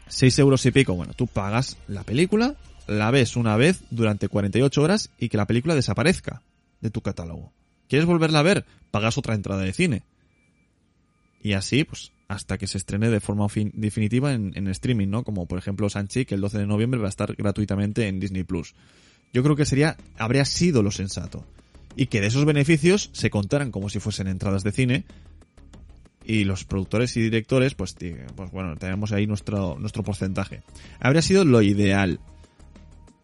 6 0.09 0.37
euros 0.39 0.65
y 0.65 0.71
pico. 0.71 0.93
Bueno, 0.95 1.13
tú 1.13 1.27
pagas 1.27 1.77
la 1.87 2.03
película, 2.03 2.55
la 2.87 3.09
ves 3.11 3.35
una 3.35 3.55
vez 3.55 3.81
durante 3.91 4.27
48 4.27 4.81
horas 4.81 5.09
y 5.17 5.29
que 5.29 5.37
la 5.37 5.47
película 5.47 5.75
desaparezca 5.75 6.41
de 6.81 6.89
tu 6.89 7.01
catálogo. 7.01 7.51
¿Quieres 7.87 8.05
volverla 8.05 8.39
a 8.39 8.43
ver? 8.43 8.65
Pagas 8.91 9.17
otra 9.17 9.33
entrada 9.35 9.61
de 9.61 9.73
cine. 9.73 10.03
Y 11.41 11.53
así, 11.53 11.83
pues, 11.85 12.11
hasta 12.27 12.57
que 12.57 12.67
se 12.67 12.77
estrene 12.77 13.09
de 13.09 13.19
forma 13.19 13.47
fin- 13.49 13.71
definitiva 13.73 14.33
en, 14.33 14.51
en 14.55 14.67
streaming, 14.67 15.07
¿no? 15.07 15.23
Como 15.23 15.45
por 15.47 15.57
ejemplo 15.57 15.89
Sanchi, 15.89 16.25
que 16.25 16.35
el 16.35 16.41
12 16.41 16.59
de 16.59 16.67
noviembre 16.67 16.99
va 16.99 17.07
a 17.07 17.09
estar 17.09 17.33
gratuitamente 17.35 18.07
en 18.07 18.19
Disney 18.19 18.43
Plus. 18.43 18.75
Yo 19.33 19.41
creo 19.43 19.55
que 19.55 19.65
sería, 19.65 19.95
habría 20.17 20.45
sido 20.45 20.83
lo 20.83 20.91
sensato. 20.91 21.45
Y 21.95 22.07
que 22.07 22.21
de 22.21 22.27
esos 22.27 22.45
beneficios 22.45 23.09
se 23.13 23.29
contaran 23.29 23.71
como 23.71 23.89
si 23.89 23.99
fuesen 23.99 24.27
entradas 24.27 24.63
de 24.63 24.71
cine. 24.71 25.05
Y 26.29 26.43
los 26.43 26.63
productores 26.63 27.17
y 27.17 27.21
directores, 27.21 27.73
pues, 27.73 27.95
pues 28.35 28.51
bueno, 28.51 28.75
tenemos 28.75 29.11
ahí 29.11 29.25
nuestro, 29.25 29.77
nuestro 29.79 30.03
porcentaje. 30.03 30.61
Habría 30.99 31.23
sido 31.23 31.43
lo 31.43 31.63
ideal. 31.63 32.19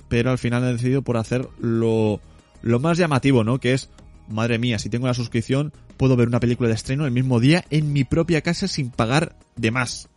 Pero 0.09 0.31
al 0.31 0.39
final 0.39 0.63
han 0.63 0.73
decidido 0.73 1.03
por 1.03 1.17
hacer 1.17 1.47
lo, 1.59 2.19
lo 2.63 2.79
más 2.79 2.97
llamativo, 2.97 3.43
¿no? 3.43 3.59
Que 3.59 3.73
es, 3.73 3.91
madre 4.27 4.57
mía, 4.57 4.79
si 4.79 4.89
tengo 4.89 5.05
la 5.05 5.13
suscripción, 5.13 5.71
puedo 5.97 6.15
ver 6.15 6.27
una 6.27 6.39
película 6.39 6.67
de 6.67 6.73
estreno 6.73 7.05
el 7.05 7.11
mismo 7.11 7.39
día 7.39 7.63
en 7.69 7.93
mi 7.93 8.05
propia 8.05 8.41
casa 8.41 8.67
sin 8.67 8.89
pagar 8.89 9.35
de 9.55 9.69
más. 9.69 10.09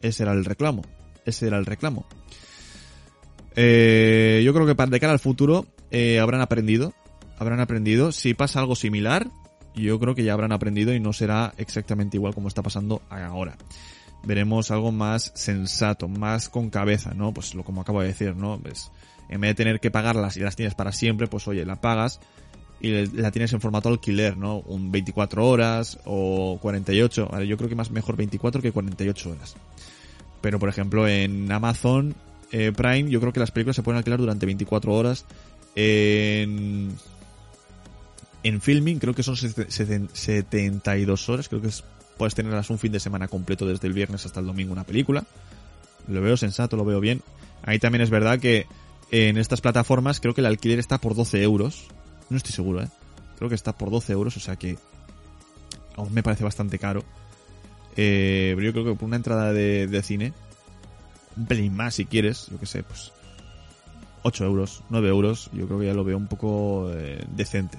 Ese 0.00 0.22
era 0.22 0.32
el 0.32 0.46
reclamo. 0.46 0.80
Ese 1.26 1.46
era 1.48 1.58
el 1.58 1.66
reclamo. 1.66 2.06
Eh, 3.54 4.40
yo 4.42 4.54
creo 4.54 4.66
que 4.66 4.74
para 4.74 4.90
de 4.90 4.98
cara 4.98 5.12
al 5.12 5.18
futuro 5.20 5.66
eh, 5.90 6.20
habrán 6.20 6.40
aprendido. 6.40 6.94
Habrán 7.36 7.60
aprendido. 7.60 8.12
Si 8.12 8.32
pasa 8.32 8.60
algo 8.60 8.76
similar, 8.76 9.28
yo 9.74 9.98
creo 9.98 10.14
que 10.14 10.24
ya 10.24 10.32
habrán 10.32 10.52
aprendido 10.52 10.94
y 10.94 11.00
no 11.00 11.12
será 11.12 11.54
exactamente 11.56 12.16
igual 12.16 12.34
como 12.34 12.48
está 12.48 12.62
pasando 12.62 13.02
ahora. 13.10 13.56
Veremos 14.24 14.70
algo 14.70 14.92
más 14.92 15.32
sensato, 15.34 16.08
más 16.08 16.48
con 16.48 16.70
cabeza, 16.70 17.12
¿no? 17.14 17.32
Pues 17.32 17.54
lo 17.54 17.62
como 17.62 17.82
acabo 17.82 18.00
de 18.00 18.08
decir, 18.08 18.34
¿no? 18.36 18.58
Pues 18.58 18.90
en 19.28 19.40
vez 19.40 19.50
de 19.50 19.54
tener 19.54 19.80
que 19.80 19.90
pagarlas 19.90 20.36
y 20.36 20.40
las 20.40 20.56
tienes 20.56 20.74
para 20.74 20.92
siempre, 20.92 21.26
pues 21.26 21.46
oye, 21.48 21.64
la 21.64 21.80
pagas 21.80 22.20
y 22.80 23.06
la 23.06 23.30
tienes 23.30 23.52
en 23.52 23.60
formato 23.60 23.88
alquiler, 23.88 24.36
¿no? 24.36 24.58
Un 24.60 24.92
24 24.92 25.46
horas 25.46 25.98
o 26.04 26.58
48. 26.60 27.28
Vale, 27.30 27.46
yo 27.46 27.56
creo 27.56 27.68
que 27.68 27.74
más 27.74 27.90
mejor 27.90 28.16
24 28.16 28.62
que 28.62 28.72
48 28.72 29.30
horas. 29.30 29.56
Pero 30.40 30.58
por 30.58 30.68
ejemplo 30.68 31.08
en 31.08 31.50
Amazon 31.50 32.14
eh, 32.52 32.72
Prime 32.76 33.10
yo 33.10 33.20
creo 33.20 33.32
que 33.32 33.40
las 33.40 33.50
películas 33.50 33.76
se 33.76 33.82
pueden 33.82 33.98
alquilar 33.98 34.20
durante 34.20 34.46
24 34.46 34.92
horas. 34.92 35.24
En, 35.74 36.94
en 38.44 38.60
filming 38.60 38.98
creo 39.00 39.14
que 39.14 39.22
son 39.24 39.36
sete- 39.36 39.66
seten- 39.68 40.08
72 40.12 41.28
horas. 41.28 41.48
Creo 41.48 41.60
que 41.60 41.68
es- 41.68 41.82
puedes 42.16 42.34
tenerlas 42.34 42.70
un 42.70 42.78
fin 42.78 42.92
de 42.92 43.00
semana 43.00 43.26
completo 43.26 43.66
desde 43.66 43.88
el 43.88 43.92
viernes 43.92 44.24
hasta 44.24 44.38
el 44.40 44.46
domingo 44.46 44.72
una 44.72 44.84
película. 44.84 45.24
Lo 46.06 46.20
veo 46.20 46.36
sensato, 46.36 46.76
lo 46.76 46.84
veo 46.84 47.00
bien. 47.00 47.22
Ahí 47.62 47.78
también 47.78 48.02
es 48.02 48.10
verdad 48.10 48.38
que 48.38 48.66
en 49.10 49.38
estas 49.38 49.60
plataformas 49.60 50.20
creo 50.20 50.34
que 50.34 50.40
el 50.42 50.46
alquiler 50.46 50.78
está 50.78 50.98
por 50.98 51.14
12 51.14 51.42
euros. 51.42 51.86
No 52.30 52.36
estoy 52.36 52.52
seguro, 52.52 52.82
¿eh? 52.82 52.88
Creo 53.38 53.48
que 53.48 53.54
está 53.54 53.72
por 53.76 53.90
12 53.90 54.12
euros, 54.12 54.36
o 54.36 54.40
sea 54.40 54.56
que 54.56 54.78
aún 55.96 56.12
me 56.12 56.22
parece 56.22 56.44
bastante 56.44 56.78
caro. 56.78 57.02
Eh, 57.96 58.52
pero 58.56 58.66
yo 58.66 58.72
creo 58.72 58.84
que 58.84 58.94
por 58.98 59.06
una 59.06 59.16
entrada 59.16 59.52
de, 59.52 59.86
de 59.86 60.02
cine, 60.02 60.32
un 61.36 61.46
pelín 61.46 61.74
más 61.74 61.94
si 61.94 62.04
quieres, 62.06 62.48
yo 62.50 62.58
que 62.58 62.66
sé, 62.66 62.82
pues 62.82 63.12
8 64.22 64.44
euros, 64.44 64.82
9 64.90 65.08
euros, 65.08 65.50
yo 65.52 65.66
creo 65.66 65.78
que 65.80 65.86
ya 65.86 65.94
lo 65.94 66.04
veo 66.04 66.16
un 66.16 66.26
poco 66.26 66.90
eh, 66.94 67.24
decente. 67.34 67.78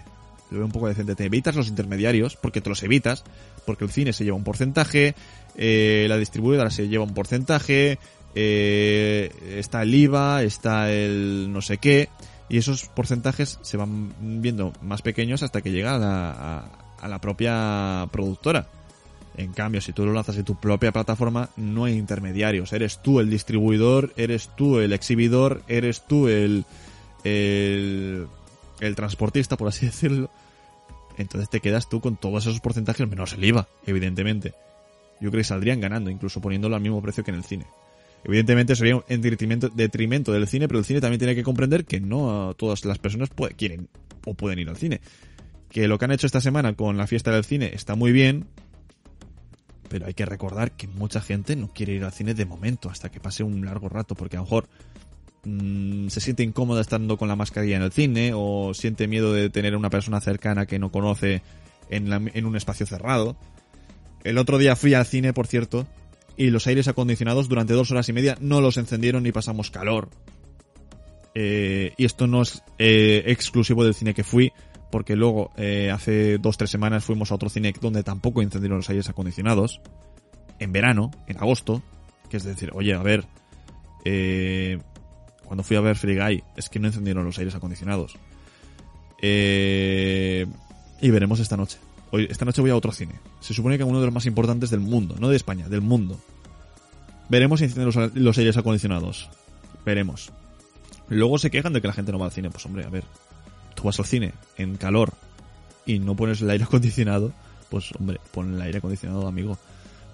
Lo 0.51 0.57
veo 0.59 0.65
un 0.65 0.71
poco 0.71 0.87
decente. 0.87 1.15
Te 1.15 1.25
evitas 1.25 1.55
los 1.55 1.67
intermediarios, 1.67 2.35
porque 2.35 2.61
te 2.61 2.69
los 2.69 2.83
evitas, 2.83 3.23
porque 3.65 3.83
el 3.85 3.91
cine 3.91 4.13
se 4.13 4.23
lleva 4.23 4.37
un 4.37 4.43
porcentaje, 4.43 5.15
eh, 5.57 6.05
la 6.09 6.17
distribuidora 6.17 6.69
se 6.69 6.87
lleva 6.87 7.03
un 7.03 7.13
porcentaje, 7.13 7.97
eh, 8.35 9.31
está 9.57 9.81
el 9.83 9.93
IVA, 9.95 10.43
está 10.43 10.91
el 10.91 11.47
no 11.51 11.61
sé 11.61 11.77
qué, 11.77 12.09
y 12.47 12.57
esos 12.57 12.85
porcentajes 12.87 13.57
se 13.63 13.77
van 13.77 14.13
viendo 14.41 14.71
más 14.81 15.01
pequeños 15.01 15.41
hasta 15.41 15.61
que 15.61 15.71
llega 15.71 15.95
a 15.95 15.97
la, 15.99 16.59
a- 17.01 17.07
la 17.07 17.19
propia 17.19 18.07
productora. 18.11 18.67
En 19.37 19.51
cambio, 19.51 19.81
si 19.81 19.91
tú 19.93 20.05
lo 20.05 20.13
lanzas 20.13 20.37
en 20.37 20.45
tu 20.45 20.55
propia 20.55 20.91
plataforma, 20.91 21.49
no 21.57 21.85
hay 21.85 21.93
intermediarios. 21.97 22.71
Eres 22.71 23.01
tú 23.01 23.19
el 23.19 23.29
distribuidor, 23.29 24.13
eres 24.15 24.49
tú 24.55 24.79
el 24.79 24.93
exhibidor, 24.93 25.61
eres 25.67 26.01
tú 26.07 26.27
el, 26.29 26.63
el, 27.25 28.27
el 28.79 28.95
transportista, 28.95 29.57
por 29.57 29.67
así 29.67 29.85
decirlo. 29.87 30.29
Entonces 31.17 31.49
te 31.49 31.61
quedas 31.61 31.87
tú 31.89 32.01
con 32.01 32.17
todos 32.17 32.45
esos 32.45 32.59
porcentajes 32.59 33.07
menos 33.07 33.33
el 33.33 33.43
IVA, 33.43 33.67
evidentemente. 33.85 34.53
Yo 35.21 35.31
creo 35.31 35.39
que 35.39 35.45
saldrían 35.45 35.79
ganando, 35.79 36.09
incluso 36.09 36.41
poniéndolo 36.41 36.75
al 36.75 36.81
mismo 36.81 37.01
precio 37.01 37.23
que 37.23 37.31
en 37.31 37.37
el 37.37 37.43
cine. 37.43 37.65
Evidentemente 38.25 38.75
sería 38.75 39.01
en 39.07 39.21
detrimento, 39.21 40.31
del 40.31 40.47
cine, 40.47 40.67
pero 40.67 40.79
el 40.79 40.85
cine 40.85 40.99
también 40.99 41.19
tiene 41.19 41.35
que 41.35 41.43
comprender 41.43 41.85
que 41.85 42.01
no 42.01 42.55
todas 42.57 42.83
las 42.83 42.97
personas 42.97 43.29
quieren 43.55 43.87
o 44.25 44.33
pueden 44.33 44.59
ir 44.59 44.67
al 44.67 44.77
cine. 44.77 44.99
Que 45.69 45.87
lo 45.87 45.99
que 45.99 46.05
han 46.05 46.11
hecho 46.11 46.25
esta 46.25 46.41
semana 46.41 46.73
con 46.73 46.97
la 46.97 47.05
fiesta 47.05 47.31
del 47.31 47.45
cine 47.45 47.71
está 47.73 47.95
muy 47.95 48.11
bien, 48.11 48.47
pero 49.89 50.07
hay 50.07 50.15
que 50.15 50.25
recordar 50.25 50.71
que 50.71 50.87
mucha 50.87 51.21
gente 51.21 51.55
no 51.55 51.71
quiere 51.71 51.93
ir 51.93 52.03
al 52.03 52.13
cine 52.13 52.33
de 52.33 52.45
momento, 52.45 52.89
hasta 52.89 53.09
que 53.09 53.19
pase 53.19 53.43
un 53.43 53.63
largo 53.63 53.89
rato, 53.89 54.15
porque 54.15 54.37
a 54.37 54.39
lo 54.39 54.45
mejor 54.45 54.67
mm, 55.45 56.07
se 56.09 56.19
siente 56.19 56.43
incómoda 56.43 56.81
estando 56.81 57.17
con 57.17 57.27
la 57.27 57.35
mascarilla 57.35 57.77
en 57.77 57.83
el 57.83 57.91
cine, 57.91 58.31
o 58.35 58.73
siente 58.73 59.07
miedo 59.07 59.33
de 59.33 59.49
tener 59.49 59.73
a 59.73 59.77
una 59.77 59.89
persona 59.89 60.19
cercana 60.21 60.65
que 60.65 60.79
no 60.79 60.91
conoce 60.91 61.41
en, 61.89 62.45
un 62.45 62.55
espacio 62.55 62.85
cerrado. 62.85 63.37
El 64.23 64.37
otro 64.37 64.57
día 64.57 64.75
fui 64.75 64.93
al 64.93 65.05
cine, 65.05 65.33
por 65.33 65.47
cierto, 65.47 65.87
y 66.35 66.49
los 66.49 66.67
aires 66.67 66.87
acondicionados 66.87 67.47
durante 67.47 67.73
dos 67.73 67.91
horas 67.91 68.09
y 68.09 68.13
media 68.13 68.37
no 68.41 68.59
los 68.59 68.77
encendieron 68.77 69.25
y 69.25 69.31
pasamos 69.31 69.71
calor. 69.71 70.09
Eh, 71.35 71.93
y 71.97 72.05
esto 72.05 72.27
no 72.27 72.41
es 72.41 72.63
eh, 72.79 73.23
exclusivo 73.27 73.83
del 73.83 73.93
cine 73.93 74.13
que 74.13 74.23
fui, 74.23 74.51
porque 74.91 75.15
luego 75.15 75.51
eh, 75.57 75.91
hace 75.91 76.37
dos 76.37 76.57
tres 76.57 76.69
semanas 76.69 77.03
fuimos 77.03 77.31
a 77.31 77.35
otro 77.35 77.49
cine 77.49 77.73
donde 77.81 78.03
tampoco 78.03 78.41
encendieron 78.41 78.77
los 78.77 78.89
aires 78.89 79.09
acondicionados. 79.09 79.81
En 80.57 80.71
verano, 80.71 81.11
en 81.27 81.37
agosto, 81.37 81.83
que 82.29 82.37
es 82.37 82.43
decir, 82.43 82.71
oye, 82.73 82.93
a 82.93 83.03
ver, 83.03 83.25
eh, 84.05 84.79
cuando 85.45 85.63
fui 85.63 85.77
a 85.77 85.81
ver 85.81 85.95
Free 85.95 86.17
Guy, 86.17 86.43
es 86.55 86.69
que 86.69 86.79
no 86.79 86.87
encendieron 86.87 87.23
los 87.23 87.37
aires 87.37 87.55
acondicionados. 87.55 88.17
Eh, 89.21 90.45
y 91.01 91.09
veremos 91.09 91.39
esta 91.39 91.57
noche. 91.57 91.77
Hoy, 92.11 92.27
esta 92.29 92.45
noche 92.45 92.61
voy 92.61 92.71
a 92.71 92.75
otro 92.75 92.91
cine. 92.91 93.13
Se 93.39 93.53
supone 93.53 93.77
que 93.77 93.83
uno 93.83 93.99
de 93.99 94.05
los 94.05 94.13
más 94.13 94.25
importantes 94.25 94.69
del 94.69 94.79
mundo, 94.79 95.15
no 95.19 95.29
de 95.29 95.35
España, 95.35 95.69
del 95.69 95.81
mundo. 95.81 96.19
Veremos 97.29 97.59
si 97.59 97.65
encienden 97.65 97.93
los, 97.93 98.15
los 98.15 98.37
aires 98.37 98.57
acondicionados. 98.57 99.29
Veremos. 99.85 100.31
Luego 101.09 101.37
se 101.37 101.51
quejan 101.51 101.73
de 101.73 101.81
que 101.81 101.87
la 101.87 101.93
gente 101.93 102.11
no 102.11 102.19
va 102.19 102.25
al 102.25 102.31
cine. 102.31 102.49
Pues 102.49 102.65
hombre, 102.65 102.85
a 102.85 102.89
ver, 102.89 103.03
tú 103.75 103.83
vas 103.83 103.99
al 103.99 104.05
cine 104.05 104.33
en 104.57 104.77
calor 104.77 105.13
y 105.85 105.99
no 105.99 106.15
pones 106.15 106.41
el 106.41 106.49
aire 106.49 106.63
acondicionado, 106.65 107.31
pues 107.69 107.91
hombre, 107.99 108.19
pon 108.31 108.55
el 108.55 108.61
aire 108.61 108.79
acondicionado, 108.79 109.27
amigo. 109.27 109.57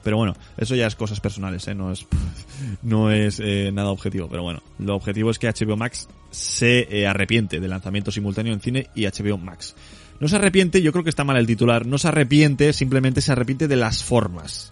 Pero 0.04 0.18
bueno, 0.18 0.36
eso 0.58 0.76
ya 0.76 0.88
es 0.88 0.96
cosas 0.96 1.20
personales, 1.20 1.68
¿eh? 1.68 1.76
No 1.76 1.92
es, 1.92 2.06
no 2.82 3.12
es 3.12 3.40
eh, 3.40 3.70
nada 3.74 3.90
objetivo. 3.90 4.28
Pero 4.30 4.44
bueno, 4.44 4.62
lo 4.80 4.96
objetivo 4.96 5.30
es 5.32 5.40
que 5.40 5.48
HBO 5.48 5.78
Max 5.78 6.08
se 6.32 6.88
eh, 6.90 7.08
arrepiente 7.08 7.60
del 7.60 7.70
lanzamiento 7.70 8.12
simultáneo 8.12 8.54
en 8.54 8.62
cine 8.62 8.88
y 8.96 9.06
HBO 9.06 9.38
Max. 9.38 9.76
No 10.20 10.28
se 10.28 10.36
arrepiente, 10.36 10.82
yo 10.82 10.92
creo 10.92 11.04
que 11.04 11.10
está 11.10 11.24
mal 11.24 11.38
el 11.38 11.48
titular, 11.48 11.86
no 11.86 11.98
se 11.98 12.08
arrepiente, 12.08 12.74
simplemente 12.74 13.22
se 13.22 13.32
arrepiente 13.32 13.68
de 13.68 13.76
las 13.76 14.04
formas. 14.04 14.72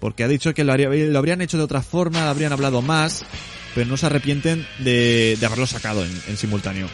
Porque 0.00 0.24
ha 0.24 0.28
dicho 0.28 0.52
que 0.54 0.64
lo, 0.64 0.72
haría- 0.72 0.88
lo 0.90 1.18
habrían 1.18 1.40
hecho 1.42 1.56
de 1.58 1.64
otra 1.64 1.82
forma, 1.82 2.28
habrían 2.30 2.52
hablado 2.52 2.80
más, 2.82 3.24
pero 3.74 3.88
no 3.88 3.96
se 3.96 4.06
arrepienten 4.06 4.66
de, 4.78 5.36
de 5.38 5.46
haberlo 5.46 5.66
sacado 5.66 6.04
en, 6.04 6.10
en 6.28 6.36
simultáneo. 6.36 6.88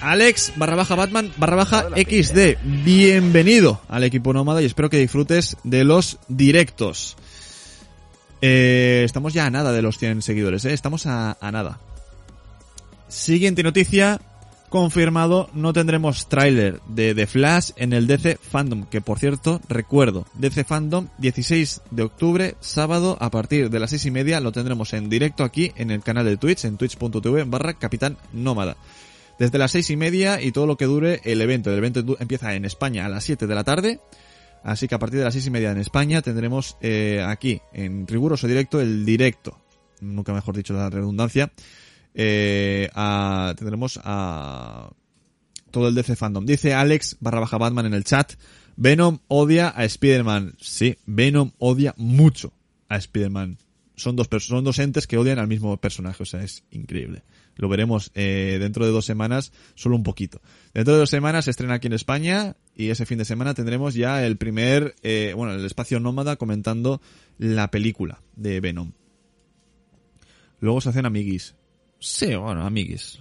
Alex 0.00 0.54
barra 0.56 0.76
baja 0.76 0.94
Batman 0.94 1.32
barra 1.36 1.56
baja 1.56 1.88
XD, 1.94 2.56
bienvenido 2.84 3.80
al 3.88 4.04
equipo 4.04 4.32
nómada 4.32 4.62
y 4.62 4.64
espero 4.64 4.88
que 4.88 4.98
disfrutes 4.98 5.56
de 5.62 5.84
los 5.84 6.18
directos. 6.28 7.16
Eh, 8.40 9.02
estamos 9.04 9.34
ya 9.34 9.46
a 9.46 9.50
nada 9.50 9.72
de 9.72 9.82
los 9.82 9.98
100 9.98 10.22
seguidores, 10.22 10.64
¿eh? 10.64 10.72
estamos 10.72 11.06
a, 11.06 11.36
a 11.40 11.52
nada. 11.52 11.78
Siguiente 13.08 13.62
noticia, 13.62 14.20
confirmado, 14.70 15.50
no 15.52 15.74
tendremos 15.74 16.28
tráiler 16.28 16.80
de 16.88 17.14
The 17.14 17.26
Flash 17.26 17.72
en 17.76 17.92
el 17.92 18.06
DC 18.06 18.38
Fandom, 18.40 18.86
que 18.86 19.02
por 19.02 19.18
cierto, 19.18 19.60
recuerdo, 19.68 20.26
DC 20.34 20.64
Fandom, 20.64 21.08
16 21.18 21.82
de 21.90 22.02
octubre, 22.04 22.54
sábado, 22.60 23.18
a 23.20 23.30
partir 23.30 23.68
de 23.68 23.80
las 23.80 23.90
6 23.90 24.06
y 24.06 24.10
media, 24.10 24.40
lo 24.40 24.52
tendremos 24.52 24.94
en 24.94 25.10
directo 25.10 25.44
aquí 25.44 25.72
en 25.76 25.90
el 25.90 26.02
canal 26.02 26.24
de 26.24 26.38
Twitch, 26.38 26.64
en 26.64 26.78
twitch.tv 26.78 27.44
barra 27.44 27.74
Capitán 27.74 28.16
Nómada. 28.32 28.76
Desde 29.40 29.58
las 29.58 29.72
6 29.72 29.90
y 29.90 29.96
media 29.96 30.40
y 30.40 30.52
todo 30.52 30.66
lo 30.66 30.76
que 30.76 30.84
dure 30.84 31.20
el 31.24 31.40
evento. 31.40 31.72
El 31.72 31.78
evento 31.78 32.16
empieza 32.20 32.54
en 32.54 32.64
España 32.64 33.06
a 33.06 33.08
las 33.08 33.24
7 33.24 33.48
de 33.48 33.54
la 33.56 33.64
tarde. 33.64 34.00
Así 34.62 34.86
que 34.86 34.94
a 34.94 34.98
partir 34.98 35.18
de 35.18 35.24
las 35.24 35.32
seis 35.32 35.46
y 35.46 35.50
media 35.50 35.70
en 35.70 35.78
España 35.78 36.20
tendremos 36.20 36.76
eh, 36.80 37.24
aquí, 37.26 37.60
en 37.72 38.06
riguroso 38.06 38.46
directo, 38.46 38.80
el 38.80 39.06
directo. 39.06 39.58
Nunca 40.00 40.32
mejor 40.32 40.56
dicho 40.56 40.74
la 40.74 40.90
redundancia. 40.90 41.50
Eh, 42.14 42.90
tendremos 43.56 43.98
a 44.04 44.90
todo 45.70 45.88
el 45.88 45.94
DC 45.94 46.16
Fandom. 46.16 46.44
Dice 46.44 46.74
Alex 46.74 47.16
barra 47.20 47.40
baja 47.40 47.58
Batman 47.58 47.86
en 47.86 47.94
el 47.94 48.04
chat. 48.04 48.34
Venom 48.76 49.20
odia 49.28 49.72
a 49.74 49.84
Spider-Man. 49.84 50.56
Sí, 50.60 50.96
Venom 51.06 51.52
odia 51.58 51.94
mucho 51.96 52.52
a 52.88 52.96
Spider-Man. 52.96 53.58
Son 54.00 54.16
dos, 54.16 54.28
son 54.38 54.64
dos 54.64 54.78
entes 54.78 55.06
que 55.06 55.18
odian 55.18 55.38
al 55.38 55.46
mismo 55.46 55.76
personaje, 55.76 56.22
o 56.22 56.26
sea, 56.26 56.42
es 56.42 56.64
increíble. 56.70 57.22
Lo 57.56 57.68
veremos 57.68 58.10
eh, 58.14 58.56
dentro 58.60 58.86
de 58.86 58.90
dos 58.90 59.04
semanas, 59.04 59.52
solo 59.74 59.96
un 59.96 60.02
poquito. 60.02 60.40
Dentro 60.72 60.94
de 60.94 61.00
dos 61.00 61.10
semanas 61.10 61.44
se 61.44 61.50
estrena 61.50 61.74
aquí 61.74 61.86
en 61.86 61.92
España 61.92 62.56
y 62.74 62.90
ese 62.90 63.06
fin 63.06 63.18
de 63.18 63.24
semana 63.24 63.54
tendremos 63.54 63.94
ya 63.94 64.24
el 64.24 64.36
primer, 64.36 64.94
eh, 65.02 65.32
bueno, 65.36 65.52
el 65.52 65.64
espacio 65.64 66.00
nómada 66.00 66.36
comentando 66.36 67.00
la 67.38 67.70
película 67.70 68.22
de 68.36 68.60
Venom. 68.60 68.92
Luego 70.60 70.80
se 70.80 70.90
hacen 70.90 71.06
amiguis. 71.06 71.54
Sí, 71.98 72.34
bueno, 72.34 72.64
amiguis. 72.64 73.20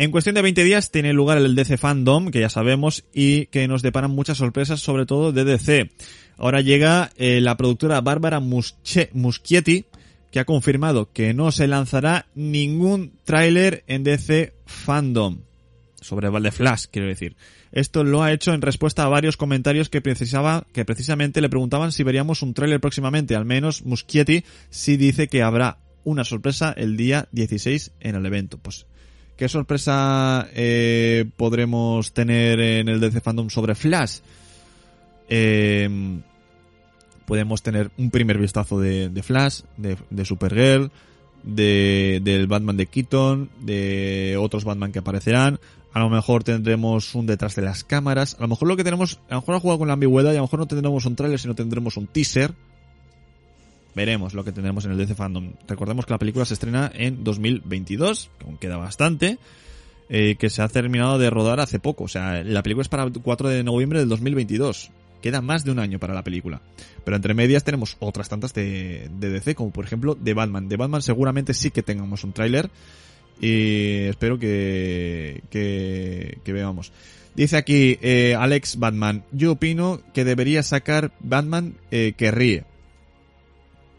En 0.00 0.12
cuestión 0.12 0.36
de 0.36 0.42
20 0.42 0.62
días 0.62 0.92
tiene 0.92 1.12
lugar 1.12 1.38
el 1.38 1.56
DC 1.56 1.76
Fandom, 1.76 2.30
que 2.30 2.38
ya 2.38 2.48
sabemos, 2.48 3.04
y 3.12 3.46
que 3.46 3.66
nos 3.66 3.82
deparan 3.82 4.12
muchas 4.12 4.38
sorpresas, 4.38 4.78
sobre 4.78 5.06
todo 5.06 5.32
de 5.32 5.42
DC. 5.42 5.90
Ahora 6.36 6.60
llega 6.60 7.10
eh, 7.16 7.40
la 7.40 7.56
productora 7.56 8.00
Bárbara 8.00 8.38
Muschietti, 8.38 9.86
que 10.30 10.38
ha 10.38 10.44
confirmado 10.44 11.10
que 11.12 11.34
no 11.34 11.50
se 11.50 11.66
lanzará 11.66 12.26
ningún 12.36 13.10
tráiler 13.24 13.82
en 13.88 14.04
DC 14.04 14.52
Fandom. 14.66 15.38
Sobre 16.00 16.30
The 16.30 16.52
Flash, 16.52 16.84
quiero 16.92 17.08
decir. 17.08 17.34
Esto 17.72 18.04
lo 18.04 18.22
ha 18.22 18.32
hecho 18.32 18.54
en 18.54 18.62
respuesta 18.62 19.02
a 19.02 19.08
varios 19.08 19.36
comentarios 19.36 19.88
que 19.88 20.00
precisaba, 20.00 20.64
que 20.72 20.84
precisamente 20.84 21.40
le 21.40 21.48
preguntaban 21.48 21.90
si 21.90 22.04
veríamos 22.04 22.42
un 22.42 22.54
tráiler 22.54 22.78
próximamente. 22.78 23.34
Al 23.34 23.44
menos 23.44 23.84
Muschietti 23.84 24.44
sí 24.70 24.96
dice 24.96 25.26
que 25.26 25.42
habrá 25.42 25.78
una 26.04 26.22
sorpresa 26.22 26.72
el 26.76 26.96
día 26.96 27.26
16 27.32 27.94
en 27.98 28.14
el 28.14 28.24
evento. 28.24 28.58
Pues, 28.58 28.86
¿qué 29.38 29.48
sorpresa 29.48 30.48
eh, 30.52 31.24
podremos 31.36 32.12
tener 32.12 32.60
en 32.60 32.88
el 32.88 33.00
DC 33.00 33.20
Fandom 33.20 33.48
sobre 33.48 33.76
Flash? 33.76 34.18
Eh, 35.28 35.88
podemos 37.24 37.62
tener 37.62 37.90
un 37.96 38.10
primer 38.10 38.36
vistazo 38.36 38.80
de, 38.80 39.22
Flash, 39.22 39.60
de, 39.76 40.24
Supergirl, 40.24 40.90
de, 41.44 42.20
del 42.22 42.48
Batman 42.48 42.76
de 42.76 42.86
Keaton, 42.86 43.48
de 43.60 44.36
otros 44.40 44.64
Batman 44.64 44.90
que 44.90 44.98
aparecerán. 44.98 45.60
A 45.92 46.00
lo 46.00 46.10
mejor 46.10 46.42
tendremos 46.42 47.14
un 47.14 47.26
detrás 47.26 47.54
de 47.54 47.62
las 47.62 47.84
cámaras. 47.84 48.34
A 48.38 48.42
lo 48.42 48.48
mejor 48.48 48.66
lo 48.66 48.76
que 48.76 48.84
tenemos, 48.84 49.20
a 49.30 49.36
lo 49.36 49.40
mejor 49.40 49.54
ha 49.54 49.60
jugado 49.60 49.78
con 49.78 49.88
la 49.88 49.94
ambigüedad 49.94 50.32
y 50.32 50.36
a 50.36 50.38
lo 50.38 50.44
mejor 50.44 50.58
no 50.58 50.66
tendremos 50.66 51.06
un 51.06 51.14
tráiler, 51.14 51.38
sino 51.38 51.54
tendremos 51.54 51.96
un 51.96 52.08
teaser. 52.08 52.54
Veremos 53.98 54.32
lo 54.32 54.44
que 54.44 54.52
tendremos 54.52 54.84
en 54.84 54.92
el 54.92 54.96
DC 54.96 55.16
Fandom. 55.16 55.54
Recordemos 55.66 56.06
que 56.06 56.12
la 56.12 56.20
película 56.20 56.44
se 56.44 56.54
estrena 56.54 56.88
en 56.94 57.24
2022, 57.24 58.30
que 58.38 58.46
aún 58.46 58.56
queda 58.56 58.76
bastante, 58.76 59.38
eh, 60.08 60.36
que 60.38 60.50
se 60.50 60.62
ha 60.62 60.68
terminado 60.68 61.18
de 61.18 61.28
rodar 61.30 61.58
hace 61.58 61.80
poco. 61.80 62.04
O 62.04 62.08
sea, 62.08 62.44
la 62.44 62.62
película 62.62 62.82
es 62.82 62.88
para 62.88 63.02
el 63.02 63.12
4 63.12 63.48
de 63.48 63.64
noviembre 63.64 63.98
del 63.98 64.08
2022. 64.08 64.92
Queda 65.20 65.40
más 65.40 65.64
de 65.64 65.72
un 65.72 65.80
año 65.80 65.98
para 65.98 66.14
la 66.14 66.22
película. 66.22 66.62
Pero 67.04 67.16
entre 67.16 67.34
medias 67.34 67.64
tenemos 67.64 67.96
otras 67.98 68.28
tantas 68.28 68.54
de, 68.54 69.10
DC, 69.18 69.56
como 69.56 69.72
por 69.72 69.84
ejemplo 69.84 70.14
de 70.14 70.32
Batman. 70.32 70.68
De 70.68 70.76
Batman 70.76 71.02
seguramente 71.02 71.52
sí 71.52 71.72
que 71.72 71.82
tengamos 71.82 72.22
un 72.22 72.32
tráiler. 72.32 72.70
Y 73.40 74.02
espero 74.04 74.38
que, 74.38 75.42
que, 75.50 76.38
que 76.44 76.52
veamos. 76.52 76.92
Dice 77.34 77.56
aquí 77.56 77.98
eh, 78.00 78.36
Alex 78.38 78.78
Batman, 78.78 79.24
yo 79.32 79.50
opino 79.50 80.00
que 80.14 80.24
debería 80.24 80.62
sacar 80.62 81.10
Batman 81.18 81.74
eh, 81.90 82.12
que 82.16 82.30
ríe. 82.30 82.64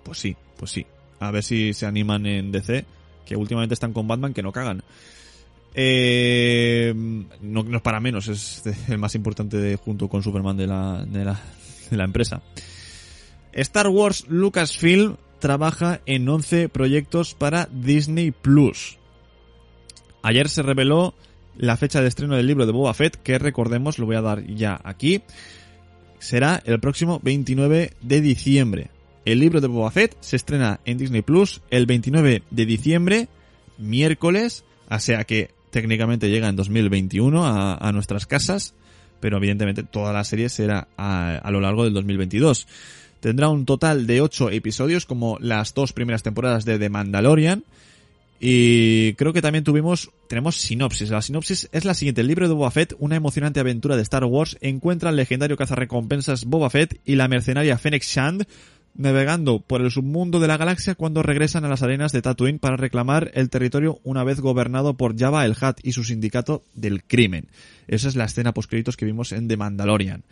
Pues 0.10 0.18
sí, 0.18 0.36
pues 0.58 0.72
sí. 0.72 0.88
A 1.20 1.30
ver 1.30 1.44
si 1.44 1.72
se 1.76 1.86
animan 1.86 2.26
en 2.26 2.52
DC, 2.52 2.84
que 3.28 3.36
últimamente 3.36 3.76
están 3.76 3.94
con 3.94 4.08
Batman 4.08 4.34
que 4.34 4.42
no 4.42 4.52
cagan. 4.52 4.82
Eh, 5.76 6.92
no, 6.96 7.76
es 7.76 7.82
para 7.84 8.00
menos, 8.00 8.28
es 8.28 8.64
el 8.90 8.98
más 8.98 9.14
importante 9.14 9.76
junto 9.76 10.10
con 10.10 10.24
Superman 10.24 10.58
de 10.58 10.66
la, 10.66 11.06
de 11.06 11.26
la, 11.26 11.40
de 11.92 11.96
la 11.96 12.06
empresa. 12.06 12.42
Star 13.54 13.90
Wars 13.90 14.26
Lucasfilm 14.30 15.18
trabaja 15.38 16.02
en 16.08 16.28
11 16.28 16.70
proyectos 16.70 17.36
para 17.36 17.70
Disney 17.72 18.32
Plus. 18.32 18.98
Ayer 20.24 20.50
se 20.50 20.64
reveló 20.64 21.14
la 21.56 21.78
fecha 21.78 22.02
de 22.02 22.08
estreno 22.08 22.36
del 22.36 22.48
libro 22.48 22.66
de 22.66 22.72
Boba 22.72 22.96
Fett, 22.96 23.16
que 23.22 23.38
recordemos, 23.38 24.00
lo 24.00 24.08
voy 24.08 24.16
a 24.16 24.24
dar 24.24 24.44
ya 24.48 24.82
aquí, 24.84 25.22
será 26.18 26.64
el 26.66 26.80
próximo 26.80 27.20
29 27.22 27.92
de 28.02 28.22
diciembre. 28.22 28.90
El 29.26 29.40
libro 29.40 29.62
de 29.62 29.68
Boba 29.68 29.92
Fett 29.92 30.16
se 30.22 30.36
estrena 30.36 30.80
en 30.86 30.98
Disney 30.98 31.22
Plus 31.22 31.62
el 31.70 31.86
29 31.86 32.44
de 32.50 32.66
diciembre, 32.66 33.28
miércoles, 33.78 34.64
o 34.90 35.00
sea 35.00 35.24
que 35.24 35.52
técnicamente 35.72 36.30
llega 36.30 36.50
en 36.50 36.56
2021 36.56 37.46
a, 37.46 37.92
nuestras 37.92 38.26
casas, 38.26 38.74
pero 39.20 39.38
evidentemente 39.38 39.84
toda 39.84 40.14
la 40.14 40.24
serie 40.24 40.50
será 40.50 40.88
a, 40.98 41.36
a 41.36 41.52
lo 41.52 41.62
largo 41.62 41.84
del 41.84 41.94
2022. 41.94 42.68
Tendrá 43.20 43.50
un 43.50 43.66
total 43.66 44.08
de 44.08 44.22
8 44.22 44.52
episodios 44.52 45.06
como 45.06 45.38
las 45.40 45.74
dos 45.74 45.94
primeras 45.94 46.24
temporadas 46.24 46.66
de 46.66 46.80
The 46.80 46.90
Mandalorian, 46.90 47.64
y 48.40 49.14
creo 49.16 49.34
que 49.34 49.42
también 49.42 49.66
tuvimos, 49.66 50.12
tenemos 50.30 50.56
sinopsis. 50.56 51.10
La 51.10 51.22
sinopsis 51.22 51.68
es 51.74 51.84
la 51.84 51.94
siguiente. 51.94 52.22
El 52.22 52.28
libro 52.28 52.48
de 52.48 52.54
Boba 52.54 52.72
Fett, 52.72 52.96
una 52.98 53.18
emocionante 53.18 53.60
aventura 53.60 53.98
de 53.98 54.02
Star 54.02 54.24
Wars, 54.24 54.58
encuentra 54.62 55.10
al 55.10 55.18
legendario 55.18 55.58
cazarrecompensas 55.58 56.46
Boba 56.46 56.70
Fett 56.70 57.02
y 57.06 57.16
la 57.16 57.28
mercenaria 57.28 57.78
Fennec 57.78 58.04
Shand 58.04 58.48
navegando 59.00 59.62
por 59.62 59.82
el 59.82 59.90
submundo 59.90 60.42
de 60.42 60.50
la 60.50 60.58
galaxia 60.58 60.94
cuando 60.94 61.24
regresan 61.24 61.64
a 61.64 61.70
las 61.70 61.82
arenas 61.82 62.12
de 62.12 62.22
Tatooine 62.22 62.60
para 62.60 62.76
reclamar 62.76 63.32
el 63.34 63.50
territorio 63.50 64.02
una 64.04 64.26
vez 64.26 64.42
gobernado 64.42 64.98
por 64.98 65.18
Jabba 65.18 65.46
el 65.46 65.54
Hutt 65.54 65.80
y 65.84 65.94
su 65.94 66.04
sindicato 66.04 66.66
del 66.76 67.06
crimen. 67.06 67.48
Esa 67.88 68.10
es 68.10 68.18
la 68.18 68.26
escena 68.26 68.54
postcréditos 68.54 68.98
que 68.98 69.06
vimos 69.06 69.32
en 69.32 69.48
The 69.48 69.56
Mandalorian. 69.56 70.26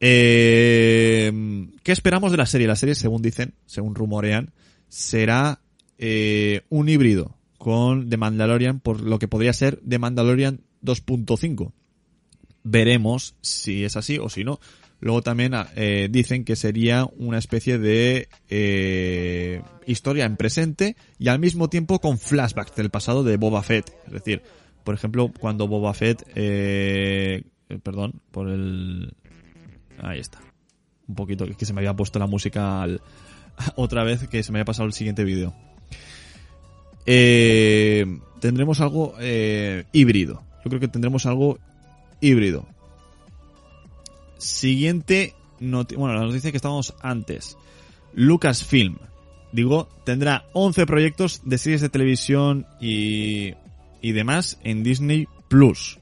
Eh, 0.00 1.30
¿Qué 1.82 1.92
esperamos 1.92 2.30
de 2.30 2.38
la 2.38 2.46
serie? 2.46 2.66
La 2.66 2.74
serie, 2.74 2.94
según 2.94 3.20
dicen, 3.20 3.52
según 3.66 3.94
rumorean, 3.94 4.50
será 4.88 5.60
eh, 5.98 6.62
un 6.70 6.88
híbrido 6.88 7.36
con 7.58 8.08
The 8.08 8.16
Mandalorian 8.16 8.80
por 8.80 9.02
lo 9.02 9.18
que 9.18 9.28
podría 9.28 9.52
ser 9.52 9.78
The 9.86 9.98
Mandalorian 9.98 10.62
2.5. 10.82 11.72
Veremos 12.64 13.34
si 13.42 13.84
es 13.84 13.98
así 13.98 14.16
o 14.16 14.30
si 14.30 14.42
no. 14.42 14.58
Luego 15.00 15.22
también 15.22 15.52
eh, 15.76 16.08
dicen 16.10 16.44
que 16.44 16.56
sería 16.56 17.06
una 17.18 17.38
especie 17.38 17.78
de 17.78 18.28
eh, 18.50 19.62
historia 19.86 20.24
en 20.24 20.36
presente 20.36 20.96
y 21.18 21.28
al 21.28 21.38
mismo 21.38 21.68
tiempo 21.68 22.00
con 22.00 22.18
flashbacks 22.18 22.74
del 22.74 22.90
pasado 22.90 23.22
de 23.22 23.36
Boba 23.36 23.62
Fett. 23.62 23.92
Es 24.06 24.12
decir, 24.12 24.42
por 24.82 24.94
ejemplo, 24.94 25.30
cuando 25.38 25.68
Boba 25.68 25.94
Fett, 25.94 26.26
eh, 26.34 27.42
perdón, 27.82 28.20
por 28.30 28.48
el, 28.48 29.14
ahí 30.02 30.18
está, 30.18 30.40
un 31.06 31.14
poquito 31.14 31.46
que 31.46 31.64
se 31.64 31.72
me 31.72 31.80
había 31.80 31.94
puesto 31.94 32.18
la 32.18 32.26
música 32.26 32.86
otra 33.76 34.04
vez 34.04 34.26
que 34.28 34.42
se 34.42 34.50
me 34.50 34.58
había 34.58 34.64
pasado 34.64 34.86
el 34.86 34.92
siguiente 34.92 35.24
vídeo. 35.24 35.54
Eh, 37.06 38.04
tendremos 38.40 38.80
algo 38.80 39.14
eh, 39.20 39.84
híbrido. 39.92 40.42
Yo 40.64 40.70
creo 40.70 40.80
que 40.80 40.88
tendremos 40.88 41.24
algo 41.26 41.58
híbrido. 42.20 42.66
Siguiente 44.38 45.34
noti 45.60 45.96
bueno, 45.96 46.14
la 46.14 46.26
noticia 46.26 46.50
que 46.50 46.56
estábamos 46.56 46.94
antes. 47.00 47.56
Lucasfilm. 48.14 48.96
Digo, 49.52 49.88
tendrá 50.04 50.44
11 50.52 50.86
proyectos 50.86 51.42
de 51.44 51.58
series 51.58 51.80
de 51.80 51.88
televisión 51.88 52.66
y, 52.80 53.54
y 54.02 54.12
demás 54.12 54.58
en 54.62 54.82
Disney 54.82 55.26
Plus. 55.48 55.98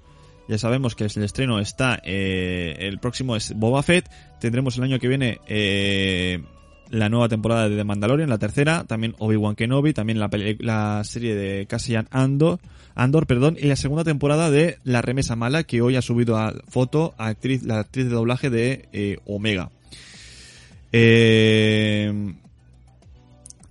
Ya 0.48 0.58
sabemos 0.58 0.94
que 0.94 1.04
el 1.04 1.24
estreno 1.24 1.58
está, 1.58 2.00
eh, 2.04 2.76
el 2.80 2.98
próximo 2.98 3.34
es 3.36 3.52
Boba 3.56 3.82
Fett. 3.82 4.08
Tendremos 4.40 4.76
el 4.76 4.84
año 4.84 4.98
que 4.98 5.08
viene 5.08 5.40
eh, 5.46 6.42
la 6.90 7.08
nueva 7.08 7.28
temporada 7.28 7.68
de 7.68 7.76
The 7.76 7.84
Mandalorian, 7.84 8.28
la 8.28 8.38
tercera, 8.38 8.84
también 8.84 9.14
Obi-Wan 9.18 9.56
Kenobi, 9.56 9.92
también 9.92 10.18
la, 10.18 10.30
la 10.58 11.02
serie 11.04 11.34
de 11.34 11.66
Cassian 11.66 12.08
Andor, 12.10 12.60
Andor, 12.94 13.26
perdón, 13.26 13.56
y 13.60 13.66
la 13.66 13.76
segunda 13.76 14.04
temporada 14.04 14.50
de 14.50 14.78
La 14.82 15.02
Remesa 15.02 15.36
Mala, 15.36 15.64
que 15.64 15.82
hoy 15.82 15.96
ha 15.96 16.02
subido 16.02 16.38
a 16.38 16.54
foto 16.68 17.14
actriz, 17.18 17.62
la 17.62 17.80
actriz 17.80 18.06
de 18.06 18.12
doblaje 18.12 18.48
de 18.48 18.88
eh, 18.92 19.18
Omega. 19.26 19.70
Eh, 20.92 22.34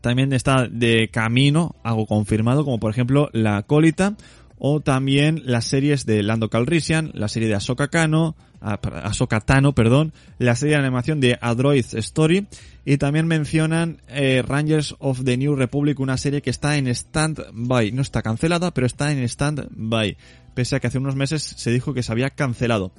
también 0.02 0.32
está 0.34 0.68
de 0.70 1.10
camino, 1.12 1.76
algo 1.82 2.06
confirmado, 2.06 2.64
como 2.64 2.80
por 2.80 2.92
ejemplo 2.92 3.30
La 3.34 3.64
Colita, 3.64 4.16
o 4.60 4.80
también 4.80 5.42
las 5.46 5.66
series 5.66 6.06
de 6.06 6.22
Lando 6.22 6.50
Calrissian, 6.50 7.10
la 7.16 7.28
serie 7.28 7.50
de 7.50 7.56
Ahsoka 7.56 7.88
Kano, 7.88 8.36
Ahsoka 8.66 9.46
perdón, 9.76 10.14
la 10.40 10.56
serie 10.56 10.76
de 10.76 10.82
animación 10.82 11.20
de 11.20 11.38
A 11.40 11.54
Droid 11.54 11.86
Story 11.94 12.48
y 12.84 12.98
también 12.98 13.28
mencionan 13.28 14.02
eh, 14.08 14.44
Rangers 14.46 14.96
of 15.00 15.24
the 15.24 15.38
New 15.38 15.56
Republic, 15.56 16.00
una 16.00 16.18
serie 16.18 16.42
que 16.42 16.50
está 16.50 16.78
en 16.78 16.88
stand-by. 16.88 17.92
No 17.92 18.02
está 18.02 18.22
cancelada, 18.22 18.72
pero 18.72 18.88
está 18.88 19.12
en 19.12 19.20
stand-by. 19.24 20.18
Pese 20.54 20.76
a 20.76 20.80
que 20.80 20.88
hace 20.88 20.98
unos 20.98 21.16
meses 21.16 21.44
se 21.44 21.72
dijo 21.72 21.94
que 21.94 22.04
se 22.04 22.12
había 22.12 22.30
cancelado. 22.32 22.92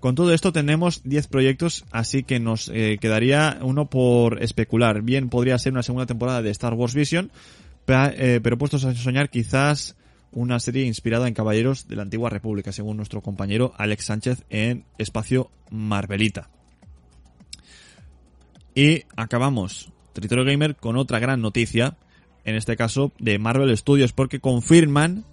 Con 0.00 0.14
todo 0.14 0.32
esto 0.32 0.52
tenemos 0.52 1.02
10 1.04 1.26
proyectos, 1.26 1.84
así 1.90 2.22
que 2.22 2.40
nos 2.40 2.70
eh, 2.72 2.96
quedaría 3.00 3.58
uno 3.60 3.90
por 3.90 4.42
especular. 4.42 5.02
Bien, 5.02 5.28
podría 5.28 5.58
ser 5.58 5.72
una 5.72 5.82
segunda 5.82 6.06
temporada 6.06 6.40
de 6.40 6.50
Star 6.50 6.72
Wars 6.72 6.94
Vision, 6.94 7.30
eh, 7.86 8.40
pero 8.42 8.56
puestos 8.56 8.84
a 8.84 8.94
soñar 8.94 9.28
quizás 9.28 9.96
una 10.32 10.60
serie 10.60 10.84
inspirada 10.84 11.28
en 11.28 11.34
caballeros 11.34 11.88
de 11.88 11.96
la 11.96 12.02
antigua 12.02 12.30
república, 12.30 12.72
según 12.72 12.96
nuestro 12.96 13.20
compañero 13.20 13.72
Alex 13.76 14.04
Sánchez 14.04 14.44
en 14.50 14.84
Espacio 14.98 15.50
Marvelita. 15.70 16.50
Y 18.74 19.04
acabamos 19.16 19.92
Territorio 20.12 20.44
Gamer 20.44 20.76
con 20.76 20.96
otra 20.96 21.18
gran 21.18 21.40
noticia, 21.40 21.96
en 22.44 22.54
este 22.56 22.76
caso 22.76 23.12
de 23.18 23.38
Marvel 23.38 23.76
Studios, 23.76 24.12
porque 24.12 24.40
confirman 24.40 25.24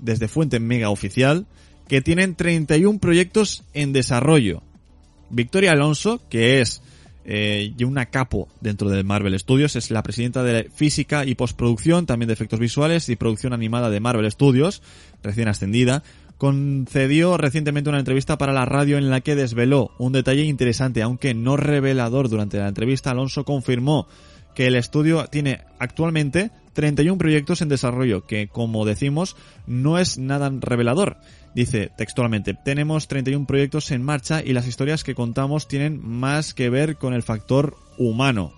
desde 0.00 0.28
fuente 0.28 0.60
mega 0.60 0.90
oficial 0.90 1.46
que 1.88 2.00
tienen 2.02 2.34
31 2.34 2.98
proyectos 2.98 3.64
en 3.74 3.92
desarrollo. 3.92 4.62
Victoria 5.30 5.72
Alonso, 5.72 6.20
que 6.28 6.60
es 6.60 6.82
eh, 7.30 7.74
una 7.84 8.06
capo 8.06 8.48
dentro 8.62 8.88
de 8.88 9.04
Marvel 9.04 9.38
Studios, 9.38 9.76
es 9.76 9.90
la 9.90 10.02
presidenta 10.02 10.42
de 10.42 10.70
física 10.74 11.26
y 11.26 11.34
postproducción, 11.34 12.06
también 12.06 12.28
de 12.28 12.32
efectos 12.32 12.58
visuales 12.58 13.10
y 13.10 13.16
producción 13.16 13.52
animada 13.52 13.90
de 13.90 14.00
Marvel 14.00 14.30
Studios, 14.30 14.80
recién 15.22 15.46
ascendida, 15.46 16.02
concedió 16.38 17.36
recientemente 17.36 17.90
una 17.90 17.98
entrevista 17.98 18.38
para 18.38 18.54
la 18.54 18.64
radio 18.64 18.96
en 18.96 19.10
la 19.10 19.20
que 19.20 19.34
desveló 19.34 19.90
un 19.98 20.12
detalle 20.12 20.44
interesante, 20.44 21.02
aunque 21.02 21.34
no 21.34 21.58
revelador. 21.58 22.30
Durante 22.30 22.56
la 22.56 22.68
entrevista, 22.68 23.10
Alonso 23.10 23.44
confirmó 23.44 24.08
que 24.54 24.66
el 24.66 24.76
estudio 24.76 25.26
tiene 25.26 25.60
actualmente 25.78 26.50
31 26.72 27.18
proyectos 27.18 27.60
en 27.60 27.68
desarrollo, 27.68 28.24
que 28.24 28.48
como 28.48 28.86
decimos 28.86 29.36
no 29.66 29.98
es 29.98 30.16
nada 30.16 30.50
revelador. 30.50 31.18
Dice 31.58 31.90
textualmente, 31.96 32.54
tenemos 32.54 33.08
31 33.08 33.44
proyectos 33.44 33.90
en 33.90 34.00
marcha 34.00 34.44
y 34.44 34.52
las 34.52 34.68
historias 34.68 35.02
que 35.02 35.16
contamos 35.16 35.66
tienen 35.66 36.00
más 36.08 36.54
que 36.54 36.70
ver 36.70 36.98
con 36.98 37.14
el 37.14 37.24
factor 37.24 37.76
humano. 37.98 38.52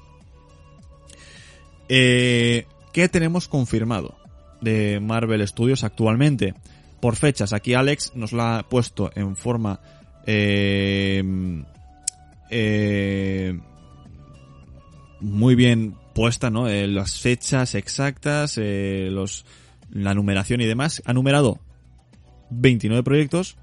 Eh, 1.89 2.67
¿Qué 2.93 3.09
tenemos 3.09 3.49
confirmado 3.49 4.19
de 4.61 5.01
Marvel 5.01 5.49
Studios 5.49 5.83
actualmente? 5.83 6.53
Por 7.01 7.17
fechas, 7.17 7.55
aquí 7.55 7.73
Alex 7.73 8.13
nos 8.17 8.35
la 8.35 8.59
ha 8.59 8.69
puesto 8.69 9.11
en 9.15 9.35
forma 9.35 9.81
eh, 10.27 11.25
eh, 12.51 13.59
muy 15.21 15.55
bien 15.55 15.95
puesta, 16.15 16.51
¿no? 16.51 16.69
Eh, 16.69 16.87
las 16.87 17.19
fechas 17.19 17.75
exactas, 17.75 18.59
los, 18.59 19.47
la 19.89 20.13
numeración 20.13 20.61
y 20.61 20.67
demás. 20.67 21.03
Ha 21.07 21.15
numerado 21.15 21.61
29 22.51 23.03
proyectos 23.03 23.57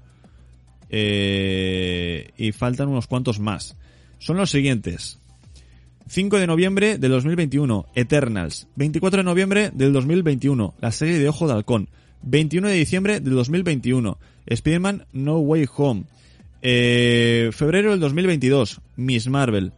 eh, 0.90 2.30
y 2.36 2.52
faltan 2.52 2.88
unos 2.88 3.06
cuantos 3.06 3.40
más. 3.40 3.76
Son 4.18 4.36
los 4.36 4.50
siguientes. 4.50 5.20
5 6.08 6.38
de 6.38 6.46
noviembre 6.46 6.98
del 6.98 7.10
2021, 7.10 7.86
Eternals. 7.94 8.66
24 8.76 9.18
de 9.18 9.24
noviembre 9.24 9.70
del 9.74 9.92
2021, 9.92 10.74
la 10.80 10.90
serie 10.90 11.18
de 11.18 11.28
Ojo 11.28 11.46
de 11.46 11.52
Halcón. 11.54 11.88
21 12.22 12.68
de 12.68 12.74
diciembre 12.74 13.20
del 13.20 13.34
2021, 13.34 14.18
Spider-Man 14.46 15.06
No 15.12 15.38
Way 15.38 15.66
Home. 15.76 16.04
Eh, 16.62 17.50
febrero 17.52 17.90
del 17.90 18.00
2022, 18.00 18.80
Miss 18.96 19.28
Marvel. 19.28 19.72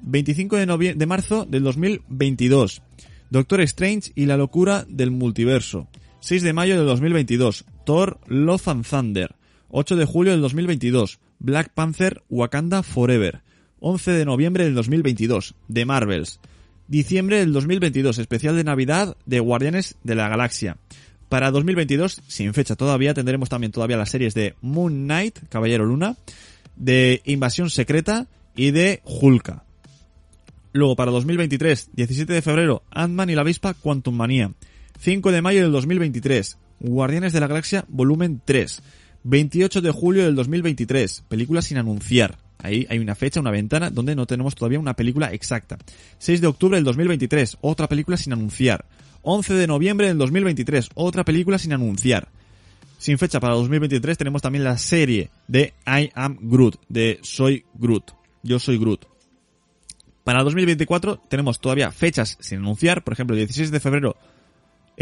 25 0.00 0.56
de, 0.56 0.94
de 0.94 1.06
marzo 1.06 1.44
del 1.44 1.62
2022, 1.62 2.82
Doctor 3.30 3.60
Strange 3.62 4.12
y 4.14 4.26
la 4.26 4.36
locura 4.36 4.84
del 4.88 5.10
multiverso. 5.10 5.88
6 6.20 6.42
de 6.42 6.52
mayo 6.52 6.76
del 6.76 6.86
2022, 6.86 7.64
Thor 7.84 8.18
Love 8.26 8.68
and 8.68 8.86
Thunder. 8.86 9.34
8 9.68 9.96
de 9.96 10.04
julio 10.04 10.32
del 10.32 10.42
2022, 10.42 11.18
Black 11.38 11.70
Panther 11.72 12.22
Wakanda 12.28 12.82
Forever. 12.82 13.42
11 13.80 14.12
de 14.12 14.24
noviembre 14.24 14.64
del 14.64 14.74
2022, 14.74 15.54
The 15.72 15.84
Marvels. 15.84 16.40
Diciembre 16.88 17.38
del 17.38 17.52
2022, 17.52 18.18
especial 18.18 18.56
de 18.56 18.64
Navidad 18.64 19.16
de 19.24 19.40
Guardianes 19.40 19.96
de 20.04 20.14
la 20.14 20.28
Galaxia. 20.28 20.76
Para 21.28 21.50
2022, 21.50 22.20
sin 22.26 22.52
fecha 22.52 22.76
todavía, 22.76 23.14
tendremos 23.14 23.48
también 23.48 23.72
todavía 23.72 23.96
las 23.96 24.10
series 24.10 24.34
de 24.34 24.54
Moon 24.60 25.04
Knight, 25.04 25.38
Caballero 25.48 25.86
Luna, 25.86 26.16
de 26.76 27.22
Invasión 27.24 27.70
Secreta 27.70 28.26
y 28.54 28.70
de 28.70 29.00
Hulka. 29.04 29.64
Luego, 30.72 30.94
para 30.96 31.10
2023, 31.10 31.90
17 31.94 32.32
de 32.32 32.42
febrero, 32.42 32.82
Ant-Man 32.90 33.30
y 33.30 33.34
la 33.34 33.40
avispa 33.40 33.74
Quantum 33.74 34.14
Manía. 34.14 34.52
5 35.00 35.32
de 35.32 35.42
mayo 35.42 35.62
del 35.62 35.72
2023, 35.72 36.58
Guardianes 36.82 37.32
de 37.32 37.40
la 37.40 37.46
Galaxia 37.46 37.84
Volumen 37.88 38.42
3. 38.44 38.82
28 39.24 39.80
de 39.82 39.90
julio 39.92 40.24
del 40.24 40.34
2023, 40.34 41.24
película 41.28 41.62
sin 41.62 41.78
anunciar. 41.78 42.38
Ahí 42.58 42.86
hay 42.90 42.98
una 42.98 43.14
fecha, 43.14 43.40
una 43.40 43.50
ventana 43.50 43.90
donde 43.90 44.16
no 44.16 44.26
tenemos 44.26 44.54
todavía 44.54 44.80
una 44.80 44.94
película 44.94 45.32
exacta. 45.32 45.78
6 46.18 46.40
de 46.40 46.46
octubre 46.48 46.76
del 46.76 46.84
2023, 46.84 47.58
otra 47.60 47.88
película 47.88 48.16
sin 48.16 48.32
anunciar. 48.32 48.84
11 49.22 49.54
de 49.54 49.66
noviembre 49.66 50.08
del 50.08 50.18
2023, 50.18 50.90
otra 50.94 51.24
película 51.24 51.58
sin 51.58 51.72
anunciar. 51.72 52.28
Sin 52.98 53.18
fecha 53.18 53.40
para 53.40 53.54
2023 53.54 54.18
tenemos 54.18 54.42
también 54.42 54.64
la 54.64 54.78
serie 54.78 55.30
de 55.48 55.74
I 55.86 56.10
Am 56.14 56.38
Groot, 56.40 56.80
de 56.88 57.20
Soy 57.22 57.64
Groot. 57.74 58.12
Yo 58.42 58.58
soy 58.58 58.78
Groot. 58.78 59.06
Para 60.24 60.44
2024 60.44 61.20
tenemos 61.28 61.60
todavía 61.60 61.90
fechas 61.90 62.38
sin 62.40 62.58
anunciar, 62.58 63.02
por 63.02 63.12
ejemplo, 63.12 63.34
el 63.34 63.40
16 63.40 63.70
de 63.70 63.80
febrero 63.80 64.16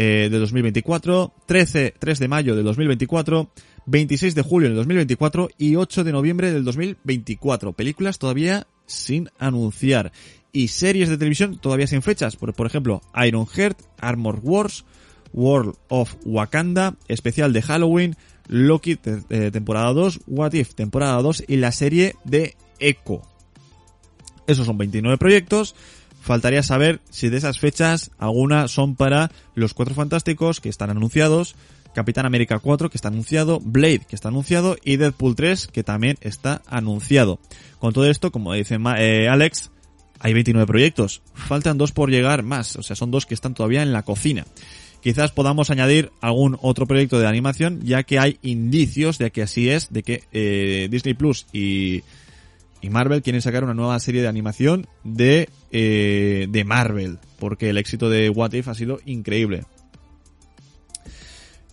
eh, 0.03 0.29
de 0.31 0.39
2024, 0.39 1.31
13, 1.45 1.93
3 1.99 2.19
de 2.19 2.27
mayo 2.27 2.55
del 2.55 2.63
2024, 2.63 3.51
26 3.85 4.33
de 4.33 4.41
julio 4.41 4.69
del 4.69 4.77
2024 4.77 5.49
y 5.59 5.75
8 5.75 6.03
de 6.03 6.11
noviembre 6.11 6.51
del 6.51 6.63
2024. 6.63 7.73
Películas 7.73 8.17
todavía 8.17 8.65
sin 8.87 9.29
anunciar. 9.37 10.11
Y 10.51 10.69
series 10.69 11.07
de 11.07 11.19
televisión 11.19 11.59
todavía 11.59 11.85
sin 11.85 12.01
fechas. 12.01 12.35
Por, 12.35 12.65
ejemplo, 12.65 13.03
Iron 13.23 13.45
Heart, 13.45 13.79
Armor 13.99 14.39
Wars, 14.41 14.85
World 15.33 15.75
of 15.89 16.15
Wakanda, 16.25 16.95
especial 17.07 17.53
de 17.53 17.61
Halloween, 17.61 18.15
Loki 18.47 18.97
eh, 19.29 19.51
temporada 19.51 19.93
2, 19.93 20.21
What 20.25 20.53
If 20.53 20.73
temporada 20.73 21.21
2 21.21 21.43
y 21.47 21.57
la 21.57 21.71
serie 21.71 22.15
de 22.23 22.55
Echo. 22.79 23.21
Esos 24.47 24.65
son 24.65 24.79
29 24.79 25.19
proyectos. 25.19 25.75
Faltaría 26.21 26.61
saber 26.61 27.01
si 27.09 27.29
de 27.29 27.37
esas 27.37 27.59
fechas 27.59 28.11
algunas 28.19 28.69
son 28.69 28.95
para 28.95 29.31
Los 29.55 29.73
Cuatro 29.73 29.95
Fantásticos, 29.95 30.61
que 30.61 30.69
están 30.69 30.91
anunciados, 30.91 31.55
Capitán 31.95 32.27
América 32.27 32.59
4, 32.59 32.91
que 32.91 32.97
está 32.97 33.07
anunciado, 33.07 33.59
Blade, 33.59 34.01
que 34.07 34.15
está 34.15 34.29
anunciado, 34.29 34.77
y 34.83 34.97
Deadpool 34.97 35.35
3, 35.35 35.67
que 35.67 35.83
también 35.83 36.17
está 36.21 36.61
anunciado. 36.67 37.39
Con 37.79 37.93
todo 37.93 38.05
esto, 38.05 38.31
como 38.31 38.53
dice 38.53 38.77
eh, 38.97 39.27
Alex, 39.29 39.71
hay 40.19 40.33
29 40.33 40.67
proyectos. 40.67 41.23
Faltan 41.33 41.79
dos 41.79 41.91
por 41.91 42.11
llegar 42.11 42.43
más, 42.43 42.75
o 42.75 42.83
sea, 42.83 42.95
son 42.95 43.09
dos 43.09 43.25
que 43.25 43.33
están 43.33 43.55
todavía 43.55 43.81
en 43.81 43.91
la 43.91 44.03
cocina. 44.03 44.45
Quizás 45.01 45.31
podamos 45.31 45.71
añadir 45.71 46.11
algún 46.21 46.55
otro 46.61 46.85
proyecto 46.85 47.19
de 47.19 47.25
animación, 47.25 47.81
ya 47.81 48.03
que 48.03 48.19
hay 48.19 48.37
indicios 48.43 49.17
de 49.17 49.31
que 49.31 49.41
así 49.41 49.69
es, 49.69 49.91
de 49.91 50.03
que 50.03 50.23
eh, 50.31 50.87
Disney 50.91 51.15
Plus 51.15 51.47
y, 51.51 52.03
y 52.79 52.89
Marvel 52.91 53.23
quieren 53.23 53.41
sacar 53.41 53.63
una 53.63 53.73
nueva 53.73 53.99
serie 53.99 54.21
de 54.21 54.27
animación 54.27 54.85
de, 55.03 55.49
eh, 55.71 56.47
de 56.49 56.63
Marvel, 56.63 57.17
porque 57.39 57.69
el 57.69 57.77
éxito 57.77 58.09
de 58.09 58.29
What 58.29 58.53
If 58.53 58.67
ha 58.67 58.75
sido 58.75 58.99
increíble. 59.05 59.63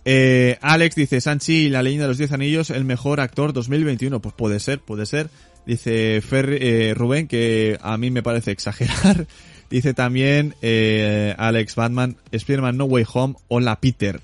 Eh, 0.05 0.57
Alex 0.61 0.95
dice, 0.95 1.21
Sanchi, 1.21 1.69
la 1.69 1.83
leyenda 1.83 2.05
de 2.05 2.09
los 2.09 2.17
10 2.17 2.31
anillos, 2.31 2.69
el 2.69 2.85
mejor 2.85 3.19
actor 3.19 3.53
2021. 3.53 4.21
Pues 4.21 4.33
puede 4.33 4.59
ser, 4.59 4.79
puede 4.79 5.05
ser. 5.05 5.29
Dice 5.65 6.21
Ferri- 6.23 6.57
eh, 6.61 6.93
Rubén, 6.95 7.27
que 7.27 7.77
a 7.81 7.97
mí 7.97 8.09
me 8.09 8.23
parece 8.23 8.51
exagerar. 8.51 9.27
Dice 9.69 9.93
también 9.93 10.55
eh, 10.63 11.35
Alex 11.37 11.75
Batman, 11.75 12.15
Spider-Man 12.31 12.77
No 12.77 12.85
Way 12.85 13.05
Home, 13.13 13.35
hola 13.49 13.79
Peter. 13.79 14.19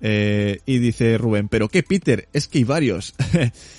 Eh, 0.00 0.58
y 0.66 0.78
dice 0.78 1.18
Rubén, 1.18 1.48
¿pero 1.48 1.68
qué 1.68 1.84
Peter? 1.84 2.28
Es 2.32 2.48
que 2.48 2.58
hay 2.58 2.64
varios. 2.64 3.14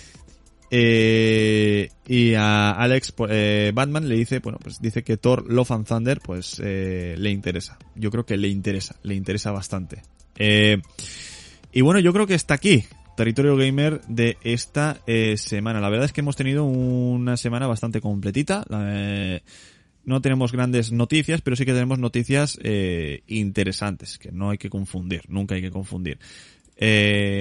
Eh, 0.72 1.90
y 2.08 2.34
a 2.36 2.72
Alex 2.72 3.12
pues, 3.12 3.32
eh, 3.34 3.72
Batman 3.74 4.08
le 4.08 4.16
dice, 4.16 4.40
bueno, 4.40 4.60
pues 4.62 4.82
dice 4.82 5.04
que 5.04 5.18
Thor 5.18 5.52
Love 5.52 5.72
and 5.72 5.88
Thunder 5.88 6.20
pues 6.22 6.62
eh, 6.64 7.16
le 7.18 7.32
interesa. 7.32 7.78
Yo 7.96 8.12
creo 8.12 8.26
que 8.26 8.38
le 8.38 8.48
interesa, 8.48 8.96
le 9.04 9.16
interesa 9.16 9.52
bastante. 9.52 10.04
Eh, 10.38 10.82
y 11.72 11.82
bueno, 11.82 12.00
yo 12.00 12.14
creo 12.14 12.28
que 12.28 12.34
está 12.34 12.56
aquí 12.56 12.86
Territorio 13.18 13.56
Gamer 13.58 14.02
de 14.08 14.38
esta 14.44 15.02
eh, 15.06 15.38
semana. 15.38 15.82
La 15.82 15.90
verdad 15.90 16.06
es 16.06 16.14
que 16.14 16.22
hemos 16.22 16.36
tenido 16.36 16.64
una 16.66 17.36
semana 17.38 17.68
bastante 17.68 18.00
completita. 18.00 18.66
Eh, 18.72 19.42
no 20.06 20.22
tenemos 20.22 20.52
grandes 20.52 20.92
noticias, 20.92 21.42
pero 21.42 21.56
sí 21.56 21.66
que 21.66 21.74
tenemos 21.74 22.00
noticias 22.00 22.58
interesantes, 23.28 24.18
que 24.18 24.32
no 24.32 24.50
hay 24.50 24.58
que 24.58 24.70
confundir, 24.70 25.22
nunca 25.28 25.54
hay 25.54 25.62
que 25.62 25.70
confundir. 25.70 26.18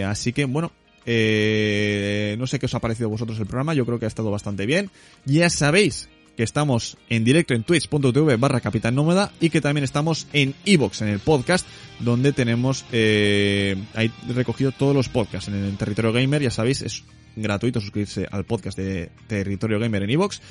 Así 0.04 0.34
que 0.34 0.44
bueno, 0.44 0.72
eh, 1.10 2.36
no 2.38 2.46
sé 2.46 2.58
qué 2.58 2.66
os 2.66 2.74
ha 2.74 2.80
parecido 2.80 3.08
vosotros 3.08 3.38
el 3.38 3.46
programa, 3.46 3.72
yo 3.72 3.86
creo 3.86 3.98
que 3.98 4.04
ha 4.04 4.08
estado 4.08 4.30
bastante 4.30 4.66
bien. 4.66 4.90
Ya 5.24 5.48
sabéis 5.48 6.10
que 6.36 6.42
estamos 6.42 6.98
en 7.08 7.24
directo 7.24 7.54
en 7.54 7.64
twitch.tv 7.64 8.36
barra 8.36 8.60
Capitán 8.60 8.94
Nómada 8.94 9.32
y 9.40 9.48
que 9.48 9.62
también 9.62 9.84
estamos 9.84 10.26
en 10.34 10.54
Evox, 10.66 11.00
en 11.00 11.08
el 11.08 11.18
podcast, 11.18 11.66
donde 11.98 12.34
tenemos 12.34 12.84
eh, 12.92 13.74
ahí 13.94 14.12
recogido 14.28 14.70
todos 14.70 14.94
los 14.94 15.08
podcasts 15.08 15.48
en 15.48 15.54
el 15.54 15.78
Territorio 15.78 16.12
Gamer, 16.12 16.42
ya 16.42 16.50
sabéis, 16.50 16.82
es 16.82 17.04
gratuito 17.36 17.80
suscribirse 17.80 18.26
al 18.30 18.44
podcast 18.44 18.76
de 18.76 19.10
Territorio 19.28 19.80
Gamer 19.80 20.02
en 20.02 20.10
Evox 20.10 20.42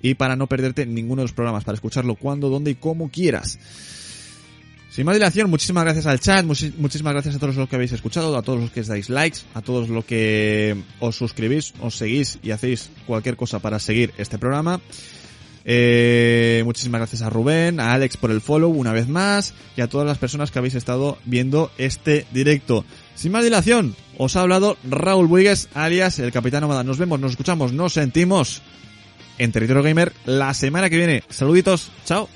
y 0.00 0.14
para 0.14 0.36
no 0.36 0.46
perderte 0.46 0.86
ninguno 0.86 1.22
de 1.22 1.24
los 1.24 1.32
programas, 1.32 1.64
para 1.64 1.74
escucharlo 1.74 2.14
cuando, 2.14 2.48
dónde 2.48 2.70
y 2.70 2.74
como 2.76 3.10
quieras. 3.10 3.58
Sin 4.96 5.04
más 5.04 5.14
dilación, 5.14 5.50
muchísimas 5.50 5.84
gracias 5.84 6.06
al 6.06 6.20
chat, 6.20 6.42
muchísimas 6.42 7.12
gracias 7.12 7.36
a 7.36 7.38
todos 7.38 7.54
los 7.54 7.68
que 7.68 7.76
habéis 7.76 7.92
escuchado, 7.92 8.34
a 8.34 8.40
todos 8.40 8.58
los 8.58 8.70
que 8.70 8.80
dais 8.82 9.10
likes, 9.10 9.40
a 9.52 9.60
todos 9.60 9.90
los 9.90 10.06
que 10.06 10.74
os 11.00 11.14
suscribís, 11.14 11.74
os 11.82 11.96
seguís 11.96 12.38
y 12.42 12.50
hacéis 12.52 12.88
cualquier 13.06 13.36
cosa 13.36 13.58
para 13.58 13.78
seguir 13.78 14.14
este 14.16 14.38
programa. 14.38 14.80
Eh, 15.66 16.62
muchísimas 16.64 17.00
gracias 17.00 17.20
a 17.20 17.28
Rubén, 17.28 17.78
a 17.78 17.92
Alex 17.92 18.16
por 18.16 18.30
el 18.30 18.40
follow 18.40 18.70
una 18.70 18.94
vez 18.94 19.06
más 19.06 19.52
y 19.76 19.82
a 19.82 19.86
todas 19.86 20.06
las 20.06 20.16
personas 20.16 20.50
que 20.50 20.60
habéis 20.60 20.76
estado 20.76 21.18
viendo 21.26 21.70
este 21.76 22.24
directo. 22.32 22.86
Sin 23.16 23.32
más 23.32 23.44
dilación, 23.44 23.94
os 24.16 24.34
ha 24.36 24.40
hablado 24.40 24.78
Raúl 24.82 25.26
Buigues, 25.26 25.68
alias 25.74 26.18
el 26.20 26.32
Capitán 26.32 26.62
Nómada. 26.62 26.84
Nos 26.84 26.96
vemos, 26.96 27.20
nos 27.20 27.32
escuchamos, 27.32 27.74
nos 27.74 27.92
sentimos 27.92 28.62
en 29.36 29.52
Territorio 29.52 29.82
Gamer 29.82 30.14
la 30.24 30.54
semana 30.54 30.88
que 30.88 30.96
viene. 30.96 31.22
Saluditos, 31.28 31.92
chao. 32.06 32.30